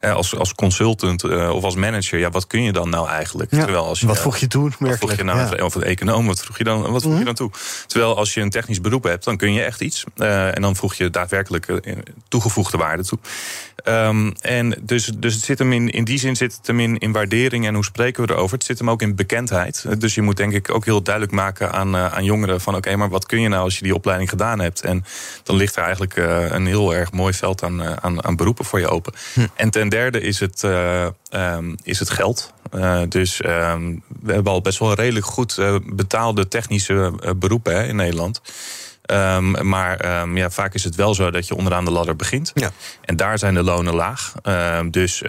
als, 0.00 0.36
als 0.36 0.54
consultant 0.54 1.24
of 1.50 1.64
als 1.64 1.74
manager, 1.74 2.18
ja, 2.18 2.30
wat 2.30 2.46
kun 2.46 2.62
je 2.62 2.72
dan 2.72 2.88
nou 2.90 3.08
eigenlijk? 3.08 3.50
Ja, 3.50 3.58
Terwijl 3.62 3.84
als 3.86 4.00
je, 4.00 4.06
wat 4.06 4.18
voeg 4.18 4.36
je 4.36 4.46
toe? 4.46 4.70
wat 4.78 4.96
vroeg 4.96 5.14
je 5.16 5.24
nou, 5.24 5.38
Ja. 5.38 5.44
Mhm. 5.44 5.62
of 5.64 5.74
een 5.74 5.82
econoom, 5.82 6.26
wat 6.26 6.40
vroeg 6.42 6.58
je 6.58 6.64
dan, 6.64 6.90
wat 6.92 7.02
vroeg 7.02 7.18
je 7.18 7.24
dan 7.24 7.34
toe? 7.34 7.50
Terwijl 7.86 8.16
als 8.16 8.34
je 8.34 8.40
een 8.40 8.50
technisch 8.50 8.80
beroep 8.80 9.04
hebt, 9.04 9.24
dan 9.24 9.36
kun 9.36 9.52
je 9.52 9.62
echt 9.62 9.80
iets. 9.80 10.04
En 10.16 10.62
dan 10.62 10.76
voeg 10.76 10.94
je 10.94 11.10
daadwerkelijk 11.10 11.66
toegevoegde 12.28 12.78
waarde 12.78 13.04
toe. 13.04 13.18
Ehm, 13.84 14.30
en 14.40 14.74
dus, 14.82 15.10
dus 15.16 15.34
het 15.34 15.44
zit 15.44 15.58
hem 15.58 15.72
in, 15.72 15.90
in 15.90 16.04
die 16.04 16.18
zin 16.18 16.36
zit 16.36 16.56
het 16.56 16.66
hem 16.66 16.80
in, 16.80 16.98
in 16.98 17.12
waardering 17.12 17.66
en 17.66 17.74
hoe 17.74 17.84
spreken 17.84 18.26
we 18.26 18.32
erover. 18.32 18.56
Het 18.56 18.66
zit 18.66 18.78
hem 18.78 18.90
ook 18.90 19.02
in 19.02 19.14
bekendheid. 19.14 19.84
Dus 19.98 20.14
je 20.14 20.22
moet 20.22 20.36
denk 20.36 20.52
ik 20.52 20.74
ook 20.74 20.84
heel 20.84 21.02
duidelijk 21.02 21.34
maken 21.34 21.72
aan, 21.72 21.94
eh, 21.94 22.14
aan 22.14 22.24
jongeren 22.24 22.60
van 22.60 22.76
oké, 22.76 22.96
maar 22.96 23.08
wat 23.08 23.26
kun 23.26 23.40
je 23.40 23.48
nou 23.48 23.62
als 23.62 23.78
je 23.78 23.84
die 23.84 23.94
opleiding 23.94 24.30
gedaan 24.30 24.60
hebt? 24.60 24.80
En 24.80 25.04
dan 25.42 25.56
ligt 25.56 25.76
er 25.76 25.82
eigenlijk 25.82 26.16
eh, 26.16 26.50
een 26.50 26.66
heel 26.66 26.94
erg 26.94 27.12
mooi 27.12 27.34
veld 27.34 27.62
aan, 27.62 27.82
eh, 27.82 27.92
aan, 28.00 28.24
aan 28.24 28.36
beroepen 28.36 28.64
voor 28.64 28.78
je 28.78 28.88
open. 28.88 29.12
En 29.54 29.70
ten 29.70 29.88
derde 29.88 30.20
is 30.20 30.40
het, 30.40 30.64
eh, 30.64 31.06
ehm, 31.28 31.74
is 31.82 31.98
het 31.98 32.10
geld. 32.10 32.52
Dus 33.08 33.40
ehm, 33.40 33.96
we 34.22 34.32
hebben 34.32 34.52
al 34.52 34.60
best 34.60 34.78
wel 34.78 34.94
redelijk 34.94 35.26
goed 35.26 35.58
betaalde 35.84 36.48
technische 36.48 37.12
beroepen 37.36 37.74
hè, 37.74 37.86
in 37.86 37.96
Nederland. 37.96 38.40
Ehm, 39.02 39.68
maar 39.68 39.96
ehm, 39.96 40.36
ja, 40.36 40.50
vaak 40.50 40.74
is 40.74 40.84
het 40.84 40.94
wel 40.94 41.14
zo 41.14 41.30
dat 41.30 41.46
je 41.46 41.56
onderaan 41.56 41.84
de 41.84 41.90
ladder 41.90 42.16
begint. 42.16 42.50
Ja. 42.54 42.70
En 43.04 43.16
daar 43.16 43.38
zijn 43.38 43.54
de 43.54 43.62
lonen 43.62 43.94
laag. 43.94 44.34
Ehm, 44.42 44.90
dus 44.90 45.22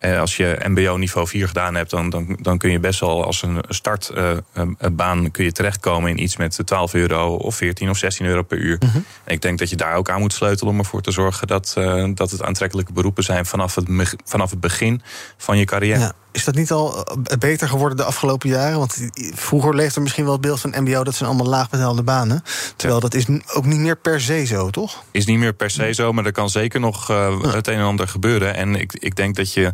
eh, 0.00 0.20
als 0.20 0.36
je 0.36 0.58
MBO 0.68 0.96
niveau 0.96 1.26
4 1.26 1.46
gedaan 1.46 1.74
hebt, 1.74 1.90
dan, 1.90 2.10
dan, 2.10 2.38
dan 2.40 2.58
kun 2.58 2.70
je 2.70 2.80
best 2.80 3.00
wel 3.00 3.24
als 3.24 3.42
een 3.42 3.58
startbaan 3.68 5.30
kun 5.30 5.44
je 5.44 5.52
terechtkomen 5.52 6.10
in 6.10 6.22
iets 6.22 6.36
met 6.36 6.60
12 6.64 6.94
euro 6.94 7.34
of 7.34 7.54
14 7.56 7.90
of 7.90 7.96
16 7.96 8.26
euro 8.26 8.42
per 8.42 8.58
uur. 8.58 8.76
Mhm. 8.78 8.96
En 9.24 9.34
ik 9.34 9.42
denk 9.42 9.58
dat 9.58 9.70
je 9.70 9.76
daar 9.76 9.94
ook 9.94 10.10
aan 10.10 10.20
moet 10.20 10.32
sleutelen 10.32 10.72
om 10.72 10.78
ervoor 10.78 11.02
te 11.02 11.10
zorgen 11.10 11.46
dat, 11.46 11.74
eh, 11.76 12.08
dat 12.14 12.30
het 12.30 12.42
aantrekkelijke 12.42 12.92
beroepen 12.92 13.24
zijn 13.24 13.46
vanaf 13.46 13.74
het, 13.74 14.16
vanaf 14.24 14.50
het 14.50 14.60
begin 14.60 15.02
van 15.36 15.58
je 15.58 15.64
carrière. 15.64 15.98
Ja. 15.98 16.12
Is 16.32 16.44
dat 16.44 16.54
niet 16.54 16.70
al 16.70 17.04
eh, 17.04 17.38
beter 17.38 17.68
geworden 17.68 17.96
de 17.96 18.04
afgelopen 18.04 18.48
jaren? 18.48 18.78
Want 18.78 19.10
vroeger 19.34 19.74
leefde 19.74 19.94
er 19.94 20.02
misschien 20.02 20.24
wel 20.24 20.32
het 20.32 20.42
beeld 20.42 20.60
van 20.60 20.74
MBO... 20.76 21.04
dat 21.04 21.14
zijn 21.14 21.28
allemaal 21.28 21.48
laagbetaalde 21.48 22.02
banen. 22.02 22.42
Terwijl 22.76 23.00
dat 23.00 23.14
is 23.14 23.26
ook 23.54 23.64
niet 23.64 23.78
meer 23.78 23.96
per 23.96 24.20
se 24.20 24.44
zo, 24.44 24.70
toch? 24.70 25.04
Is 25.10 25.26
niet 25.26 25.38
meer 25.38 25.52
per 25.52 25.70
se 25.70 25.92
zo, 25.92 26.12
maar 26.12 26.24
er 26.24 26.32
kan 26.32 26.50
zeker 26.50 26.80
nog 26.80 27.10
uh, 27.10 27.42
het 27.42 27.66
een 27.66 27.74
en 27.74 27.84
ander 27.84 28.08
gebeuren. 28.08 28.54
En 28.54 28.74
ik, 28.74 28.92
ik 28.92 29.16
denk 29.16 29.36
dat, 29.36 29.52
je, 29.52 29.72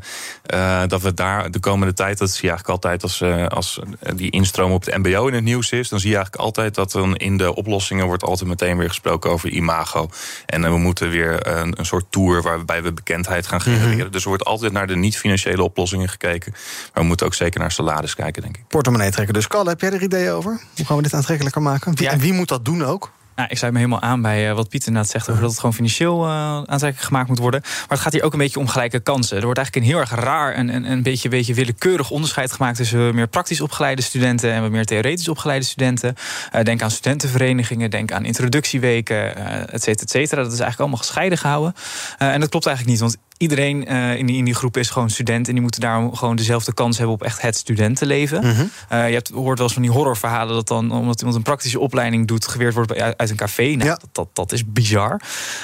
uh, 0.54 0.82
dat 0.86 1.02
we 1.02 1.14
daar 1.14 1.50
de 1.50 1.60
komende 1.60 1.94
tijd... 1.94 2.18
dat 2.18 2.30
zie 2.30 2.42
je 2.42 2.48
eigenlijk 2.48 2.78
altijd 2.78 3.02
als, 3.02 3.20
uh, 3.20 3.46
als 3.46 3.80
die 4.14 4.30
instroom 4.30 4.72
op 4.72 4.84
het 4.84 4.96
mbo 4.96 5.26
in 5.26 5.34
het 5.34 5.44
nieuws 5.44 5.72
is... 5.72 5.88
dan 5.88 6.00
zie 6.00 6.10
je 6.10 6.16
eigenlijk 6.16 6.44
altijd 6.44 6.74
dat 6.74 6.92
dan 6.92 7.16
in 7.16 7.36
de 7.36 7.54
oplossingen... 7.54 8.06
wordt 8.06 8.24
altijd 8.24 8.48
meteen 8.48 8.78
weer 8.78 8.88
gesproken 8.88 9.30
over 9.30 9.48
imago. 9.48 10.08
En 10.46 10.62
we 10.62 10.78
moeten 10.78 11.10
weer 11.10 11.46
een, 11.46 11.78
een 11.78 11.86
soort 11.86 12.06
tour 12.10 12.42
waarbij 12.42 12.82
we 12.82 12.92
bekendheid 12.92 13.46
gaan 13.46 13.60
genereren. 13.60 13.94
Mm 13.94 14.00
-hmm. 14.00 14.10
Dus 14.10 14.22
er 14.22 14.28
wordt 14.28 14.44
altijd 14.44 14.72
naar 14.72 14.86
de 14.86 14.96
niet-financiële 14.96 15.62
oplossingen 15.62 16.08
gekeken. 16.08 16.45
Maar 16.52 17.02
we 17.02 17.08
moeten 17.08 17.26
ook 17.26 17.34
zeker 17.34 17.60
naar 17.60 17.72
salaris 17.72 18.14
kijken, 18.14 18.42
denk 18.42 18.56
ik. 18.56 18.66
Portemonnee 18.68 19.10
trekken. 19.10 19.34
Dus 19.34 19.46
Kalle, 19.46 19.68
heb 19.68 19.80
jij 19.80 19.92
er 19.92 20.02
ideeën 20.02 20.30
over? 20.30 20.60
Hoe 20.76 20.86
gaan 20.86 20.96
we 20.96 21.02
dit 21.02 21.14
aantrekkelijker 21.14 21.62
maken? 21.62 21.94
Wie, 21.94 22.06
ja. 22.06 22.12
En 22.12 22.18
wie 22.18 22.32
moet 22.32 22.48
dat 22.48 22.64
doen 22.64 22.84
ook? 22.84 23.12
Nou, 23.36 23.48
ik 23.48 23.58
sluit 23.58 23.72
me 23.72 23.78
helemaal 23.78 24.02
aan 24.02 24.22
bij 24.22 24.48
uh, 24.48 24.54
wat 24.54 24.68
Pieter 24.68 24.88
inderdaad 24.88 25.12
zegt... 25.12 25.28
over 25.28 25.40
dat 25.40 25.50
het 25.50 25.60
gewoon 25.60 25.74
financieel 25.74 26.24
uh, 26.24 26.30
aantrekkelijk 26.56 27.00
gemaakt 27.00 27.28
moet 27.28 27.38
worden. 27.38 27.60
Maar 27.62 27.88
het 27.88 28.00
gaat 28.00 28.12
hier 28.12 28.22
ook 28.22 28.32
een 28.32 28.38
beetje 28.38 28.58
om 28.58 28.68
gelijke 28.68 29.00
kansen. 29.00 29.36
Er 29.36 29.42
wordt 29.42 29.58
eigenlijk 29.58 29.86
een 29.86 29.92
heel 29.92 30.02
erg 30.02 30.24
raar 30.24 30.52
en 30.52 30.74
een, 30.74 30.90
een 30.90 31.02
beetje, 31.02 31.28
beetje 31.28 31.54
willekeurig 31.54 32.10
onderscheid 32.10 32.52
gemaakt... 32.52 32.76
tussen 32.76 33.14
meer 33.14 33.26
praktisch 33.26 33.60
opgeleide 33.60 34.02
studenten 34.02 34.52
en 34.52 34.62
wat 34.62 34.70
meer 34.70 34.84
theoretisch 34.84 35.28
opgeleide 35.28 35.64
studenten. 35.64 36.14
Uh, 36.54 36.62
denk 36.62 36.82
aan 36.82 36.90
studentenverenigingen, 36.90 37.90
denk 37.90 38.12
aan 38.12 38.24
introductieweken, 38.24 39.36
et 39.72 39.82
cetera, 39.82 40.02
et 40.02 40.10
cetera. 40.10 40.42
Dat 40.42 40.52
is 40.52 40.60
eigenlijk 40.60 40.80
allemaal 40.80 40.98
gescheiden 40.98 41.38
gehouden. 41.38 41.74
en 42.18 42.40
dat 42.40 42.48
klopt 42.48 42.66
eigenlijk 42.66 43.00
niet, 43.00 43.10
want 43.10 43.24
iedereen 43.38 43.92
uh, 43.92 44.16
in, 44.18 44.26
die, 44.26 44.36
in 44.36 44.44
die 44.44 44.54
groep 44.54 44.76
is 44.76 44.90
gewoon 44.90 45.10
student. 45.10 45.46
En 45.46 45.52
die 45.52 45.62
moeten 45.62 45.80
daarom 45.80 46.14
gewoon 46.14 46.36
dezelfde 46.36 46.74
kans 46.74 46.96
hebben 46.96 47.14
op 47.14 47.22
echt 47.22 47.42
het 47.42 47.56
studentenleven. 47.56 48.44
Mm 48.44 48.50
-hmm. 48.50 48.70
uh, 48.92 49.08
je 49.08 49.14
hebt, 49.14 49.28
hoort 49.28 49.56
wel 49.58 49.66
eens 49.66 49.72
van 49.72 49.82
die 49.82 49.90
horrorverhalen 49.90 50.54
dat 50.54 50.68
dan, 50.68 50.90
omdat 50.90 51.18
iemand 51.18 51.36
een 51.36 51.42
praktische 51.42 51.80
opleiding 51.80 52.26
doet, 52.26 52.48
geweerd 52.48 52.74
wordt 52.74 52.94
uit 53.00 53.30
een 53.30 53.36
café. 53.36 53.62
Nou, 53.62 53.84
ja. 53.84 53.94
dat, 53.94 54.08
dat, 54.12 54.28
dat, 54.32 54.52
is 54.52 54.62
bizar. 54.66 55.20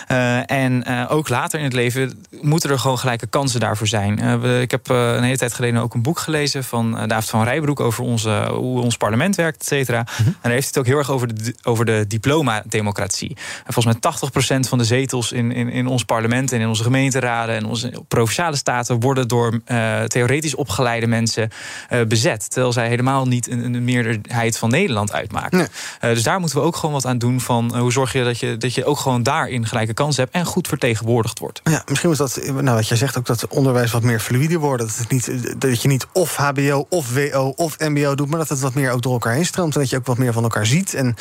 Uh, 0.08 0.50
en 0.50 0.86
ook 1.08 1.28
later 1.28 1.58
in 1.58 1.64
het 1.64 1.74
leven 1.74 2.24
moeten 2.40 2.70
er 2.70 2.78
gewoon 2.78 2.98
gelijke 2.98 3.26
kansen 3.26 3.60
daarvoor 3.60 3.86
zijn. 3.86 4.40
We, 4.40 4.58
ik 4.60 4.70
heb 4.70 4.88
een 4.88 5.22
hele 5.22 5.36
tijd 5.36 5.54
geleden 5.54 5.80
ook 5.80 5.94
een 5.94 6.02
boek 6.02 6.18
gelezen 6.18 6.64
van 6.64 6.98
David 7.06 7.30
van 7.30 7.44
Rijbroek 7.44 7.80
over 7.80 8.04
onze, 8.04 8.48
hoe 8.50 8.80
ons 8.80 8.96
parlement 8.96 9.36
werkt, 9.36 9.60
et 9.60 9.66
cetera. 9.66 9.98
Mm 9.98 10.06
-hmm. 10.16 10.26
En 10.26 10.38
daar 10.42 10.52
heeft 10.52 10.66
het 10.66 10.78
ook 10.78 10.86
heel 10.86 10.98
erg 10.98 11.10
over 11.10 11.34
de, 11.34 11.54
over 11.62 11.84
de 11.84 12.04
diploma-democratie. 12.08 13.36
En 13.64 13.72
volgens 13.72 13.98
mij 14.00 14.12
80% 14.56 14.68
van 14.68 14.78
de 14.78 14.84
zetels 14.84 15.32
in, 15.32 15.52
in, 15.52 15.68
in 15.68 15.86
ons 15.86 16.04
parlement 16.04 16.52
en 16.52 16.60
in 16.60 16.68
onze 16.68 16.82
gemeenteraden 16.82 17.61
en 17.62 17.68
onze 17.68 17.92
provinciale 18.08 18.56
staten 18.56 19.00
worden 19.00 19.28
door 19.28 19.60
uh, 19.66 20.02
theoretisch 20.02 20.54
opgeleide 20.54 21.06
mensen 21.06 21.50
uh, 21.92 22.02
bezet. 22.02 22.50
Terwijl 22.50 22.72
zij 22.72 22.88
helemaal 22.88 23.26
niet 23.26 23.50
een, 23.50 23.74
een 23.74 23.84
meerderheid 23.84 24.58
van 24.58 24.70
Nederland 24.70 25.12
uitmaken. 25.12 25.58
Nee. 25.58 25.66
Uh, 26.04 26.10
dus 26.14 26.22
daar 26.22 26.40
moeten 26.40 26.58
we 26.58 26.64
ook 26.64 26.76
gewoon 26.76 26.94
wat 26.94 27.06
aan 27.06 27.18
doen 27.18 27.40
van 27.40 27.76
hoe 27.78 27.92
zorg 27.92 28.12
je 28.12 28.24
dat 28.24 28.38
je, 28.38 28.56
dat 28.56 28.74
je 28.74 28.84
ook 28.84 28.98
gewoon 28.98 29.22
daarin 29.22 29.66
gelijke 29.66 29.94
kans 29.94 30.16
hebt 30.16 30.34
en 30.34 30.44
goed 30.44 30.68
vertegenwoordigd 30.68 31.38
wordt. 31.38 31.60
Ja, 31.64 31.82
misschien 31.86 32.10
is 32.10 32.16
dat, 32.16 32.40
nou 32.46 32.76
wat 32.76 32.88
jij 32.88 32.96
zegt 32.96 33.18
ook, 33.18 33.26
dat 33.26 33.46
onderwijs 33.46 33.90
wat 33.90 34.02
meer 34.02 34.20
fluide 34.20 34.58
wordt. 34.58 34.82
Dat, 34.82 34.96
het 34.96 35.10
niet, 35.10 35.60
dat 35.60 35.82
je 35.82 35.88
niet 35.88 36.06
of 36.12 36.36
HBO 36.36 36.86
of 36.88 37.14
WO 37.14 37.52
of 37.56 37.78
MBO 37.78 38.14
doet, 38.14 38.28
maar 38.28 38.38
dat 38.38 38.48
het 38.48 38.60
wat 38.60 38.74
meer 38.74 38.90
ook 38.90 39.02
door 39.02 39.12
elkaar 39.12 39.34
heen 39.34 39.46
stroomt. 39.46 39.74
En 39.74 39.80
dat 39.80 39.90
je 39.90 39.96
ook 39.96 40.06
wat 40.06 40.18
meer 40.18 40.32
van 40.32 40.42
elkaar 40.42 40.66
ziet 40.66 40.94
en 40.94 41.16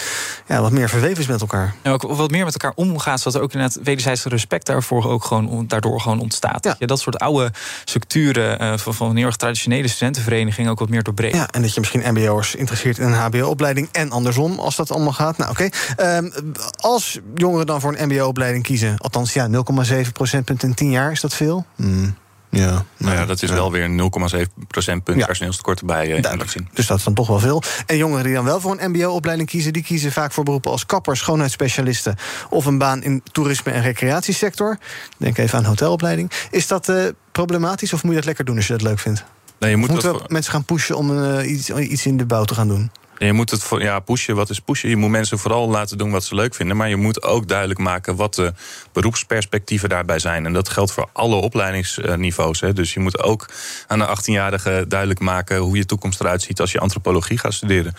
ja, 0.48 0.62
wat 0.62 0.72
meer 0.72 0.90
verweven 0.90 1.18
is 1.18 1.28
met 1.28 1.42
elkaar. 1.42 1.76
En 1.82 1.92
ook 1.92 2.02
wat 2.02 2.32
meer 2.32 2.46
met 2.46 2.54
elkaar 2.54 2.74
omgaat, 2.76 3.20
zodat 3.20 3.36
er 3.36 3.42
ook 3.42 3.54
inderdaad 3.54 3.84
wederzijds 3.84 4.24
respect 4.24 4.66
daarvoor 4.66 5.06
ook 5.06 5.24
gewoon 5.24 5.68
daardoor 5.68 6.02
gewoon 6.02 6.20
ontstaat. 6.32 6.64
Ja. 6.64 6.76
Je 6.80 6.88
dat 6.88 7.00
soort 7.00 7.20
oude 7.20 7.52
structuren 7.86 8.62
uh, 8.62 8.78
van, 8.78 8.94
van 8.94 9.10
een 9.10 9.16
heel 9.16 9.26
erg 9.26 9.36
traditionele 9.36 9.88
studentenvereniging 9.88 10.70
ook 10.70 10.80
wat 10.80 10.90
meer 10.90 11.04
doorbreken. 11.04 11.38
Ja, 11.38 11.48
en 11.52 11.62
dat 11.62 11.74
je 11.74 11.80
misschien 11.80 12.04
MBO'ers 12.14 12.56
interesseert 12.56 12.98
in 12.98 13.06
een 13.06 13.14
HBO-opleiding 13.14 13.90
en 13.92 14.12
andersom, 14.12 14.60
als 14.60 14.76
dat 14.76 14.92
allemaal 14.92 15.14
gaat. 15.14 15.38
Nou, 15.38 15.52
oké. 15.52 15.70
Okay. 15.96 16.18
Um, 16.18 16.54
als 16.78 17.20
jongeren 17.36 17.66
dan 17.66 17.82
voor 17.82 17.96
een 17.98 18.08
MBO-opleiding 18.08 18.64
kiezen, 18.64 18.98
althans 18.98 19.34
ja, 19.34 19.48
0,7 19.48 20.12
procentpunt 20.14 20.64
in 20.64 20.74
10 20.74 20.92
jaar, 20.92 21.12
is 21.12 21.22
dat 21.22 21.34
veel? 21.34 21.66
Hmm. 21.76 22.16
Ja, 22.52 22.86
nou 22.98 23.16
ja, 23.16 23.26
dat 23.26 23.42
is 23.42 23.50
ja. 23.50 23.56
wel 23.56 23.72
weer 23.72 24.10
0,7 24.36 24.42
procentpunt 24.68 25.20
ja. 25.20 25.26
personeelstekort 25.26 25.80
erbij. 25.80 26.18
Uh, 26.18 26.40
dus 26.74 26.88
dat 26.88 26.98
is 26.98 27.04
dan 27.04 27.14
toch 27.14 27.28
wel 27.28 27.40
veel. 27.40 27.64
En 27.86 27.98
jongeren 27.98 28.24
die 28.24 28.34
dan 28.34 28.44
wel 28.44 28.62
voor 28.62 28.78
een 28.80 28.92
MBO-opleiding 28.92 29.50
kiezen, 29.50 29.74
die 29.74 29.84
kiezen 29.84 30.12
vaak 30.12 30.32
voor 30.32 30.44
beroepen 30.44 30.72
als 30.72 30.86
kapper, 30.86 31.18
schoonheidsspecialisten 31.18 32.16
of 32.50 32.66
een 32.66 32.78
baan 32.78 33.04
in 33.04 33.24
toerisme 33.32 33.72
en 33.72 33.82
recreatiesector. 33.82 34.78
Denk 35.18 35.38
even 35.38 35.58
aan 35.58 35.66
hotelopleiding. 35.66 36.32
Is 36.50 36.68
dat 36.68 36.90
uh, 36.90 37.06
problematisch 37.32 37.94
of 37.94 38.04
moet 38.04 38.12
je 38.12 38.18
dat 38.18 38.26
lekker 38.26 38.46
doen 38.46 38.56
als 38.56 38.68
je 38.68 38.74
dat 38.74 38.82
leuk 38.82 39.00
vindt? 39.00 39.24
Nee, 39.60 39.70
je 39.70 39.78
moet 39.78 39.90
Moeten 39.90 40.14
dat... 40.14 40.30
mensen 40.30 40.52
gaan 40.52 40.66
pushen 40.66 40.98
om 40.98 41.24
uh, 41.24 41.52
iets, 41.52 41.70
iets 41.70 42.06
in 42.06 42.18
de 42.18 42.26
bouw 42.26 42.44
te 42.44 42.56
gaan 42.56 42.68
doen? 42.68 42.92
Je 43.26 43.34
moet 43.34 43.50
het 43.52 43.68
ja, 43.78 44.00
pushen. 44.00 44.36
Wat 44.36 44.50
is 44.50 44.60
pushen? 44.60 44.90
Je 44.90 44.96
moet 44.96 45.10
mensen 45.10 45.40
vooral 45.40 45.70
laten 45.70 45.98
doen 45.98 46.12
wat 46.12 46.24
ze 46.24 46.36
leuk 46.36 46.56
vinden. 46.56 46.78
Maar 46.78 46.90
je 46.90 46.96
moet 46.96 47.24
ook 47.24 47.48
duidelijk 47.48 47.80
maken 47.80 48.16
wat 48.16 48.36
de 48.36 48.54
beroepsperspectieven 48.92 49.90
daarbij 49.90 50.20
zijn. 50.20 50.46
En 50.46 50.54
dat 50.54 50.70
geldt 50.70 50.92
voor 50.92 51.10
alle 51.14 51.36
opleidingsniveaus. 51.36 52.60
Hè. 52.60 52.74
Dus 52.74 52.94
je 52.94 53.00
moet 53.00 53.24
ook 53.24 53.50
aan 53.88 54.00
de 54.00 54.18
18-jarige 54.18 54.86
duidelijk 54.88 55.20
maken 55.20 55.58
hoe 55.58 55.78
je 55.78 55.86
toekomst 55.86 56.20
eruit 56.20 56.42
ziet 56.42 56.60
als 56.60 56.72
je 56.72 56.80
antropologie 56.80 57.38
gaat 57.38 57.54
studeren. 57.54 57.94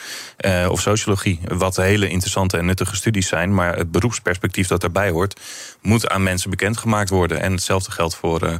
Uh, 0.46 0.68
of 0.70 0.80
sociologie. 0.80 1.40
Wat 1.48 1.76
hele 1.76 2.08
interessante 2.08 2.56
en 2.56 2.66
nuttige 2.66 2.96
studies 2.96 3.28
zijn. 3.28 3.54
Maar 3.54 3.76
het 3.76 3.90
beroepsperspectief 3.90 4.68
dat 4.68 4.80
daarbij 4.80 5.10
hoort, 5.10 5.40
moet 5.80 6.08
aan 6.08 6.22
mensen 6.22 6.50
bekendgemaakt 6.50 7.10
worden. 7.10 7.40
En 7.40 7.52
hetzelfde 7.52 7.90
geldt 7.90 8.14
voor 8.14 8.42
uh, 8.42 8.54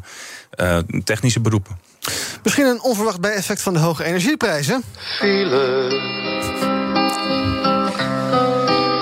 uh, 0.56 0.78
technische 1.04 1.40
beroepen. 1.40 1.91
Misschien 2.42 2.66
een 2.66 2.82
onverwacht 2.82 3.20
bijeffect 3.20 3.62
van 3.62 3.72
de 3.72 3.78
hoge 3.78 4.04
energieprijzen. 4.04 4.82
File. 5.18 5.90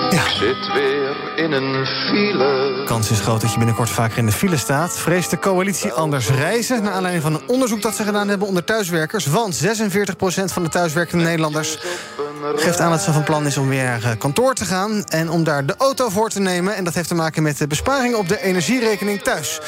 Ja. 0.09 0.29
Zit 0.29 0.73
weer 0.73 1.15
in 1.35 1.51
een 1.51 1.85
file. 1.85 2.83
Kans 2.85 3.11
is 3.11 3.19
groot 3.19 3.41
dat 3.41 3.51
je 3.51 3.57
binnenkort 3.57 3.89
vaker 3.89 4.17
in 4.17 4.25
de 4.25 4.31
file 4.31 4.57
staat. 4.57 4.97
Vreest 4.97 5.29
de 5.29 5.39
coalitie 5.39 5.91
anders 5.91 6.29
reizen? 6.29 6.83
Naar 6.83 6.93
aanleiding 6.93 7.23
van 7.23 7.33
een 7.33 7.47
onderzoek 7.47 7.81
dat 7.81 7.95
ze 7.95 8.03
gedaan 8.03 8.27
hebben 8.27 8.47
onder 8.47 8.63
thuiswerkers. 8.63 9.25
Want 9.25 9.63
46% 9.63 9.63
van 10.45 10.63
de 10.63 10.69
thuiswerkende 10.69 11.23
Nederlanders 11.23 11.77
geeft 12.55 12.79
aan 12.79 12.91
dat 12.91 13.01
ze 13.01 13.11
van 13.11 13.23
plan 13.23 13.45
is 13.45 13.57
om 13.57 13.67
weer 13.67 13.83
naar 13.83 14.17
kantoor 14.17 14.53
te 14.53 14.65
gaan. 14.65 15.03
En 15.05 15.29
om 15.29 15.43
daar 15.43 15.65
de 15.65 15.75
auto 15.77 16.09
voor 16.09 16.29
te 16.29 16.39
nemen. 16.39 16.75
En 16.75 16.83
dat 16.83 16.93
heeft 16.93 17.07
te 17.07 17.15
maken 17.15 17.43
met 17.43 17.57
de 17.57 17.67
besparing 17.67 18.15
op 18.15 18.27
de 18.27 18.41
energierekening 18.41 19.21
thuis. 19.21 19.59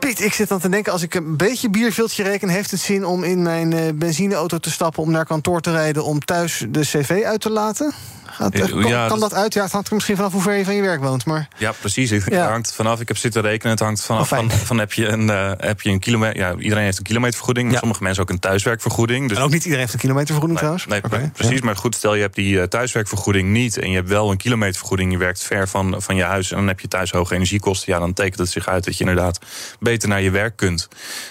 Piet, 0.00 0.20
ik 0.20 0.32
zit 0.32 0.48
dan 0.48 0.60
te 0.60 0.68
denken, 0.68 0.92
als 0.92 1.02
ik 1.02 1.14
een 1.14 1.36
beetje 1.36 1.70
bierviltje 1.70 2.22
reken... 2.22 2.48
heeft 2.48 2.70
het 2.70 2.80
zin 2.80 3.04
om 3.04 3.24
in 3.24 3.42
mijn 3.42 3.72
uh, 3.72 3.80
benzineauto 3.94 4.58
te 4.58 4.70
stappen... 4.70 5.02
om 5.02 5.10
naar 5.10 5.24
kantoor 5.24 5.60
te 5.60 5.70
rijden 5.70 6.04
om 6.04 6.20
thuis 6.20 6.66
de 6.68 6.80
cv 6.80 7.22
uit 7.24 7.40
te 7.40 7.50
laten? 7.50 7.92
Gaat, 8.40 8.70
kan, 8.70 8.86
ja, 8.86 9.08
kan 9.08 9.20
dat 9.20 9.34
uit? 9.34 9.54
Ja, 9.54 9.62
het 9.62 9.72
hangt 9.72 9.88
er 9.88 9.94
misschien 9.94 10.16
vanaf 10.16 10.32
hoe 10.32 10.42
ver 10.42 10.56
je 10.56 10.64
van 10.64 10.74
je 10.74 10.82
werk 10.82 11.00
woont. 11.00 11.24
Maar... 11.24 11.48
Ja, 11.56 11.72
precies. 11.72 12.10
Het 12.10 12.24
ja. 12.28 12.48
hangt 12.48 12.74
vanaf. 12.74 13.00
Ik 13.00 13.08
heb 13.08 13.16
zitten 13.16 13.42
rekenen. 13.42 13.70
Het 13.72 13.80
hangt 13.80 14.02
vanaf 14.02 14.28
van, 14.28 14.50
van 14.50 14.78
heb 14.78 14.92
je 14.92 15.06
een, 15.06 15.28
uh, 15.28 15.50
heb 15.56 15.80
je 15.80 15.90
een 15.90 15.98
kilometer. 15.98 16.36
Ja, 16.36 16.54
iedereen 16.58 16.84
heeft 16.84 16.98
een 16.98 17.04
kilometervergoeding. 17.04 17.66
Maar 17.66 17.74
ja. 17.74 17.80
sommige 17.80 18.02
mensen 18.02 18.22
ook 18.22 18.30
een 18.30 18.38
thuiswerkvergoeding. 18.38 19.28
Dus... 19.28 19.36
En 19.38 19.42
ook 19.42 19.50
niet 19.50 19.62
iedereen 19.62 19.80
heeft 19.80 19.92
een 19.92 20.00
kilometervergoeding 20.00 20.60
nee, 20.60 20.78
trouwens. 20.78 21.10
Nee, 21.10 21.20
okay. 21.20 21.30
precies. 21.34 21.60
Maar 21.60 21.76
goed, 21.76 21.94
stel 21.94 22.14
je 22.14 22.20
hebt 22.20 22.34
die 22.34 22.54
uh, 22.54 22.62
thuiswerkvergoeding 22.62 23.48
niet. 23.48 23.78
En 23.78 23.90
je 23.90 23.96
hebt 23.96 24.08
wel 24.08 24.30
een 24.30 24.36
kilometervergoeding. 24.36 25.12
Je 25.12 25.18
werkt 25.18 25.42
ver 25.42 25.68
van, 25.68 25.94
van 25.98 26.16
je 26.16 26.22
huis. 26.22 26.50
En 26.50 26.56
dan 26.56 26.66
heb 26.66 26.80
je 26.80 26.88
thuis 26.88 27.10
hoge 27.10 27.34
energiekosten. 27.34 27.92
Ja, 27.92 27.98
dan 27.98 28.12
tekent 28.12 28.38
het 28.38 28.50
zich 28.50 28.68
uit 28.68 28.84
dat 28.84 28.98
je 28.98 29.04
inderdaad 29.04 29.38
beter 29.80 30.08
naar 30.08 30.22
je 30.22 30.30
werk 30.30 30.56
kunt. 30.56 30.88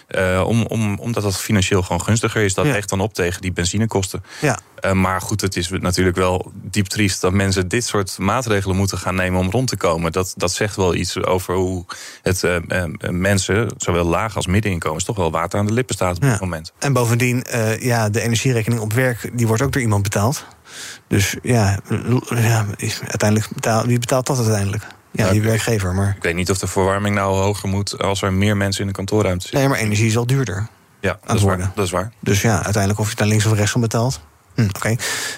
Uh, 0.10 0.43
om, 0.45 0.65
om, 0.65 1.00
omdat 1.00 1.24
dat 1.24 1.38
financieel 1.38 1.82
gewoon 1.82 2.02
gunstiger 2.02 2.43
is. 2.43 2.54
Dat 2.54 2.65
weegt 2.65 2.89
dan 2.89 3.00
op 3.00 3.13
tegen 3.13 3.41
die 3.41 3.52
benzinekosten. 3.52 4.24
Ja. 4.41 4.60
Uh, 4.86 4.91
maar 4.91 5.22
goed, 5.22 5.41
het 5.41 5.56
is 5.56 5.69
natuurlijk 5.69 6.17
wel 6.17 6.52
diep 6.54 6.88
dat 7.08 7.34
mensen 7.34 7.68
dit 7.68 7.86
soort 7.86 8.18
maatregelen 8.18 8.76
moeten 8.76 8.98
gaan 8.98 9.16
nemen 9.16 9.40
om 9.40 9.50
rond 9.52 9.68
te 9.68 9.78
komen. 9.78 10.12
Dat, 10.12 10.34
dat 10.38 10.52
zegt 10.52 10.76
wel 10.76 10.96
iets 10.96 11.24
over 11.24 11.56
hoe 11.56 11.86
het 12.22 12.44
uh, 12.44 12.56
uh, 12.68 12.84
mensen, 13.10 13.70
zowel 13.78 14.06
laag 14.06 14.36
als 14.36 14.48
middeninkomens, 14.48 15.04
toch 15.04 15.16
wel 15.16 15.32
water 15.32 15.60
aan 15.60 15.66
de 15.66 15.74
lippen 15.74 15.96
staat 15.96 16.16
op 16.16 16.24
ja. 16.24 16.32
dit 16.32 16.40
moment. 16.40 16.74
En 16.80 16.94
bovendien, 16.94 17.46
ja, 17.80 18.10
de 18.10 18.22
energierekening 18.22 18.82
op 18.82 18.94
werk, 18.94 19.30
die 19.34 19.48
wordt 19.48 19.62
ook 19.62 19.72
door 19.72 19.82
iemand 19.82 20.04
betaald. 20.04 20.46
Dus 21.08 21.36
ja, 21.42 21.80
ja 22.30 22.66
uiteindelijk 23.02 23.54
betaalt, 23.54 23.86
wie 23.86 24.00
betaalt 24.00 24.28
dat 24.28 24.38
uiteindelijk? 24.38 24.84
Ja, 25.12 25.32
die 25.32 25.42
werkgever. 25.42 25.94
Maar... 25.94 26.14
Ik 26.16 26.24
weet 26.24 26.36
niet 26.36 26.50
of 26.50 26.58
de 26.58 26.68
verwarming 26.68 27.16
nou 27.16 27.36
hoger 27.36 27.70
moet 27.70 28.02
als 28.02 28.22
er 28.22 28.34
meer 28.34 28.58
mensen 28.58 28.82
in 28.82 28.88
de 28.88 28.94
kantoorruimte 28.94 29.42
zitten. 29.42 29.60
Nee, 29.60 29.70
maar 29.70 29.80
energie 29.80 30.08
is 30.08 30.18
al 30.18 30.26
duurder. 30.26 30.68
Ja, 31.02 31.20
dat 31.26 31.36
is, 31.36 31.42
waar, 31.42 31.72
dat 31.76 31.86
is 31.86 31.92
waar. 31.92 32.12
Dus 32.20 32.42
ja, 32.42 32.54
uiteindelijk 32.54 33.00
of 33.00 33.06
je 33.06 33.12
het 33.12 33.20
naar 33.20 33.28
links 33.28 33.46
of 33.46 33.54
rechts 33.54 33.72
van 33.72 33.82
betaalt. 33.82 34.22
Hm, 34.60 34.69
Oké. 34.76 34.95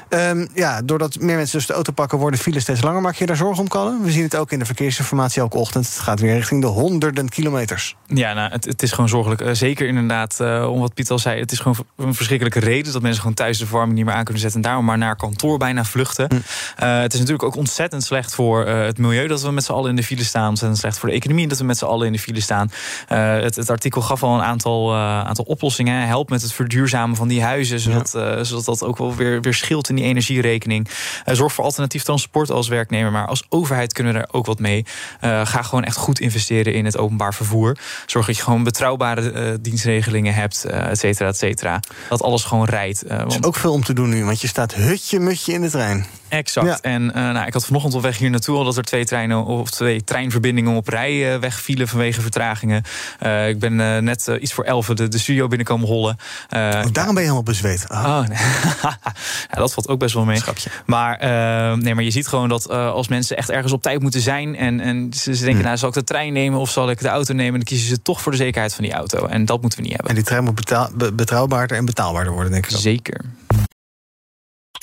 Ehm, 0.10 0.48
ja, 0.54 0.82
doordat 0.82 1.20
meer 1.20 1.36
mensen 1.36 1.58
dus 1.58 1.68
de 1.68 1.74
auto 1.74 1.92
pakken, 1.92 2.18
worden 2.18 2.40
files 2.40 2.64
steeds 2.64 2.82
langer. 2.82 3.02
Maak 3.02 3.16
je 3.16 3.26
daar 3.26 3.36
zorgen 3.36 3.62
om, 3.62 3.68
Kallen? 3.68 4.04
We 4.04 4.12
zien 4.12 4.24
het 4.24 4.36
ook 4.36 4.52
in 4.52 4.60
de 4.60 4.66
verkeersinformatie 4.66 5.42
elke 5.42 5.58
ochtend. 5.58 5.86
Het 5.86 6.00
gaat 6.00 6.20
weer 6.20 6.34
richting 6.34 6.62
de 6.62 6.68
honderden 6.68 7.30
kilometers. 7.30 7.96
Ja, 8.08 8.34
nou, 8.34 8.52
het, 8.52 8.66
het 8.66 8.84
is 8.84 8.92
gewoon 8.92 9.10
zorgelijk. 9.10 9.42
Eh, 9.42 9.54
zeker 9.54 9.88
inderdaad, 9.88 10.40
eh, 10.40 10.70
om 10.72 10.80
wat 10.80 10.94
Piet 10.94 11.10
al 11.10 11.20
zei... 11.20 11.40
het 11.40 11.52
is 11.52 11.60
gewoon 11.60 11.78
een 11.98 12.14
verschrikkelijke 12.14 12.60
reden... 12.60 12.94
dat 12.94 13.02
mensen 13.02 13.22
gewoon 13.22 13.36
thuis 13.36 13.58
de 13.58 13.66
verwarming 13.66 13.98
niet 13.98 14.06
meer 14.06 14.16
aan 14.16 14.24
kunnen 14.24 14.42
zetten... 14.42 14.62
en 14.62 14.68
daarom 14.68 14.86
maar 14.86 14.98
naar 14.98 15.16
kantoor 15.16 15.58
bijna 15.58 15.84
vluchten. 15.84 16.28
Eh, 16.30 17.00
het 17.00 17.14
is 17.14 17.20
natuurlijk 17.20 17.44
ook 17.44 17.56
ontzettend 17.56 18.04
slecht 18.04 18.36
voor 18.36 18.68
het 18.68 18.98
milieu... 18.98 19.28
dat 19.28 19.42
we 19.42 19.52
met 19.52 19.64
z'n 19.64 19.72
allen 19.72 19.90
in 19.90 19.96
de 19.96 20.04
file 20.04 20.24
staan. 20.24 20.50
Ontzettend 20.50 20.80
slecht 20.80 20.98
voor 20.98 21.10
de 21.10 21.16
economie 21.16 21.48
dat 21.48 21.58
we 21.58 21.64
met 21.64 21.78
z'n 21.78 21.86
allen 21.86 22.08
in 22.08 22.14
de 22.14 22.20
file 22.20 22.42
staan. 22.42 22.72
Het, 23.08 23.56
het 23.56 23.70
artikel 23.70 24.02
gaf 24.02 24.24
al 24.24 24.36
een 24.36 24.44
aantal, 24.44 24.96
aantal 24.96 25.46
oplossingen. 25.46 26.08
Help 26.08 26.30
met 26.30 26.42
het 26.42 26.54
verduurzamen 26.54 27.16
van 27.16 27.28
die 27.28 27.42
huizen... 27.42 27.80
zodat, 27.80 28.10
zodat 28.42 28.66
dat 28.66 28.84
ook 28.84 28.98
wel 28.98 29.11
weer, 29.16 29.42
weer 29.42 29.54
scheelt 29.54 29.90
in 29.90 29.96
die 29.96 30.06
energierekening. 30.06 30.88
Eh, 31.26 31.36
zorg 31.36 31.54
voor 31.54 31.64
alternatief 31.64 32.04
transport 32.04 32.50
als 32.52 32.68
werknemer. 32.68 33.12
Maar 33.12 33.28
als 33.28 33.44
overheid 33.50 33.94
kunnen 33.94 34.14
we 34.14 34.20
daar 34.20 34.30
ook 34.32 34.46
wat 34.46 34.60
mee. 34.60 34.86
Eh, 35.20 35.46
ga 35.46 35.62
gewoon 35.62 35.84
echt 35.84 35.96
goed 35.96 36.20
investeren 36.20 36.74
in 36.74 36.86
het 36.86 36.98
openbaar 36.98 37.34
vervoer. 37.34 37.78
Zorg 38.06 38.26
dat 38.26 38.36
je 38.36 38.44
gewoon 38.44 38.64
betrouwbare 38.64 39.32
eh, 39.32 39.54
dienstregelingen 39.62 40.34
hebt, 40.34 40.66
et 40.66 41.00
cetera, 41.00 41.28
et 41.28 41.38
cetera. 41.38 41.80
Dat 42.10 42.22
alles 42.22 42.44
gewoon 42.44 42.66
rijdt. 42.66 43.04
Eh, 43.04 43.12
Er 43.12 43.18
want 43.18 43.32
is 43.40 43.44
ook 43.44 43.56
veel 43.56 43.74
om 43.74 43.84
te 43.84 43.94
doen 43.94 44.10
nu, 44.10 44.26
want 44.26 44.42
je 44.42 44.48
staat 44.48 44.74
hutje-mutje 44.74 45.54
in 45.54 45.62
de 45.62 45.70
trein. 45.70 46.06
Exact. 46.32 46.68
Ja. 46.68 46.80
En 46.82 47.14
eh, 47.14 47.32
nou, 47.32 47.48
ik 47.48 47.54
had 47.54 47.66
vanochtend 47.66 47.94
op 47.94 48.02
weg 48.02 48.18
hier 48.18 48.30
naartoe 48.30 48.58
al 48.58 48.64
dat 48.64 48.78
er 48.78 48.84
twee 48.84 49.06
treinen 49.06 49.46
of 49.46 49.70
twee 49.70 50.04
treinverbindingen 50.04 50.76
op 50.76 50.88
rij 50.88 51.34
eh, 51.34 51.40
wegvielen 51.40 51.88
vanwege 51.88 52.22
vertragingen. 52.22 52.84
Eh, 53.20 53.50
ik 53.50 53.60
ben 53.60 53.76
net 54.04 54.32
iets 54.40 54.54
voor 54.54 54.64
elf 54.64 54.88
de, 54.88 55.08
de 55.08 55.18
studio 55.18 55.48
binnenkomen 55.48 55.88
hollen. 55.88 56.18
Oh, 56.50 56.60
daarom 56.72 56.92
ben 56.92 57.06
je 57.06 57.20
helemaal 57.20 57.44
bezweet. 57.44 57.86
Ah. 57.88 58.04
Oh, 58.04 58.28
nee. 58.28 58.38
ja, 59.52 59.56
dat 59.56 59.74
valt 59.74 59.88
ook 59.88 60.00
best 60.00 60.14
wel 60.14 60.26
mee. 60.26 60.42
Maar, 60.86 61.18
eh, 61.18 61.78
nee, 61.78 61.96
maar 61.96 62.04
je 62.04 62.12
ziet 62.12 62.28
gewoon 62.28 62.50
dat 62.50 62.70
als 62.70 63.08
mensen 63.08 63.38
echt 63.38 63.50
ergens 63.50 63.74
op 63.74 63.82
tijd 63.82 64.02
moeten 64.02 64.22
zijn... 64.22 64.56
en, 64.56 64.80
en 64.80 65.14
ze, 65.14 65.44
denken, 65.44 65.64
nou, 65.64 65.78
zal 65.78 65.90
ik 65.90 65.94
de 65.94 66.04
trein 66.04 66.34
nemen 66.34 66.60
of 66.60 66.70
zal 66.70 66.90
ik 66.90 67.00
de 67.00 67.08
auto 67.08 67.34
nemen... 67.34 67.54
dan 67.54 67.64
kiezen 67.64 67.88
ze 67.88 68.02
toch 68.02 68.22
voor 68.22 68.32
de 68.32 68.38
zekerheid 68.38 68.74
van 68.74 68.84
die 68.84 68.94
auto. 68.94 69.26
En 69.26 69.46
dat 69.46 69.62
moeten 69.62 69.80
we 69.80 69.86
niet 69.86 69.96
hebben. 69.96 70.10
En 70.10 70.16
die 70.16 70.26
trein 70.26 70.44
moet 70.44 71.16
betrouwbaarder 71.16 71.78
en 71.78 71.86
betaalbaarder 71.86 72.34
worden, 72.34 72.52
denk 72.52 72.66
ik. 72.66 72.72
dan. 72.72 72.80
Zeker. 72.80 73.22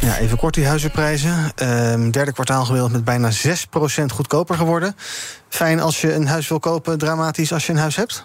Ja, 0.00 0.18
even 0.18 0.38
kort 0.38 0.54
die 0.54 0.66
huizenprijzen. 0.66 1.52
Ehm, 1.54 2.10
derde 2.10 2.32
kwartaal 2.32 2.64
gemiddeld 2.64 2.92
met 2.92 3.04
bijna 3.04 3.30
6% 3.30 4.12
goedkoper 4.12 4.56
geworden. 4.56 4.96
Fijn 5.48 5.80
als 5.80 6.00
je 6.00 6.14
een 6.14 6.26
huis 6.26 6.48
wil 6.48 6.60
kopen, 6.60 6.98
dramatisch 6.98 7.52
als 7.52 7.66
je 7.66 7.72
een 7.72 7.78
huis 7.78 7.96
hebt? 7.96 8.24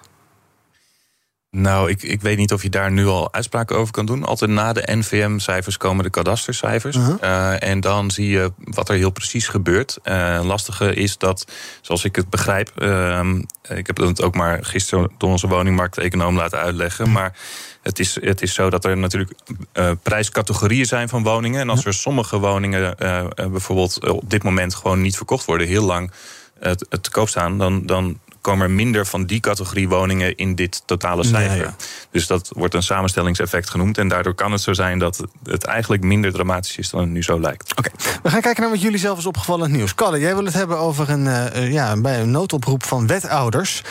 Nou, 1.56 1.90
ik, 1.90 2.04
ik 2.04 2.22
weet 2.22 2.38
niet 2.38 2.54
of 2.54 2.64
je 2.64 2.70
daar 2.70 2.92
nu 2.92 3.06
al 3.06 3.34
uitspraken 3.34 3.78
over 3.78 3.94
kan 3.94 4.06
doen. 4.06 4.24
Altijd 4.24 4.52
na 4.52 4.74
de 4.74 4.84
NVM-cijfers 4.86 5.78
komen 5.78 6.04
de 6.04 6.10
kadastercijfers. 6.10 6.98
Eh, 7.22 7.64
en 7.64 7.80
dan 7.80 8.12
zie 8.12 8.30
je 8.30 8.52
wat 8.58 8.90
er 8.90 8.96
heel 8.96 9.10
precies 9.10 9.48
gebeurt. 9.48 9.98
Eh 10.04 10.40
lastige 10.44 10.94
is 10.94 11.18
dat, 11.18 11.46
zoals 11.82 12.04
ik 12.04 12.16
het 12.16 12.30
begrijp... 12.30 12.72
ehm, 12.78 13.38
ik 13.70 13.88
heb 13.88 13.98
het 13.98 14.22
ook 14.22 14.36
maar 14.36 14.66
gisteren 14.66 15.12
door 15.18 15.30
onze 15.30 15.48
woningmarkt-econoom 15.48 16.36
laten 16.36 16.60
uitleggen... 16.60 17.12
maar 17.12 17.38
het 17.82 18.00
is, 18.00 18.18
het 18.22 18.42
is 18.42 18.54
zo 18.54 18.70
dat 18.70 18.86
er 18.86 18.98
natuurlijk 18.98 19.32
eh, 19.72 19.92
prijscategorieën 20.04 20.86
zijn 20.86 21.10
van 21.10 21.24
woningen. 21.24 21.62
En 21.62 21.70
als 21.70 21.86
er 21.86 21.94
sommige 21.94 22.40
woningen 22.40 22.96
bijvoorbeeld 23.36 24.10
op 24.10 24.30
dit 24.30 24.44
moment 24.44 24.76
gewoon 24.76 25.02
niet 25.02 25.18
verkocht 25.18 25.46
worden... 25.46 25.68
heel 25.68 25.86
lang 25.86 26.12
te 26.60 27.00
te 27.02 27.12
koop 27.12 27.30
staan, 27.30 27.58
dan... 27.58 27.86
dan 27.86 28.20
komen 28.44 28.68
er 28.68 28.72
minder 28.72 29.06
van 29.06 29.26
die 29.26 29.40
categorie 29.40 29.90
woningen 29.90 30.36
in 30.36 30.56
dit 30.56 30.84
totale 30.86 31.24
cijfer. 31.24 31.58
Ja, 31.58 31.64
ja. 31.64 31.76
Dus 32.12 32.28
dat 32.28 32.50
wordt 32.56 32.74
een 32.74 32.84
samenstellingseffect 32.84 33.70
genoemd. 33.70 33.98
En 33.98 34.08
daardoor 34.08 34.34
kan 34.34 34.52
het 34.52 34.62
zo 34.62 34.74
zijn 34.74 35.00
dat 35.00 35.24
het 35.44 35.64
eigenlijk 35.64 36.04
minder 36.04 36.32
dramatisch 36.32 36.78
is 36.78 36.90
dan 36.90 37.00
het 37.00 37.10
nu 37.10 37.24
zo 37.24 37.40
lijkt. 37.40 37.78
Oké, 37.78 37.90
we 38.24 38.30
gaan 38.30 38.42
kijken 38.42 38.62
naar 38.62 38.72
wat 38.72 38.82
jullie 38.82 39.00
zelf 39.00 39.18
is 39.18 39.26
opgevallen 39.26 39.72
nieuws. 39.72 39.96
Kalle, 39.96 40.20
jij 40.20 40.36
wil 40.36 40.46
het 40.46 40.54
hebben 40.54 40.78
over 40.78 41.10
een, 41.10 41.28
eh, 41.28 41.46
eh, 41.46 41.72
ja, 41.72 42.02
bij 42.02 42.22
een 42.22 42.32
noodoproep 42.32 42.86
van 42.86 43.08
wetouders. 43.08 43.82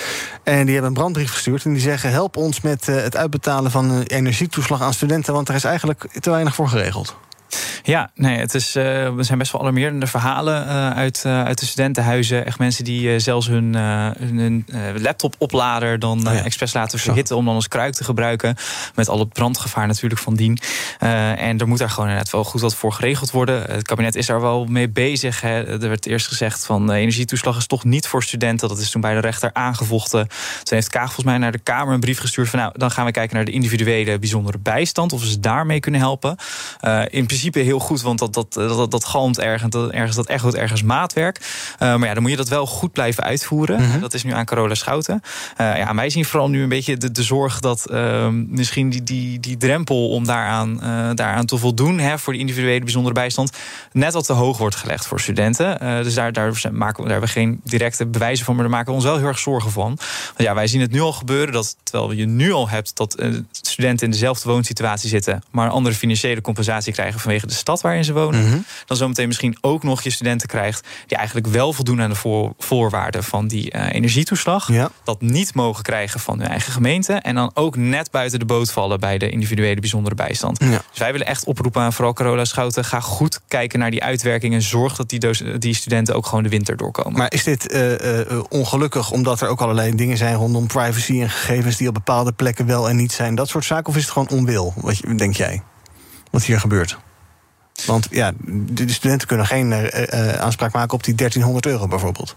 En 0.42 0.64
die 0.64 0.72
hebben 0.72 0.90
een 0.90 0.96
brandbrief 0.96 1.30
gestuurd. 1.30 1.64
En 1.64 1.72
die 1.72 1.82
zeggen: 1.82 2.10
help 2.10 2.36
ons 2.36 2.60
met 2.60 2.88
eh, 2.88 2.96
het 2.96 3.16
uitbetalen 3.16 3.70
van 3.70 3.90
een 3.90 4.06
energietoeslag 4.06 4.82
aan 4.82 4.94
studenten. 4.94 5.32
Want 5.32 5.48
er 5.48 5.54
is 5.54 5.64
eigenlijk 5.64 6.06
te 6.20 6.30
weinig 6.30 6.54
voor 6.54 6.68
geregeld. 6.68 7.16
Ja, 7.82 8.10
nee, 8.14 8.38
het 8.38 8.54
is, 8.54 8.76
uh, 8.76 9.16
er 9.16 9.24
zijn 9.24 9.38
best 9.38 9.52
wel 9.52 9.60
alarmerende 9.60 10.06
verhalen 10.06 10.66
uh, 10.66 10.90
uit, 10.90 11.22
uh, 11.26 11.44
uit 11.44 11.58
de 11.58 11.66
studentenhuizen. 11.66 12.46
Echt 12.46 12.58
mensen 12.58 12.84
die 12.84 13.18
zelfs 13.18 13.46
hun, 13.46 13.74
hun 13.74 14.66
laptop 14.96 15.34
oplader 15.38 15.98
dan 15.98 16.28
oh 16.28 16.34
ja. 16.34 16.44
expres 16.44 16.72
laten 16.72 16.98
verhitten 16.98 17.36
om 17.36 17.44
dan 17.44 17.54
als 17.54 17.68
kruik 17.68 17.94
te 17.94 18.04
gebruiken. 18.04 18.56
Met 18.94 19.08
alle 19.08 19.26
brandgevaar 19.26 19.86
natuurlijk 19.86 20.20
van 20.20 20.34
dien. 20.34 20.58
en 20.98 21.58
er 21.58 21.68
moet 21.68 21.78
daar 21.78 21.90
gewoon 21.90 22.08
inderdaad 22.08 22.32
wel 22.32 22.44
goed 22.44 22.60
wat 22.60 22.74
voor 22.74 22.92
geregeld 22.92 23.30
worden. 23.30 23.62
Het 23.62 23.82
kabinet 23.82 24.14
is 24.14 24.26
daar 24.26 24.40
wel 24.40 24.64
mee 24.64 24.88
bezig. 24.88 25.40
Hè. 25.40 25.80
Er 25.82 25.88
werd 25.88 26.06
eerst 26.06 26.26
gezegd 26.26 26.66
van 26.66 26.90
energietoeslag 26.90 27.56
is 27.56 27.66
toch 27.66 27.84
niet 27.84 28.06
voor 28.06 28.22
studenten. 28.22 28.68
Dat 28.68 28.78
is 28.78 28.90
toen 28.90 29.00
bij 29.00 29.14
de 29.14 29.20
rechter 29.20 29.50
aangevochten. 29.52 30.28
Toen 30.62 30.76
heeft 30.76 30.88
Kaag 30.88 31.04
volgens 31.04 31.26
mij 31.26 31.38
naar 31.38 31.52
de 31.52 31.58
Kamer 31.58 31.94
een 31.94 32.00
brief 32.00 32.18
gestuurd 32.18 32.48
van 32.48 32.58
nou, 32.58 32.72
dan 32.76 32.90
gaan 32.90 33.04
we 33.04 33.10
kijken 33.10 33.36
naar 33.36 33.44
de 33.44 33.52
individuele 33.52 34.18
bijzondere 34.18 34.58
bijstand. 34.58 35.12
Of 35.12 35.20
we 35.20 35.28
ze 35.28 35.40
daarmee 35.40 35.80
kunnen 35.80 36.00
helpen. 36.00 36.36
in 37.10 37.26
principe 37.26 37.41
heel 37.50 37.78
goed, 37.78 38.02
want 38.02 38.18
dat, 38.18 38.34
dat, 38.34 38.52
dat, 38.52 38.90
dat 38.90 39.04
galmt 39.04 39.38
ergens, 39.38 39.70
dat, 39.70 39.90
ergens, 39.90 40.16
dat 40.16 40.26
echoot 40.26 40.54
ergens 40.54 40.82
maatwerk. 40.82 41.38
Uh, 41.40 41.78
maar 41.78 42.08
ja, 42.08 42.14
dan 42.14 42.22
moet 42.22 42.30
je 42.30 42.36
dat 42.36 42.48
wel 42.48 42.66
goed 42.66 42.92
blijven 42.92 43.24
uitvoeren. 43.24 43.80
Mm 43.80 43.90
-hmm. 43.90 44.00
Dat 44.00 44.14
is 44.14 44.22
nu 44.22 44.32
aan 44.32 44.44
Carola 44.44 44.74
Schouten. 44.74 45.20
Uh, 45.60 45.76
ja, 45.76 45.94
wij 45.94 46.10
zien 46.10 46.24
vooral 46.24 46.48
nu 46.48 46.62
een 46.62 46.68
beetje 46.68 46.96
de, 46.96 47.10
de 47.10 47.22
zorg 47.22 47.60
dat 47.60 47.86
uh, 47.90 48.28
misschien 48.28 48.90
die, 48.90 49.02
die, 49.02 49.40
die 49.40 49.56
drempel 49.56 50.08
om 50.08 50.24
daaraan, 50.26 50.76
daaraan 51.14 51.46
te 51.46 51.56
voldoen, 51.56 51.98
hè, 51.98 52.18
voor 52.18 52.32
de 52.32 52.38
individuele 52.38 52.80
bijzondere 52.80 53.14
bijstand, 53.14 53.52
net 53.92 54.12
wat 54.12 54.26
te 54.26 54.32
hoog 54.32 54.58
wordt 54.58 54.76
gelegd 54.76 55.06
voor 55.06 55.20
studenten. 55.20 55.78
dus 56.04 56.14
daar, 56.14 56.32
daar, 56.32 56.52
maken 56.72 57.02
we, 57.02 57.08
daar 57.08 57.18
hebben 57.18 57.20
we 57.20 57.26
geen 57.34 57.60
directe 57.64 58.06
bewijzen 58.06 58.44
van, 58.44 58.54
maar 58.54 58.64
daar 58.64 58.72
maken 58.72 58.88
we 58.88 58.94
ons 58.94 59.04
wel 59.04 59.16
heel 59.16 59.26
erg 59.26 59.38
zorgen 59.38 59.70
van. 59.70 59.84
Want 59.84 60.00
ja, 60.36 60.54
wij 60.54 60.66
zien 60.66 60.80
het 60.80 60.90
nu 60.90 61.00
al 61.00 61.12
gebeuren 61.12 61.52
dat 61.52 61.76
terwijl 61.82 62.12
je 62.12 62.26
nu 62.26 62.52
al 62.52 62.68
hebt 62.68 62.96
dat 62.96 63.24
studenten 63.50 64.06
in 64.06 64.12
dezelfde 64.12 64.48
woonsituatie 64.48 65.08
zitten, 65.08 65.42
maar 65.50 65.66
een 65.66 65.72
andere 65.72 65.94
financiële 65.94 66.40
compensatie 66.40 66.92
krijgen 66.92 67.20
vanwege 67.32 67.46
de 67.46 67.60
stad 67.60 67.80
waarin 67.80 68.04
ze 68.04 68.12
wonen. 68.12 68.40
Mm 68.40 68.50
-hmm. 68.50 68.64
Dan 68.86 68.96
zometeen 68.96 69.26
misschien 69.26 69.56
ook 69.60 69.82
nog 69.82 70.02
je 70.02 70.10
studenten 70.10 70.48
krijgt 70.48 70.86
die 71.06 71.16
eigenlijk 71.16 71.46
wel 71.46 71.72
voldoen 71.72 72.02
aan 72.02 72.10
de 72.10 72.16
voor, 72.16 72.52
voorwaarden 72.58 73.24
van 73.24 73.46
die 73.48 73.74
uh, 73.74 73.92
energietoeslag. 73.92 74.68
Ja. 74.68 74.90
Dat 75.04 75.20
niet 75.20 75.54
mogen 75.54 75.82
krijgen 75.82 76.20
van 76.20 76.38
hun 76.38 76.48
eigen 76.48 76.72
gemeente. 76.72 77.12
En 77.12 77.34
dan 77.34 77.50
ook 77.54 77.76
net 77.76 78.10
buiten 78.10 78.38
de 78.38 78.44
boot 78.44 78.72
vallen 78.72 79.00
bij 79.00 79.18
de 79.18 79.30
individuele 79.30 79.80
bijzondere 79.80 80.14
bijstand. 80.14 80.58
Ja. 80.64 80.82
Dus 80.90 80.98
wij 80.98 81.12
willen 81.12 81.26
echt 81.26 81.44
oproepen 81.44 81.82
aan 81.82 81.92
vooral 81.92 82.12
Carola 82.12 82.44
Schouten. 82.44 82.84
Ga 82.84 83.00
goed 83.00 83.40
kijken 83.48 83.78
naar 83.78 83.90
die 83.90 84.02
uitwerkingen. 84.02 84.62
Zorg 84.62 84.96
dat 84.96 85.08
die, 85.08 85.58
die 85.58 85.74
studenten 85.74 86.14
ook 86.14 86.26
gewoon 86.26 86.42
de 86.42 86.48
winter 86.48 86.76
doorkomen. 86.76 87.18
Maar 87.18 87.32
is 87.32 87.44
dit 87.44 87.72
uh, 87.72 87.90
uh, 87.90 88.42
ongelukkig 88.48 89.10
omdat 89.10 89.40
er 89.40 89.48
ook 89.48 89.60
allerlei 89.60 89.94
dingen 89.94 90.16
zijn 90.16 90.34
rondom 90.34 90.66
privacy 90.66 91.20
en 91.20 91.30
gegevens 91.30 91.76
die 91.76 91.88
op 91.88 91.94
bepaalde 91.94 92.32
plekken 92.32 92.66
wel 92.66 92.88
en 92.88 92.96
niet 92.96 93.12
zijn? 93.12 93.34
Dat 93.34 93.48
soort 93.48 93.64
zaken? 93.64 93.86
Of 93.86 93.96
is 93.96 94.02
het 94.02 94.12
gewoon 94.12 94.28
onwil? 94.28 94.74
Wat 94.76 95.00
denk 95.16 95.36
jij? 95.36 95.62
Wat 96.30 96.44
hier 96.44 96.60
gebeurt? 96.60 96.98
Want 97.86 98.06
ja, 98.10 98.32
de 98.70 98.92
studenten 98.92 99.28
kunnen 99.28 99.46
geen 99.46 99.70
uh, 99.70 99.82
uh, 99.82 100.32
aanspraak 100.32 100.72
maken 100.72 100.94
op 100.94 101.04
die 101.04 101.14
1300 101.14 101.66
euro 101.66 101.88
bijvoorbeeld. 101.88 102.36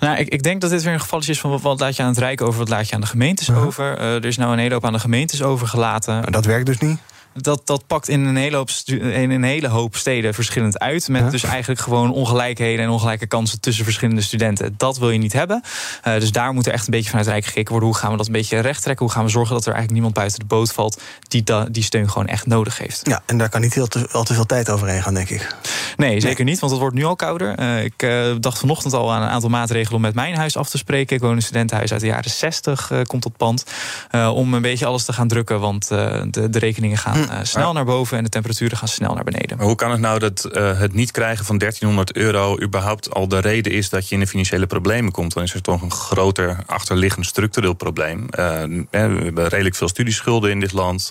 Nou, 0.00 0.18
ik, 0.18 0.28
ik 0.28 0.42
denk 0.42 0.60
dat 0.60 0.70
dit 0.70 0.82
weer 0.82 0.92
een 0.92 1.00
gevalletje 1.00 1.32
is 1.32 1.40
van 1.40 1.50
wat, 1.50 1.60
wat 1.60 1.80
laat 1.80 1.96
je 1.96 2.02
aan 2.02 2.08
het 2.08 2.18
Rijk 2.18 2.40
over, 2.40 2.58
wat 2.58 2.68
laat 2.68 2.88
je 2.88 2.94
aan 2.94 3.00
de 3.00 3.06
gemeentes 3.06 3.48
uh 3.48 3.56
-huh. 3.56 3.66
over. 3.66 3.98
Uh, 3.98 4.14
er 4.14 4.24
is 4.24 4.36
nou 4.36 4.52
een 4.52 4.58
hele 4.58 4.74
hoop 4.74 4.84
aan 4.84 4.92
de 4.92 4.98
gemeentes 4.98 5.42
overgelaten. 5.42 6.14
Maar 6.14 6.30
dat 6.30 6.44
werkt 6.44 6.66
dus 6.66 6.78
niet? 6.78 6.98
Dat, 7.34 7.66
dat 7.66 7.86
pakt 7.86 8.08
in 8.08 8.24
een, 8.24 8.36
hele 8.36 8.56
hoop 8.56 8.70
in 8.86 9.30
een 9.30 9.42
hele 9.42 9.68
hoop 9.68 9.96
steden 9.96 10.34
verschillend 10.34 10.78
uit. 10.78 11.08
Met 11.08 11.22
ja. 11.22 11.30
dus 11.30 11.42
eigenlijk 11.42 11.80
gewoon 11.80 12.12
ongelijkheden 12.12 12.84
en 12.84 12.90
ongelijke 12.90 13.26
kansen 13.26 13.60
tussen 13.60 13.84
verschillende 13.84 14.20
studenten. 14.20 14.74
Dat 14.76 14.98
wil 14.98 15.10
je 15.10 15.18
niet 15.18 15.32
hebben. 15.32 15.62
Uh, 16.06 16.14
dus 16.14 16.32
daar 16.32 16.52
moet 16.52 16.66
er 16.66 16.72
echt 16.72 16.84
een 16.84 16.90
beetje 16.90 17.10
vanuit 17.10 17.28
Rijk 17.28 17.44
gekeken 17.44 17.70
worden. 17.70 17.88
Hoe 17.88 17.98
gaan 17.98 18.10
we 18.10 18.16
dat 18.16 18.26
een 18.26 18.32
beetje 18.32 18.58
recht 18.58 18.82
trekken? 18.82 19.04
Hoe 19.04 19.14
gaan 19.14 19.24
we 19.24 19.30
zorgen 19.30 19.54
dat 19.54 19.66
er 19.66 19.72
eigenlijk 19.72 19.92
niemand 19.92 20.14
buiten 20.14 20.38
de 20.38 20.54
boot 20.54 20.72
valt 20.72 21.00
die 21.28 21.42
da, 21.42 21.64
die 21.64 21.82
steun 21.82 22.10
gewoon 22.10 22.26
echt 22.26 22.46
nodig 22.46 22.78
heeft? 22.78 23.00
Ja, 23.02 23.22
en 23.26 23.38
daar 23.38 23.48
kan 23.48 23.60
niet 23.60 23.74
heel 23.74 23.86
te, 23.86 24.08
al 24.12 24.24
te 24.24 24.34
veel 24.34 24.46
tijd 24.46 24.70
overheen 24.70 25.02
gaan, 25.02 25.14
denk 25.14 25.30
ik. 25.30 25.56
Nee, 25.96 26.20
zeker 26.20 26.44
niet, 26.44 26.58
want 26.58 26.72
het 26.72 26.80
wordt 26.80 26.96
nu 26.96 27.04
al 27.04 27.16
kouder. 27.16 27.58
Uh, 27.58 27.84
ik 27.84 28.02
uh, 28.02 28.34
dacht 28.40 28.58
vanochtend 28.58 28.92
al 28.92 29.12
aan 29.12 29.22
een 29.22 29.28
aantal 29.28 29.50
maatregelen 29.50 29.96
om 29.96 30.00
met 30.00 30.14
mijn 30.14 30.34
huis 30.34 30.56
af 30.56 30.68
te 30.68 30.78
spreken. 30.78 31.16
Ik 31.16 31.22
woon 31.22 31.30
in 31.30 31.36
een 31.36 31.42
studentenhuis 31.42 31.92
uit 31.92 32.00
de 32.00 32.06
jaren 32.06 32.30
60, 32.30 32.90
komt 33.06 33.22
tot 33.22 33.36
pand. 33.36 33.64
om 34.12 34.54
een 34.54 34.62
beetje 34.62 34.86
alles 34.86 35.04
te 35.04 35.12
gaan 35.12 35.28
drukken, 35.28 35.60
want 35.60 35.88
de, 35.88 36.48
de 36.50 36.58
rekeningen 36.58 36.98
gaan 36.98 37.21
uh, 37.22 37.38
snel 37.42 37.72
naar 37.72 37.84
boven 37.84 38.16
en 38.16 38.24
de 38.24 38.30
temperaturen 38.30 38.76
gaan 38.76 38.88
snel 38.88 39.14
naar 39.14 39.24
beneden. 39.24 39.56
Maar 39.56 39.66
hoe 39.66 39.74
kan 39.76 39.90
het 39.90 40.00
nou 40.00 40.18
dat 40.18 40.48
uh, 40.52 40.78
het 40.78 40.94
niet 40.94 41.10
krijgen 41.10 41.44
van 41.44 41.58
1300 41.58 42.16
euro 42.16 42.60
überhaupt 42.60 43.14
al 43.14 43.28
de 43.28 43.38
reden 43.38 43.72
is 43.72 43.88
dat 43.88 44.08
je 44.08 44.14
in 44.14 44.20
de 44.20 44.26
financiële 44.26 44.66
problemen 44.66 45.12
komt? 45.12 45.34
Dan 45.34 45.42
is 45.42 45.54
er 45.54 45.62
toch 45.62 45.82
een 45.82 45.90
groter 45.90 46.56
achterliggend 46.66 47.26
structureel 47.26 47.74
probleem. 47.74 48.26
we 48.30 48.86
hebben 48.90 49.48
redelijk 49.48 49.74
veel 49.74 49.88
studieschulden 49.88 50.50
in 50.50 50.60
dit 50.60 50.72
land. 50.72 51.10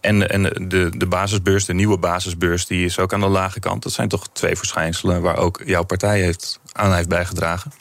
en 0.00 0.28
en 0.28 0.42
de, 0.68 0.90
de 0.96 1.06
basisbeurs, 1.06 1.64
de 1.64 1.74
nieuwe 1.74 1.98
basisbeurs, 1.98 2.66
die 2.66 2.84
is 2.84 2.98
ook 2.98 3.12
aan 3.12 3.20
de 3.20 3.28
lage 3.28 3.60
kant. 3.60 3.82
Dat 3.82 3.92
zijn 3.92 4.08
toch 4.08 4.28
twee 4.32 4.56
verschijnselen 4.56 5.22
waar 5.22 5.36
ook 5.36 5.62
jouw 5.64 5.84
partij 5.84 6.20
heeft 6.20 6.60
aan 6.76 6.94
heeft 6.94 7.08
bijgedragen? 7.08 7.72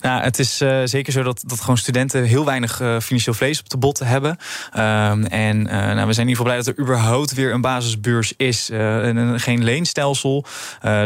Nou, 0.00 0.22
het 0.22 0.38
is 0.38 0.60
uh, 0.60 0.80
zeker 0.84 1.12
zo 1.12 1.22
dat, 1.22 1.42
dat 1.46 1.60
gewoon 1.60 1.78
studenten 1.78 2.24
heel 2.24 2.44
weinig 2.44 2.80
uh, 2.80 3.00
financieel 3.00 3.34
vlees 3.34 3.60
op 3.60 3.68
de 3.68 3.76
botten 3.76 4.06
hebben. 4.06 4.30
Um, 4.30 5.24
en 5.26 5.56
uh, 5.60 5.72
nou, 5.72 6.06
we 6.06 6.12
zijn 6.12 6.26
in 6.26 6.32
ieder 6.32 6.36
geval 6.36 6.44
blij 6.44 6.56
dat 6.56 6.66
er 6.66 6.78
überhaupt 6.78 7.34
weer 7.34 7.52
een 7.52 7.60
basisbeurs 7.60 8.32
is. 8.36 8.70
en 8.70 9.40
geen 9.40 9.64
leenstelsel. 9.64 10.44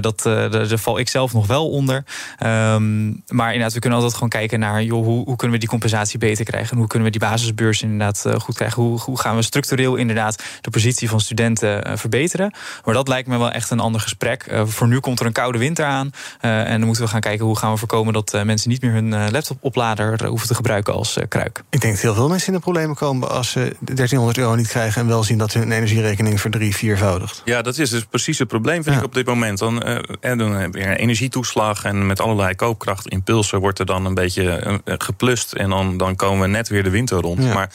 dat, 0.01 0.23
daar 0.23 0.79
val 0.79 0.99
ik 0.99 1.09
zelf 1.09 1.33
nog 1.33 1.47
wel 1.47 1.71
onder. 1.71 2.05
Um, 2.43 3.23
maar 3.29 3.47
inderdaad, 3.47 3.73
we 3.73 3.79
kunnen 3.79 3.99
altijd 3.99 4.15
gewoon 4.15 4.29
kijken 4.29 4.59
naar 4.59 4.83
joh, 4.83 5.05
hoe, 5.05 5.25
hoe 5.25 5.37
kunnen 5.37 5.55
we 5.55 5.59
die 5.59 5.69
compensatie 5.69 6.19
beter 6.19 6.45
krijgen. 6.45 6.71
En 6.71 6.79
hoe 6.79 6.87
kunnen 6.87 7.13
we 7.13 7.19
die 7.19 7.29
basisbeurs 7.29 7.83
inderdaad 7.83 8.27
goed 8.39 8.55
krijgen. 8.55 8.83
Hoe, 8.83 9.01
hoe 9.01 9.19
gaan 9.19 9.37
we 9.37 9.43
structureel 9.43 9.97
inderdaad 9.97 10.43
de 10.61 10.71
positie 10.71 11.09
van 11.09 11.21
studenten 11.21 11.99
verbeteren. 11.99 12.53
Maar 12.85 12.95
dat 12.95 13.09
lijkt 13.09 13.29
me 13.29 13.39
wel 13.39 13.51
echt 13.51 13.71
een 13.71 13.81
ander 13.81 14.01
gesprek. 14.01 14.47
voor 14.65 14.89
nu 14.89 15.01
komt 15.01 15.21
er 15.21 15.27
een 15.27 15.33
koude 15.33 15.59
winter 15.59 15.85
aan. 15.85 16.11
en 16.41 16.79
dan 16.79 16.85
moeten 16.85 17.05
we 17.05 17.11
gaan 17.11 17.21
kijken 17.21 17.38
hoe 17.47 17.59
gaan 17.59 17.73
we 17.73 17.79
voorkomen 17.79 18.13
dat 18.13 18.35
uh, 18.35 18.43
mensen 18.43 18.71
niet 18.71 18.83
meer 18.83 18.93
hun 18.93 19.13
uh, 19.13 19.25
laptopoplader 19.31 20.23
uh, 20.23 20.29
hoeven 20.29 20.49
te 20.49 20.55
gebruiken 20.55 20.95
als 20.95 21.19
kruik. 21.29 21.63
Ik 21.71 21.81
denk 21.81 21.93
dat 21.93 22.03
heel 22.03 22.15
veel 22.15 22.29
mensen 22.29 22.49
in 22.49 22.55
de 22.55 22.61
problemen 22.61 22.97
komen 22.97 23.31
als 23.31 23.51
ze 23.51 23.77
1300 23.81 24.39
euro 24.39 24.55
niet 24.55 24.69
krijgen 24.69 25.01
en 25.03 25.09
wel 25.09 25.25
zien 25.25 25.39
dat 25.39 25.53
hun 25.53 25.73
energierekening 25.73 26.41
voor 26.41 26.51
drie, 26.51 26.77
viervoudigt. 26.77 27.43
Ja, 27.45 27.63
dat 27.63 27.79
is 27.79 27.91
dus 27.91 28.05
precies 28.05 28.39
het 28.39 28.49
probleem, 28.49 28.83
vind 28.83 28.95
ja. 28.95 29.01
ik 29.01 29.07
op 29.07 29.15
dit 29.15 29.27
moment. 29.27 29.59
Dan, 29.59 29.83
en 30.21 30.39
dan 30.39 30.53
heb 30.53 30.75
je 30.75 30.87
een 30.87 30.97
energietoeslag 30.97 31.85
en 31.85 32.07
met 32.07 32.21
allerlei 32.21 32.55
koopkrachtimpulsen 32.55 33.61
wordt 33.61 33.79
er 33.79 33.87
dan 33.87 34.05
een 34.05 34.15
beetje 34.15 34.81
geplust. 34.85 35.53
En 35.53 35.71
dan, 35.71 35.97
dan 35.97 36.17
komen 36.17 36.41
we 36.41 36.47
net 36.47 36.69
weer 36.69 36.83
de 36.83 36.91
winter 36.91 37.21
rond. 37.21 37.43
Ja. 37.43 37.55
Maar 37.55 37.71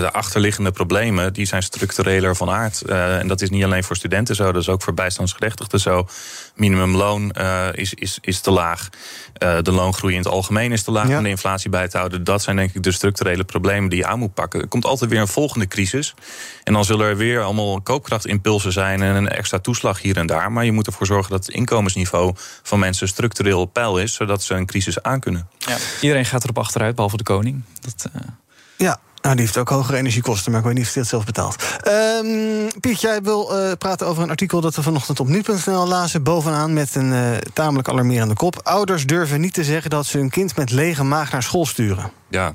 de 0.00 0.12
achterliggende 0.12 0.70
problemen 0.70 1.32
die 1.32 1.46
zijn 1.46 1.62
structureler 1.62 2.36
van 2.36 2.50
aard. 2.50 2.82
Uh, 2.86 3.18
en 3.18 3.28
dat 3.28 3.40
is 3.40 3.50
niet 3.50 3.64
alleen 3.64 3.84
voor 3.84 3.96
studenten 3.96 4.34
zo, 4.34 4.52
dat 4.52 4.62
is 4.62 4.68
ook 4.68 4.82
voor 4.82 4.94
bijstandsgerechtigden 4.94 5.80
zo. 5.80 6.08
Minimumloon 6.54 7.34
uh, 7.38 7.66
is, 7.72 7.94
is, 7.94 8.18
is 8.20 8.40
te 8.40 8.50
laag. 8.50 8.88
Uh, 9.42 9.58
de 9.62 9.72
loongroei 9.72 10.12
in 10.14 10.18
het 10.18 10.28
algemeen 10.28 10.72
is 10.72 10.82
te 10.82 10.90
laag 10.90 11.08
ja. 11.08 11.16
om 11.16 11.22
de 11.22 11.28
inflatie 11.28 11.70
bij 11.70 11.88
te 11.88 11.96
houden. 11.96 12.24
Dat 12.24 12.42
zijn 12.42 12.56
denk 12.56 12.74
ik 12.74 12.82
de 12.82 12.92
structurele 12.92 13.44
problemen 13.44 13.90
die 13.90 13.98
je 13.98 14.06
aan 14.06 14.18
moet 14.18 14.34
pakken. 14.34 14.60
Er 14.60 14.68
komt 14.68 14.84
altijd 14.84 15.10
weer 15.10 15.20
een 15.20 15.28
volgende 15.28 15.66
crisis. 15.66 16.14
En 16.64 16.72
dan 16.72 16.84
zullen 16.84 17.06
er 17.06 17.16
weer 17.16 17.42
allemaal 17.42 17.80
koopkrachtimpulsen 17.80 18.72
zijn 18.72 19.02
en 19.02 19.14
een 19.14 19.28
extra 19.28 19.58
toeslag 19.58 20.00
hier 20.00 20.16
en 20.16 20.26
daar. 20.26 20.52
Maar 20.52 20.64
je 20.64 20.72
moet 20.72 20.86
ervoor 20.86 21.06
zorgen 21.06 21.30
dat 21.30 21.46
het 21.46 21.54
inkomensniveau 21.54 22.34
van 22.62 22.78
mensen 22.78 23.08
structureel 23.08 23.60
op 23.60 23.72
peil 23.72 23.98
is, 23.98 24.14
zodat 24.14 24.42
ze 24.42 24.54
een 24.54 24.66
crisis 24.66 25.02
aankunnen. 25.02 25.48
Ja, 25.58 25.76
iedereen 26.00 26.24
gaat 26.24 26.42
erop 26.42 26.58
achteruit, 26.58 26.94
behalve 26.94 27.16
de 27.16 27.22
koning. 27.22 27.62
Dat, 27.80 28.10
Ja, 28.76 29.00
nou, 29.24 29.36
die 29.36 29.44
heeft 29.44 29.58
ook 29.58 29.68
hogere 29.68 29.96
energiekosten, 29.96 30.50
maar 30.50 30.60
ik 30.60 30.66
weet 30.66 30.76
niet 30.76 30.86
of 30.86 30.92
hij 30.92 31.02
het 31.02 31.10
zelf 31.10 31.24
betaalt. 31.24 31.64
Um, 32.22 32.68
Piet, 32.80 33.00
jij 33.00 33.22
wil 33.22 33.58
uh, 33.58 33.72
praten 33.78 34.06
over 34.06 34.22
een 34.22 34.30
artikel 34.30 34.60
dat 34.60 34.74
we 34.74 34.82
vanochtend 34.82 35.20
op 35.20 35.28
nu.nl 35.28 35.86
lazen. 35.86 36.22
Bovenaan 36.22 36.72
met 36.72 36.94
een 36.94 37.12
uh, 37.12 37.36
tamelijk 37.52 37.88
alarmerende 37.88 38.34
kop. 38.34 38.60
Ouders 38.62 39.06
durven 39.06 39.40
niet 39.40 39.54
te 39.54 39.64
zeggen 39.64 39.90
dat 39.90 40.06
ze 40.06 40.18
hun 40.18 40.30
kind 40.30 40.56
met 40.56 40.70
lege 40.70 41.04
maag 41.04 41.32
naar 41.32 41.42
school 41.42 41.66
sturen. 41.66 42.10
Ja, 42.28 42.54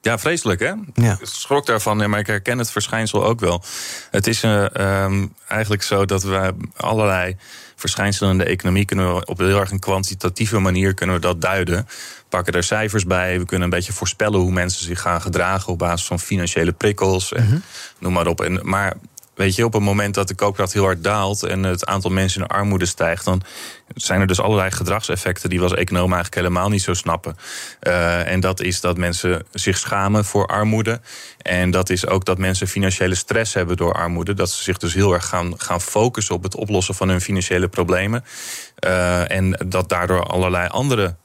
ja, 0.00 0.18
vreselijk 0.18 0.60
hè? 0.60 0.72
Ja. 0.94 1.12
Ik 1.20 1.26
schrok 1.26 1.66
daarvan, 1.66 2.10
maar 2.10 2.18
ik 2.18 2.26
herken 2.26 2.58
het 2.58 2.70
verschijnsel 2.70 3.24
ook 3.24 3.40
wel. 3.40 3.62
Het 4.10 4.26
is 4.26 4.44
uh, 4.44 4.64
um, 5.04 5.34
eigenlijk 5.48 5.82
zo 5.82 6.04
dat 6.04 6.22
we 6.22 6.54
allerlei 6.76 7.36
verschijnselen 7.76 8.32
in 8.32 8.38
de 8.38 8.44
economie 8.44 8.84
kunnen 8.84 9.14
we 9.14 9.24
op 9.24 9.38
heel 9.38 9.60
erg 9.60 9.70
een 9.70 9.78
kwantitatieve 9.78 10.58
manier 10.58 10.94
kunnen 10.94 11.16
we 11.16 11.22
dat 11.22 11.40
duiden. 11.40 11.88
Pakken 12.30 12.52
er 12.52 12.64
cijfers 12.64 13.04
bij. 13.04 13.38
We 13.38 13.44
kunnen 13.44 13.64
een 13.64 13.76
beetje 13.76 13.92
voorspellen 13.92 14.40
hoe 14.40 14.52
mensen 14.52 14.84
zich 14.84 15.00
gaan 15.00 15.22
gedragen 15.22 15.72
op 15.72 15.78
basis 15.78 16.06
van 16.06 16.20
financiële 16.20 16.72
prikkels. 16.72 17.32
En 17.32 17.44
mm-hmm. 17.44 17.62
Noem 17.98 18.12
maar 18.12 18.26
op. 18.26 18.40
En, 18.40 18.60
maar 18.62 18.96
weet 19.34 19.54
je, 19.54 19.64
op 19.64 19.72
het 19.72 19.82
moment 19.82 20.14
dat 20.14 20.28
de 20.28 20.34
koopkracht 20.34 20.72
heel 20.72 20.84
hard 20.84 21.04
daalt 21.04 21.42
en 21.42 21.62
het 21.62 21.86
aantal 21.86 22.10
mensen 22.10 22.40
in 22.40 22.46
de 22.48 22.54
armoede 22.54 22.86
stijgt, 22.86 23.24
dan 23.24 23.42
zijn 23.94 24.20
er 24.20 24.26
dus 24.26 24.40
allerlei 24.40 24.70
gedragseffecten 24.70 25.48
die 25.48 25.58
we 25.58 25.64
als 25.64 25.74
economen 25.74 26.14
eigenlijk 26.14 26.46
helemaal 26.46 26.68
niet 26.68 26.82
zo 26.82 26.94
snappen. 26.94 27.36
Uh, 27.82 28.32
en 28.32 28.40
dat 28.40 28.60
is 28.60 28.80
dat 28.80 28.96
mensen 28.96 29.46
zich 29.52 29.78
schamen 29.78 30.24
voor 30.24 30.46
armoede. 30.46 31.00
En 31.42 31.70
dat 31.70 31.90
is 31.90 32.06
ook 32.06 32.24
dat 32.24 32.38
mensen 32.38 32.68
financiële 32.68 33.14
stress 33.14 33.54
hebben 33.54 33.76
door 33.76 33.92
armoede. 33.94 34.34
Dat 34.34 34.50
ze 34.50 34.62
zich 34.62 34.78
dus 34.78 34.94
heel 34.94 35.12
erg 35.12 35.26
gaan, 35.26 35.54
gaan 35.56 35.80
focussen 35.80 36.34
op 36.34 36.42
het 36.42 36.54
oplossen 36.54 36.94
van 36.94 37.08
hun 37.08 37.20
financiële 37.20 37.68
problemen. 37.68 38.24
Uh, 38.86 39.30
en 39.30 39.66
dat 39.66 39.88
daardoor 39.88 40.22
allerlei 40.22 40.68
andere 40.68 41.16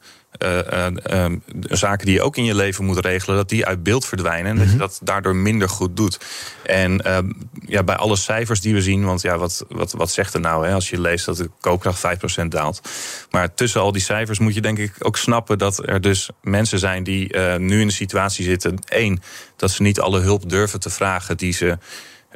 uh, 0.43 0.57
uh, 0.73 0.87
uh, 1.11 1.37
zaken 1.69 2.05
die 2.05 2.15
je 2.15 2.21
ook 2.21 2.37
in 2.37 2.43
je 2.43 2.55
leven 2.55 2.85
moet 2.85 3.05
regelen, 3.05 3.35
dat 3.35 3.49
die 3.49 3.65
uit 3.65 3.83
beeld 3.83 4.05
verdwijnen. 4.05 4.51
En 4.51 4.57
dat 4.57 4.65
je 4.65 4.71
Mhm. 4.71 4.79
dat 4.79 4.99
daardoor 5.03 5.35
minder 5.35 5.69
goed 5.69 5.97
doet. 5.97 6.19
En 6.63 7.01
ehm, 7.01 7.31
ja, 7.65 7.83
bij 7.83 7.95
alle 7.95 8.15
cijfers 8.15 8.61
die 8.61 8.73
we 8.73 8.81
zien, 8.81 9.05
want 9.05 9.21
ja, 9.21 9.37
wat, 9.37 9.65
wat, 9.69 9.91
wat 9.91 10.11
zegt 10.11 10.33
er 10.33 10.39
nou 10.39 10.67
hè, 10.67 10.73
als 10.73 10.89
je 10.89 11.01
leest 11.01 11.25
dat 11.25 11.37
de 11.37 11.49
koopkracht 11.59 11.99
5% 11.99 12.51
daalt. 12.51 12.81
Maar 13.29 13.53
tussen 13.53 13.81
al 13.81 13.91
die 13.91 14.01
cijfers 14.01 14.39
moet 14.39 14.53
je 14.53 14.61
denk 14.61 14.77
ik 14.77 14.93
ook 14.99 15.17
snappen 15.17 15.57
dat 15.57 15.87
er 15.87 16.01
dus 16.01 16.29
mensen 16.41 16.79
zijn 16.79 17.03
die 17.03 17.33
eh, 17.33 17.55
nu 17.55 17.81
in 17.81 17.87
de 17.87 17.93
situatie 17.93 18.43
zitten. 18.43 18.77
één, 18.87 19.21
dat 19.55 19.71
ze 19.71 19.81
niet 19.81 19.99
alle 19.99 20.19
hulp 20.19 20.49
durven 20.49 20.79
te 20.79 20.89
vragen 20.89 21.37
die 21.37 21.53
ze, 21.53 21.77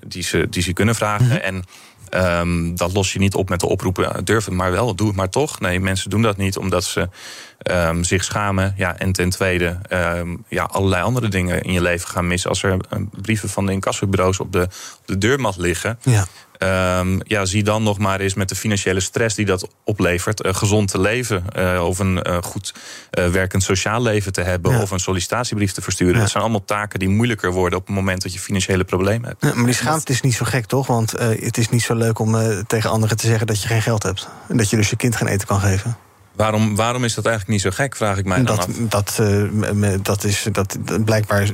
die 0.07 0.23
ze, 0.23 0.47
die 0.49 0.63
ze 0.63 0.73
kunnen 0.73 0.95
vragen. 0.95 1.43
En 1.43 1.63
Um, 2.15 2.75
dat 2.75 2.93
los 2.93 3.13
je 3.13 3.19
niet 3.19 3.35
op 3.35 3.49
met 3.49 3.59
de 3.59 3.67
oproepen. 3.67 4.25
Durf 4.25 4.45
het 4.45 4.53
maar 4.53 4.71
wel, 4.71 4.95
doe 4.95 5.07
het 5.07 5.15
maar 5.15 5.29
toch. 5.29 5.59
Nee, 5.59 5.79
mensen 5.79 6.09
doen 6.09 6.21
dat 6.21 6.37
niet 6.37 6.57
omdat 6.57 6.83
ze 6.83 7.09
um, 7.71 8.03
zich 8.03 8.23
schamen. 8.23 8.73
Ja, 8.77 8.97
en 8.97 9.11
ten 9.11 9.29
tweede 9.29 9.77
um, 9.89 10.43
ja, 10.47 10.63
allerlei 10.63 11.03
andere 11.03 11.27
dingen 11.27 11.61
in 11.61 11.73
je 11.73 11.81
leven 11.81 12.09
gaan 12.09 12.27
missen. 12.27 12.49
Als 12.49 12.63
er 12.63 12.77
brieven 13.21 13.49
van 13.49 13.65
de 13.65 13.71
incassobureaus 13.71 14.39
op 14.39 14.51
de, 14.51 14.61
op 14.99 15.03
de 15.05 15.17
deurmat 15.17 15.57
liggen. 15.57 15.99
Ja. 16.01 16.25
Um, 16.99 17.19
ja, 17.23 17.45
zie 17.45 17.63
dan 17.63 17.83
nog 17.83 17.97
maar 17.97 18.19
eens 18.19 18.33
met 18.33 18.49
de 18.49 18.55
financiële 18.55 18.99
stress 18.99 19.35
die 19.35 19.45
dat 19.45 19.67
oplevert. 19.83 20.45
Uh, 20.45 20.53
gezond 20.53 20.91
te 20.91 20.99
leven. 20.99 21.43
Uh, 21.57 21.85
of 21.85 21.99
een 21.99 22.27
uh, 22.27 22.37
goed 22.41 22.73
werkend 23.11 23.63
sociaal 23.63 24.01
leven 24.01 24.31
te 24.31 24.41
hebben. 24.41 24.71
Ja. 24.71 24.81
Of 24.81 24.91
een 24.91 24.99
sollicitatiebrief 24.99 25.71
te 25.71 25.81
versturen. 25.81 26.13
Ja. 26.13 26.19
Dat 26.19 26.29
zijn 26.29 26.43
allemaal 26.43 26.65
taken 26.65 26.99
die 26.99 27.09
moeilijker 27.09 27.51
worden 27.51 27.79
op 27.79 27.85
het 27.87 27.95
moment 27.95 28.21
dat 28.21 28.33
je 28.33 28.39
financiële 28.39 28.83
problemen 28.83 29.27
hebt. 29.27 29.43
Ja, 29.43 29.53
maar 29.53 29.65
die 29.65 29.73
schaamte 29.73 30.11
is 30.11 30.21
niet 30.21 30.35
zo 30.35 30.45
gek, 30.45 30.65
toch? 30.65 30.87
Want 30.87 31.11
het 31.19 31.57
is 31.57 31.69
niet 31.69 31.83
zo 31.83 31.95
leuk 31.95 32.19
om 32.19 32.37
tegen 32.67 32.89
anderen 32.89 33.17
te 33.17 33.27
zeggen 33.27 33.47
dat 33.47 33.61
je 33.61 33.67
geen 33.67 33.81
geld 33.81 34.03
hebt. 34.03 34.27
En 34.47 34.57
dat 34.57 34.69
je 34.69 34.75
dus 34.75 34.89
je 34.89 34.95
kind 34.95 35.15
geen 35.15 35.27
eten 35.27 35.47
kan 35.47 35.59
geven. 35.59 35.97
Waarom, 36.39 36.75
waarom 36.75 37.03
is 37.03 37.13
dat 37.13 37.25
eigenlijk 37.25 37.53
niet 37.53 37.73
zo 37.73 37.83
gek, 37.83 37.95
vraag 37.95 38.17
ik 38.17 38.25
mij 38.25 38.43
dan 38.43 38.45
dat, 38.55 38.67
af. 38.67 38.75
Dat, 38.75 39.17
uh, 39.21 39.93
dat 40.01 40.23
is, 40.23 40.45
dat, 40.51 40.77
blijkbaar 41.05 41.49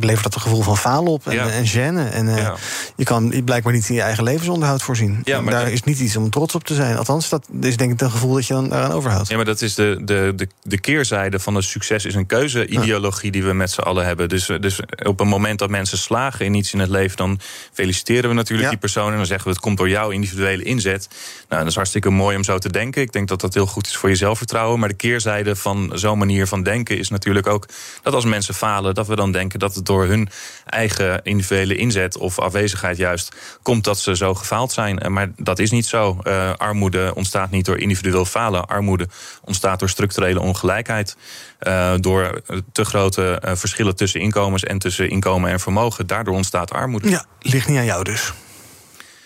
levert 0.00 0.22
dat 0.22 0.34
een 0.34 0.40
gevoel 0.40 0.62
van 0.62 0.76
falen 0.76 1.12
op 1.12 1.26
en, 1.26 1.34
Ja. 1.34 1.48
en 1.48 1.66
gêne. 1.66 2.12
En 2.12 2.26
uh, 2.26 2.36
Ja. 2.36 2.54
je 2.96 3.04
kan 3.04 3.30
je 3.34 3.42
blijkbaar 3.42 3.72
niet 3.72 3.88
in 3.88 3.94
je 3.94 4.00
eigen 4.02 4.24
levensonderhoud 4.24 4.82
voorzien. 4.82 5.20
Ja, 5.24 5.40
maar 5.40 5.52
Daar 5.52 5.64
dat- 5.64 5.72
is 5.72 5.82
niet 5.82 5.98
iets 5.98 6.16
om 6.16 6.30
trots 6.30 6.54
op 6.54 6.64
te 6.64 6.74
zijn. 6.74 6.96
Althans, 6.96 7.28
dat 7.28 7.48
is 7.60 7.76
denk 7.76 7.92
ik 7.92 8.00
een 8.00 8.10
gevoel 8.10 8.34
dat 8.34 8.46
je 8.46 8.54
dan 8.54 8.68
daaraan 8.68 8.92
overhoudt. 8.92 9.28
Ja, 9.28 9.36
maar 9.36 9.44
dat 9.44 9.60
is 9.62 9.74
de, 9.74 9.98
de, 10.04 10.32
de, 10.36 10.48
de 10.62 10.78
keerzijde 10.80 11.38
van 11.38 11.54
de 11.54 11.62
succes 11.62 12.04
is 12.04 12.14
een 12.14 12.26
keuze-ideologie 12.26 13.30
die 13.30 13.42
we 13.44 13.52
met 13.52 13.70
z'n 13.70 13.80
allen 13.80 14.04
hebben. 14.06 14.28
Dus, 14.28 14.46
dus 14.60 14.80
op 15.02 15.20
een 15.20 15.28
moment 15.28 15.58
dat 15.58 15.70
mensen 15.70 15.98
slagen 15.98 16.44
in 16.44 16.54
iets 16.54 16.72
in 16.72 16.78
het 16.78 16.90
leven, 16.90 17.16
dan 17.16 17.40
feliciteren 17.72 18.28
we 18.30 18.34
natuurlijk 18.36 18.68
die 18.68 18.78
persoon. 18.78 19.10
En 19.10 19.16
dan 19.16 19.26
zeggen 19.26 19.46
we 19.46 19.52
het 19.52 19.62
komt 19.62 19.76
door 19.78 19.88
jouw 19.88 20.10
individuele 20.10 20.62
inzet. 20.62 21.08
Nou, 21.48 21.60
dat 21.60 21.70
is 21.70 21.76
hartstikke 21.76 22.10
mooi 22.10 22.36
om 22.36 22.44
zo 22.44 22.58
te 22.58 22.70
denken. 22.70 23.02
Ik 23.02 23.12
denk 23.12 23.28
dat 23.28 23.40
dat 23.40 23.54
heel 23.54 23.66
goed 23.66 23.86
is 23.86 23.96
voor 23.96 24.08
je 24.08 24.16
zelfvertrouwen. 24.28 24.78
Maar 24.78 24.88
de 24.88 24.94
keerzijde 24.94 25.56
van 25.56 25.90
zo'n 25.94 26.18
manier 26.18 26.46
van 26.46 26.62
denken 26.62 26.98
is 26.98 27.08
natuurlijk 27.08 27.46
ook 27.46 27.66
dat 28.02 28.14
als 28.14 28.24
mensen 28.24 28.54
falen, 28.54 28.94
dat 28.94 29.06
we 29.06 29.16
dan 29.16 29.32
denken 29.32 29.58
dat 29.58 29.74
het 29.74 29.86
door 29.86 30.06
hun 30.06 30.28
eigen 30.66 31.20
individuele 31.22 31.76
inzet 31.76 32.18
of 32.18 32.38
afwezigheid 32.38 32.96
juist 32.96 33.36
komt 33.62 33.84
dat 33.84 33.98
ze 33.98 34.16
zo 34.16 34.34
gefaald 34.34 34.72
zijn. 34.72 34.98
Eh, 34.98 35.10
Maar 35.10 35.30
dat 35.36 35.58
is 35.58 35.70
niet 35.70 35.86
zo. 35.86 36.18
Eh, 36.22 36.52
armoede 36.56 37.12
ontstaat 37.14 37.50
niet 37.50 37.64
door 37.64 37.78
individueel 37.78 38.24
falen. 38.24 38.66
Armoede 38.66 39.08
ontstaat 39.44 39.78
door 39.78 39.88
structurele 39.88 40.40
ongelijkheid. 40.40 41.16
Eh, 41.58 41.94
door 41.96 42.42
te 42.72 42.84
grote 42.84 43.42
verschillen 43.42 43.96
tussen 43.96 44.20
inkomens 44.20 44.64
en 44.64 44.78
tussen 44.78 45.10
inkomen 45.10 45.50
en 45.50 45.60
vermogen. 45.60 46.06
Daardoor 46.06 46.34
ontstaat 46.34 46.72
armoede. 46.72 47.10
Ja, 47.10 47.24
ligt 47.40 47.68
niet 47.68 47.78
aan 47.78 47.84
jou 47.84 48.04
dus. 48.04 48.32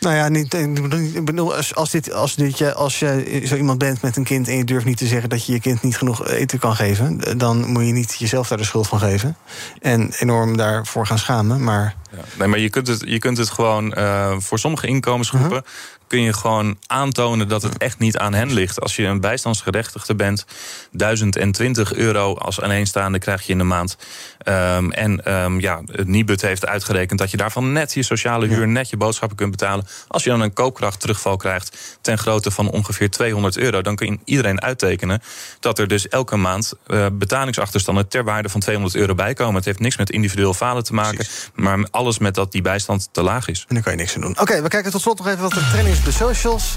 Nou 0.03 0.15
ja, 0.15 0.29
niet, 0.29 0.55
ik 0.55 1.25
bedoel- 1.25 1.57
als, 1.57 1.75
als, 1.75 1.91
dit, 1.91 2.13
als, 2.13 2.35
dit, 2.35 2.59
je- 2.59 2.75
als 2.75 2.99
je 2.99 3.43
zo 3.47 3.57
iemand 3.57 3.79
bent 3.79 4.03
met 4.03 4.17
een 4.17 4.25
kind 4.25 4.49
en 4.49 4.57
je 4.57 4.65
durft 4.65 4.87
niet 4.87 4.97
te 4.97 5.07
zeggen 5.07 5.29
dat 5.29 5.47
je 5.47 5.53
je 5.53 5.61
kind 5.61 5.83
niet 5.83 5.97
genoeg 5.97 6.27
eten 6.27 6.59
kan 6.59 6.77
geven, 6.77 7.39
dan 7.39 7.67
moet 7.71 7.87
je 7.87 7.93
niet 7.93 8.15
jezelf 8.19 8.49
daar 8.49 8.59
de 8.59 8.65
schuld 8.65 8.89
van 8.89 8.99
geven. 8.99 9.37
En 9.81 10.13
enorm 10.19 10.57
daarvoor 10.57 11.07
gaan 11.07 11.19
schamen. 11.19 11.65
Maar 11.65 11.95
Ja. 12.11 12.19
Nee, 12.39 12.49
maar 12.49 12.59
je 12.59 12.71
kunt 12.71 12.87
het, 12.87 13.03
je 13.05 13.19
kunt 13.19 13.39
het 13.39 13.51
gewoon 13.51 13.95
uh, 13.99 14.35
voor 14.39 14.59
sommige 14.59 14.87
inkomensgroepen. 14.87 15.51
Uh 15.57 15.63
-huh 15.63 16.01
kun 16.13 16.23
je 16.23 16.33
gewoon 16.33 16.79
aantonen 16.87 17.49
dat 17.49 17.63
het 17.63 17.79
echt 17.79 17.99
niet 17.99 18.19
aan 18.19 18.35
hen 18.35 18.53
ligt. 18.53 18.81
Als 18.81 18.97
je 18.97 19.05
een 19.05 19.21
bijstandsgerechtigde 19.21 20.15
bent, 20.15 20.45
1020 20.91 21.93
euro 21.95 22.35
als 22.35 22.61
alleenstaande 22.61 23.19
krijg 23.19 23.43
je 23.47 23.53
in 23.53 23.59
de 23.59 23.65
maand. 23.65 23.97
Um, 24.45 24.93
en 24.93 25.35
um, 25.35 25.61
ja, 25.61 25.81
het 25.87 26.09
Nibud 26.09 26.41
heeft 26.41 26.67
uitgerekend 26.67 27.19
dat 27.19 27.31
je 27.31 27.37
daarvan 27.37 27.73
net 27.73 27.95
je 27.95 28.03
sociale 28.03 28.47
huur, 28.47 28.69
net 28.69 28.91
je 28.91 28.97
boodschappen 28.97 29.37
kunt 29.37 29.51
betalen. 29.51 29.87
Als 30.09 30.25
je 30.25 30.31
dan 30.31 30.41
een 30.41 30.53
koopkracht 30.53 31.01
terugval 31.01 31.37
krijgt 31.37 31.99
ten 32.01 32.19
grootte 32.19 32.51
van 32.51 32.71
ongeveer 32.71 33.11
200 33.11 33.57
euro, 33.57 33.83
dan 33.83 33.97
kun 33.97 34.21
iedereen 34.25 34.63
uittekenen 34.63 35.23
dat 35.61 35.79
er 35.79 35.89
dus 35.89 36.09
elke 36.09 36.37
maand 36.37 36.73
uh, 36.87 37.07
betalingsachterstanden 37.13 38.09
ter 38.09 38.25
waarde 38.25 38.49
van 38.49 38.61
200 38.61 38.97
euro 38.97 39.15
bijkomen. 39.15 39.55
Het 39.55 39.65
heeft 39.65 39.79
niks 39.79 39.97
met 39.97 40.11
individueel 40.11 40.55
falen 40.55 40.85
te 40.85 40.95
maken, 40.95 41.17
Precies. 41.17 41.51
maar 41.55 41.87
alles 41.91 42.19
met 42.19 42.35
dat 42.35 42.53
die 42.53 42.63
bijstand 42.63 43.09
te 43.13 43.23
laag 43.23 43.49
is. 43.49 43.65
En 43.69 43.75
dan 43.75 43.83
kan 43.83 43.93
je 43.93 43.99
niks 43.99 44.15
aan 44.15 44.21
doen. 44.21 44.31
Oké, 44.31 44.41
okay, 44.41 44.63
we 44.63 44.69
kijken 44.69 44.91
tot 44.91 45.01
slot 45.01 45.19
nog 45.19 45.27
even 45.27 45.41
wat 45.41 45.53
de 45.53 45.69
training 45.71 46.03
de 46.03 46.13
socials. 46.13 46.77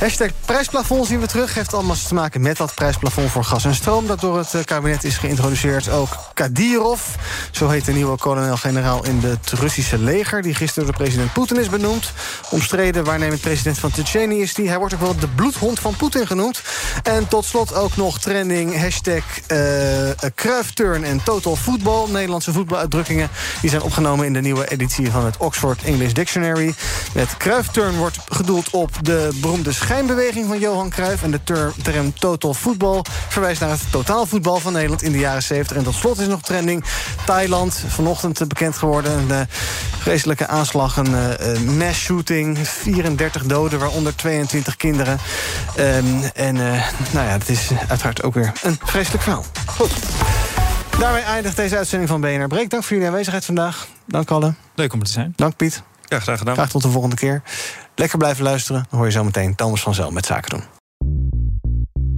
Hashtag 0.00 0.30
prijsplafond 0.44 1.06
zien 1.06 1.20
we 1.20 1.26
terug. 1.26 1.54
Heeft 1.54 1.74
allemaal 1.74 1.96
te 2.08 2.14
maken 2.14 2.40
met 2.40 2.56
dat 2.56 2.74
prijsplafond 2.74 3.30
voor 3.30 3.44
gas 3.44 3.64
en 3.64 3.74
stroom... 3.74 4.06
dat 4.06 4.20
door 4.20 4.38
het 4.38 4.64
kabinet 4.64 5.04
is 5.04 5.16
geïntroduceerd. 5.16 5.88
Ook 5.88 6.08
Kadirov, 6.34 7.01
zo 7.50 7.68
heet 7.68 7.84
de 7.84 7.92
nieuwe 7.92 8.16
kolonel-generaal 8.16 9.04
in 9.04 9.20
het 9.22 9.50
Russische 9.50 9.98
leger... 9.98 10.42
die 10.42 10.54
gisteren 10.54 10.86
door 10.88 10.96
president 10.96 11.32
Poetin 11.32 11.56
is 11.56 11.68
benoemd. 11.68 12.12
Omstreden 12.50 13.04
waarnemend 13.04 13.40
president 13.40 13.78
van 13.78 13.90
Tsjetsjenië 13.90 14.40
is 14.40 14.54
die. 14.54 14.68
Hij 14.68 14.78
wordt 14.78 14.94
ook 14.94 15.00
wel 15.00 15.18
de 15.18 15.28
bloedhond 15.28 15.80
van 15.80 15.96
Poetin 15.96 16.26
genoemd. 16.26 16.62
En 17.02 17.28
tot 17.28 17.44
slot 17.44 17.74
ook 17.74 17.96
nog 17.96 18.20
trending 18.20 18.80
hashtag 18.80 19.22
uh, 19.48 19.58
Kruifturn 20.34 21.04
en 21.04 21.22
Total 21.22 21.56
Voetbal. 21.56 22.08
Nederlandse 22.08 22.52
voetbaluitdrukkingen 22.52 23.28
die 23.60 23.70
zijn 23.70 23.82
opgenomen... 23.82 24.26
in 24.26 24.32
de 24.32 24.40
nieuwe 24.40 24.70
editie 24.70 25.10
van 25.10 25.24
het 25.24 25.36
Oxford 25.36 25.82
English 25.82 26.12
Dictionary. 26.12 26.74
Met 27.14 27.36
Kruifturn 27.36 27.96
wordt 27.96 28.18
gedoeld 28.28 28.70
op 28.70 28.90
de 29.00 29.28
beroemde 29.40 29.72
schijnbeweging 29.72 30.46
van 30.46 30.58
Johan 30.58 30.90
Cruijff... 30.90 31.22
en 31.22 31.30
de 31.30 31.40
term 31.82 32.14
total 32.18 32.54
voetbal 32.54 33.04
verwijst 33.28 33.60
naar 33.60 33.70
het 33.70 33.82
totaalvoetbal 33.90 34.58
van 34.58 34.72
Nederland 34.72 35.02
in 35.02 35.12
de 35.12 35.18
jaren 35.18 35.42
70. 35.42 35.76
En 35.76 35.82
tot 35.82 35.94
slot 35.94 36.20
is 36.20 36.26
nog 36.26 36.42
trending 36.42 36.84
Thailand, 37.26 37.84
vanochtend 37.88 38.48
bekend 38.48 38.76
geworden. 38.76 39.12
Een 39.12 39.28
uh, 39.28 39.40
vreselijke 39.98 40.46
aanslag, 40.46 40.96
een 40.96 41.10
uh, 41.10 41.76
mass 41.76 42.00
shooting, 42.00 42.58
34 42.68 43.44
doden, 43.44 43.78
waaronder 43.78 44.16
22 44.16 44.76
kinderen. 44.76 45.18
Um, 45.78 46.22
en 46.34 46.56
uh, 46.56 46.62
nou 47.12 47.26
ja, 47.26 47.32
het 47.32 47.48
is 47.48 47.70
uiteraard 47.88 48.22
ook 48.22 48.34
weer 48.34 48.52
een 48.62 48.78
vreselijk 48.84 49.22
verhaal. 49.22 49.44
Goed. 49.66 49.90
Daarmee 50.98 51.22
eindigt 51.22 51.56
deze 51.56 51.76
uitzending 51.76 52.10
van 52.10 52.20
BNR 52.20 52.46
Breek. 52.46 52.70
Dank 52.70 52.82
voor 52.82 52.92
jullie 52.92 53.08
aanwezigheid 53.08 53.44
vandaag. 53.44 53.86
Dank 54.06 54.26
Kalle. 54.26 54.54
Leuk 54.74 54.92
om 54.92 55.00
er 55.00 55.06
te 55.06 55.12
zijn. 55.12 55.32
Dank 55.36 55.56
Piet. 55.56 55.82
Ja, 56.08 56.20
graag 56.20 56.38
gedaan. 56.38 56.54
Graag 56.54 56.70
tot 56.70 56.82
de 56.82 56.88
volgende 56.88 57.16
keer. 57.16 57.42
Lekker 57.94 58.18
blijven 58.18 58.44
luisteren. 58.44 58.86
Dan 58.90 58.98
hoor 58.98 59.08
je 59.08 59.12
zo 59.12 59.24
meteen 59.24 59.54
Thomas 59.54 59.80
van 59.80 59.94
Zel 59.94 60.10
met 60.10 60.26
Zaken 60.26 60.50
doen. 60.50 60.81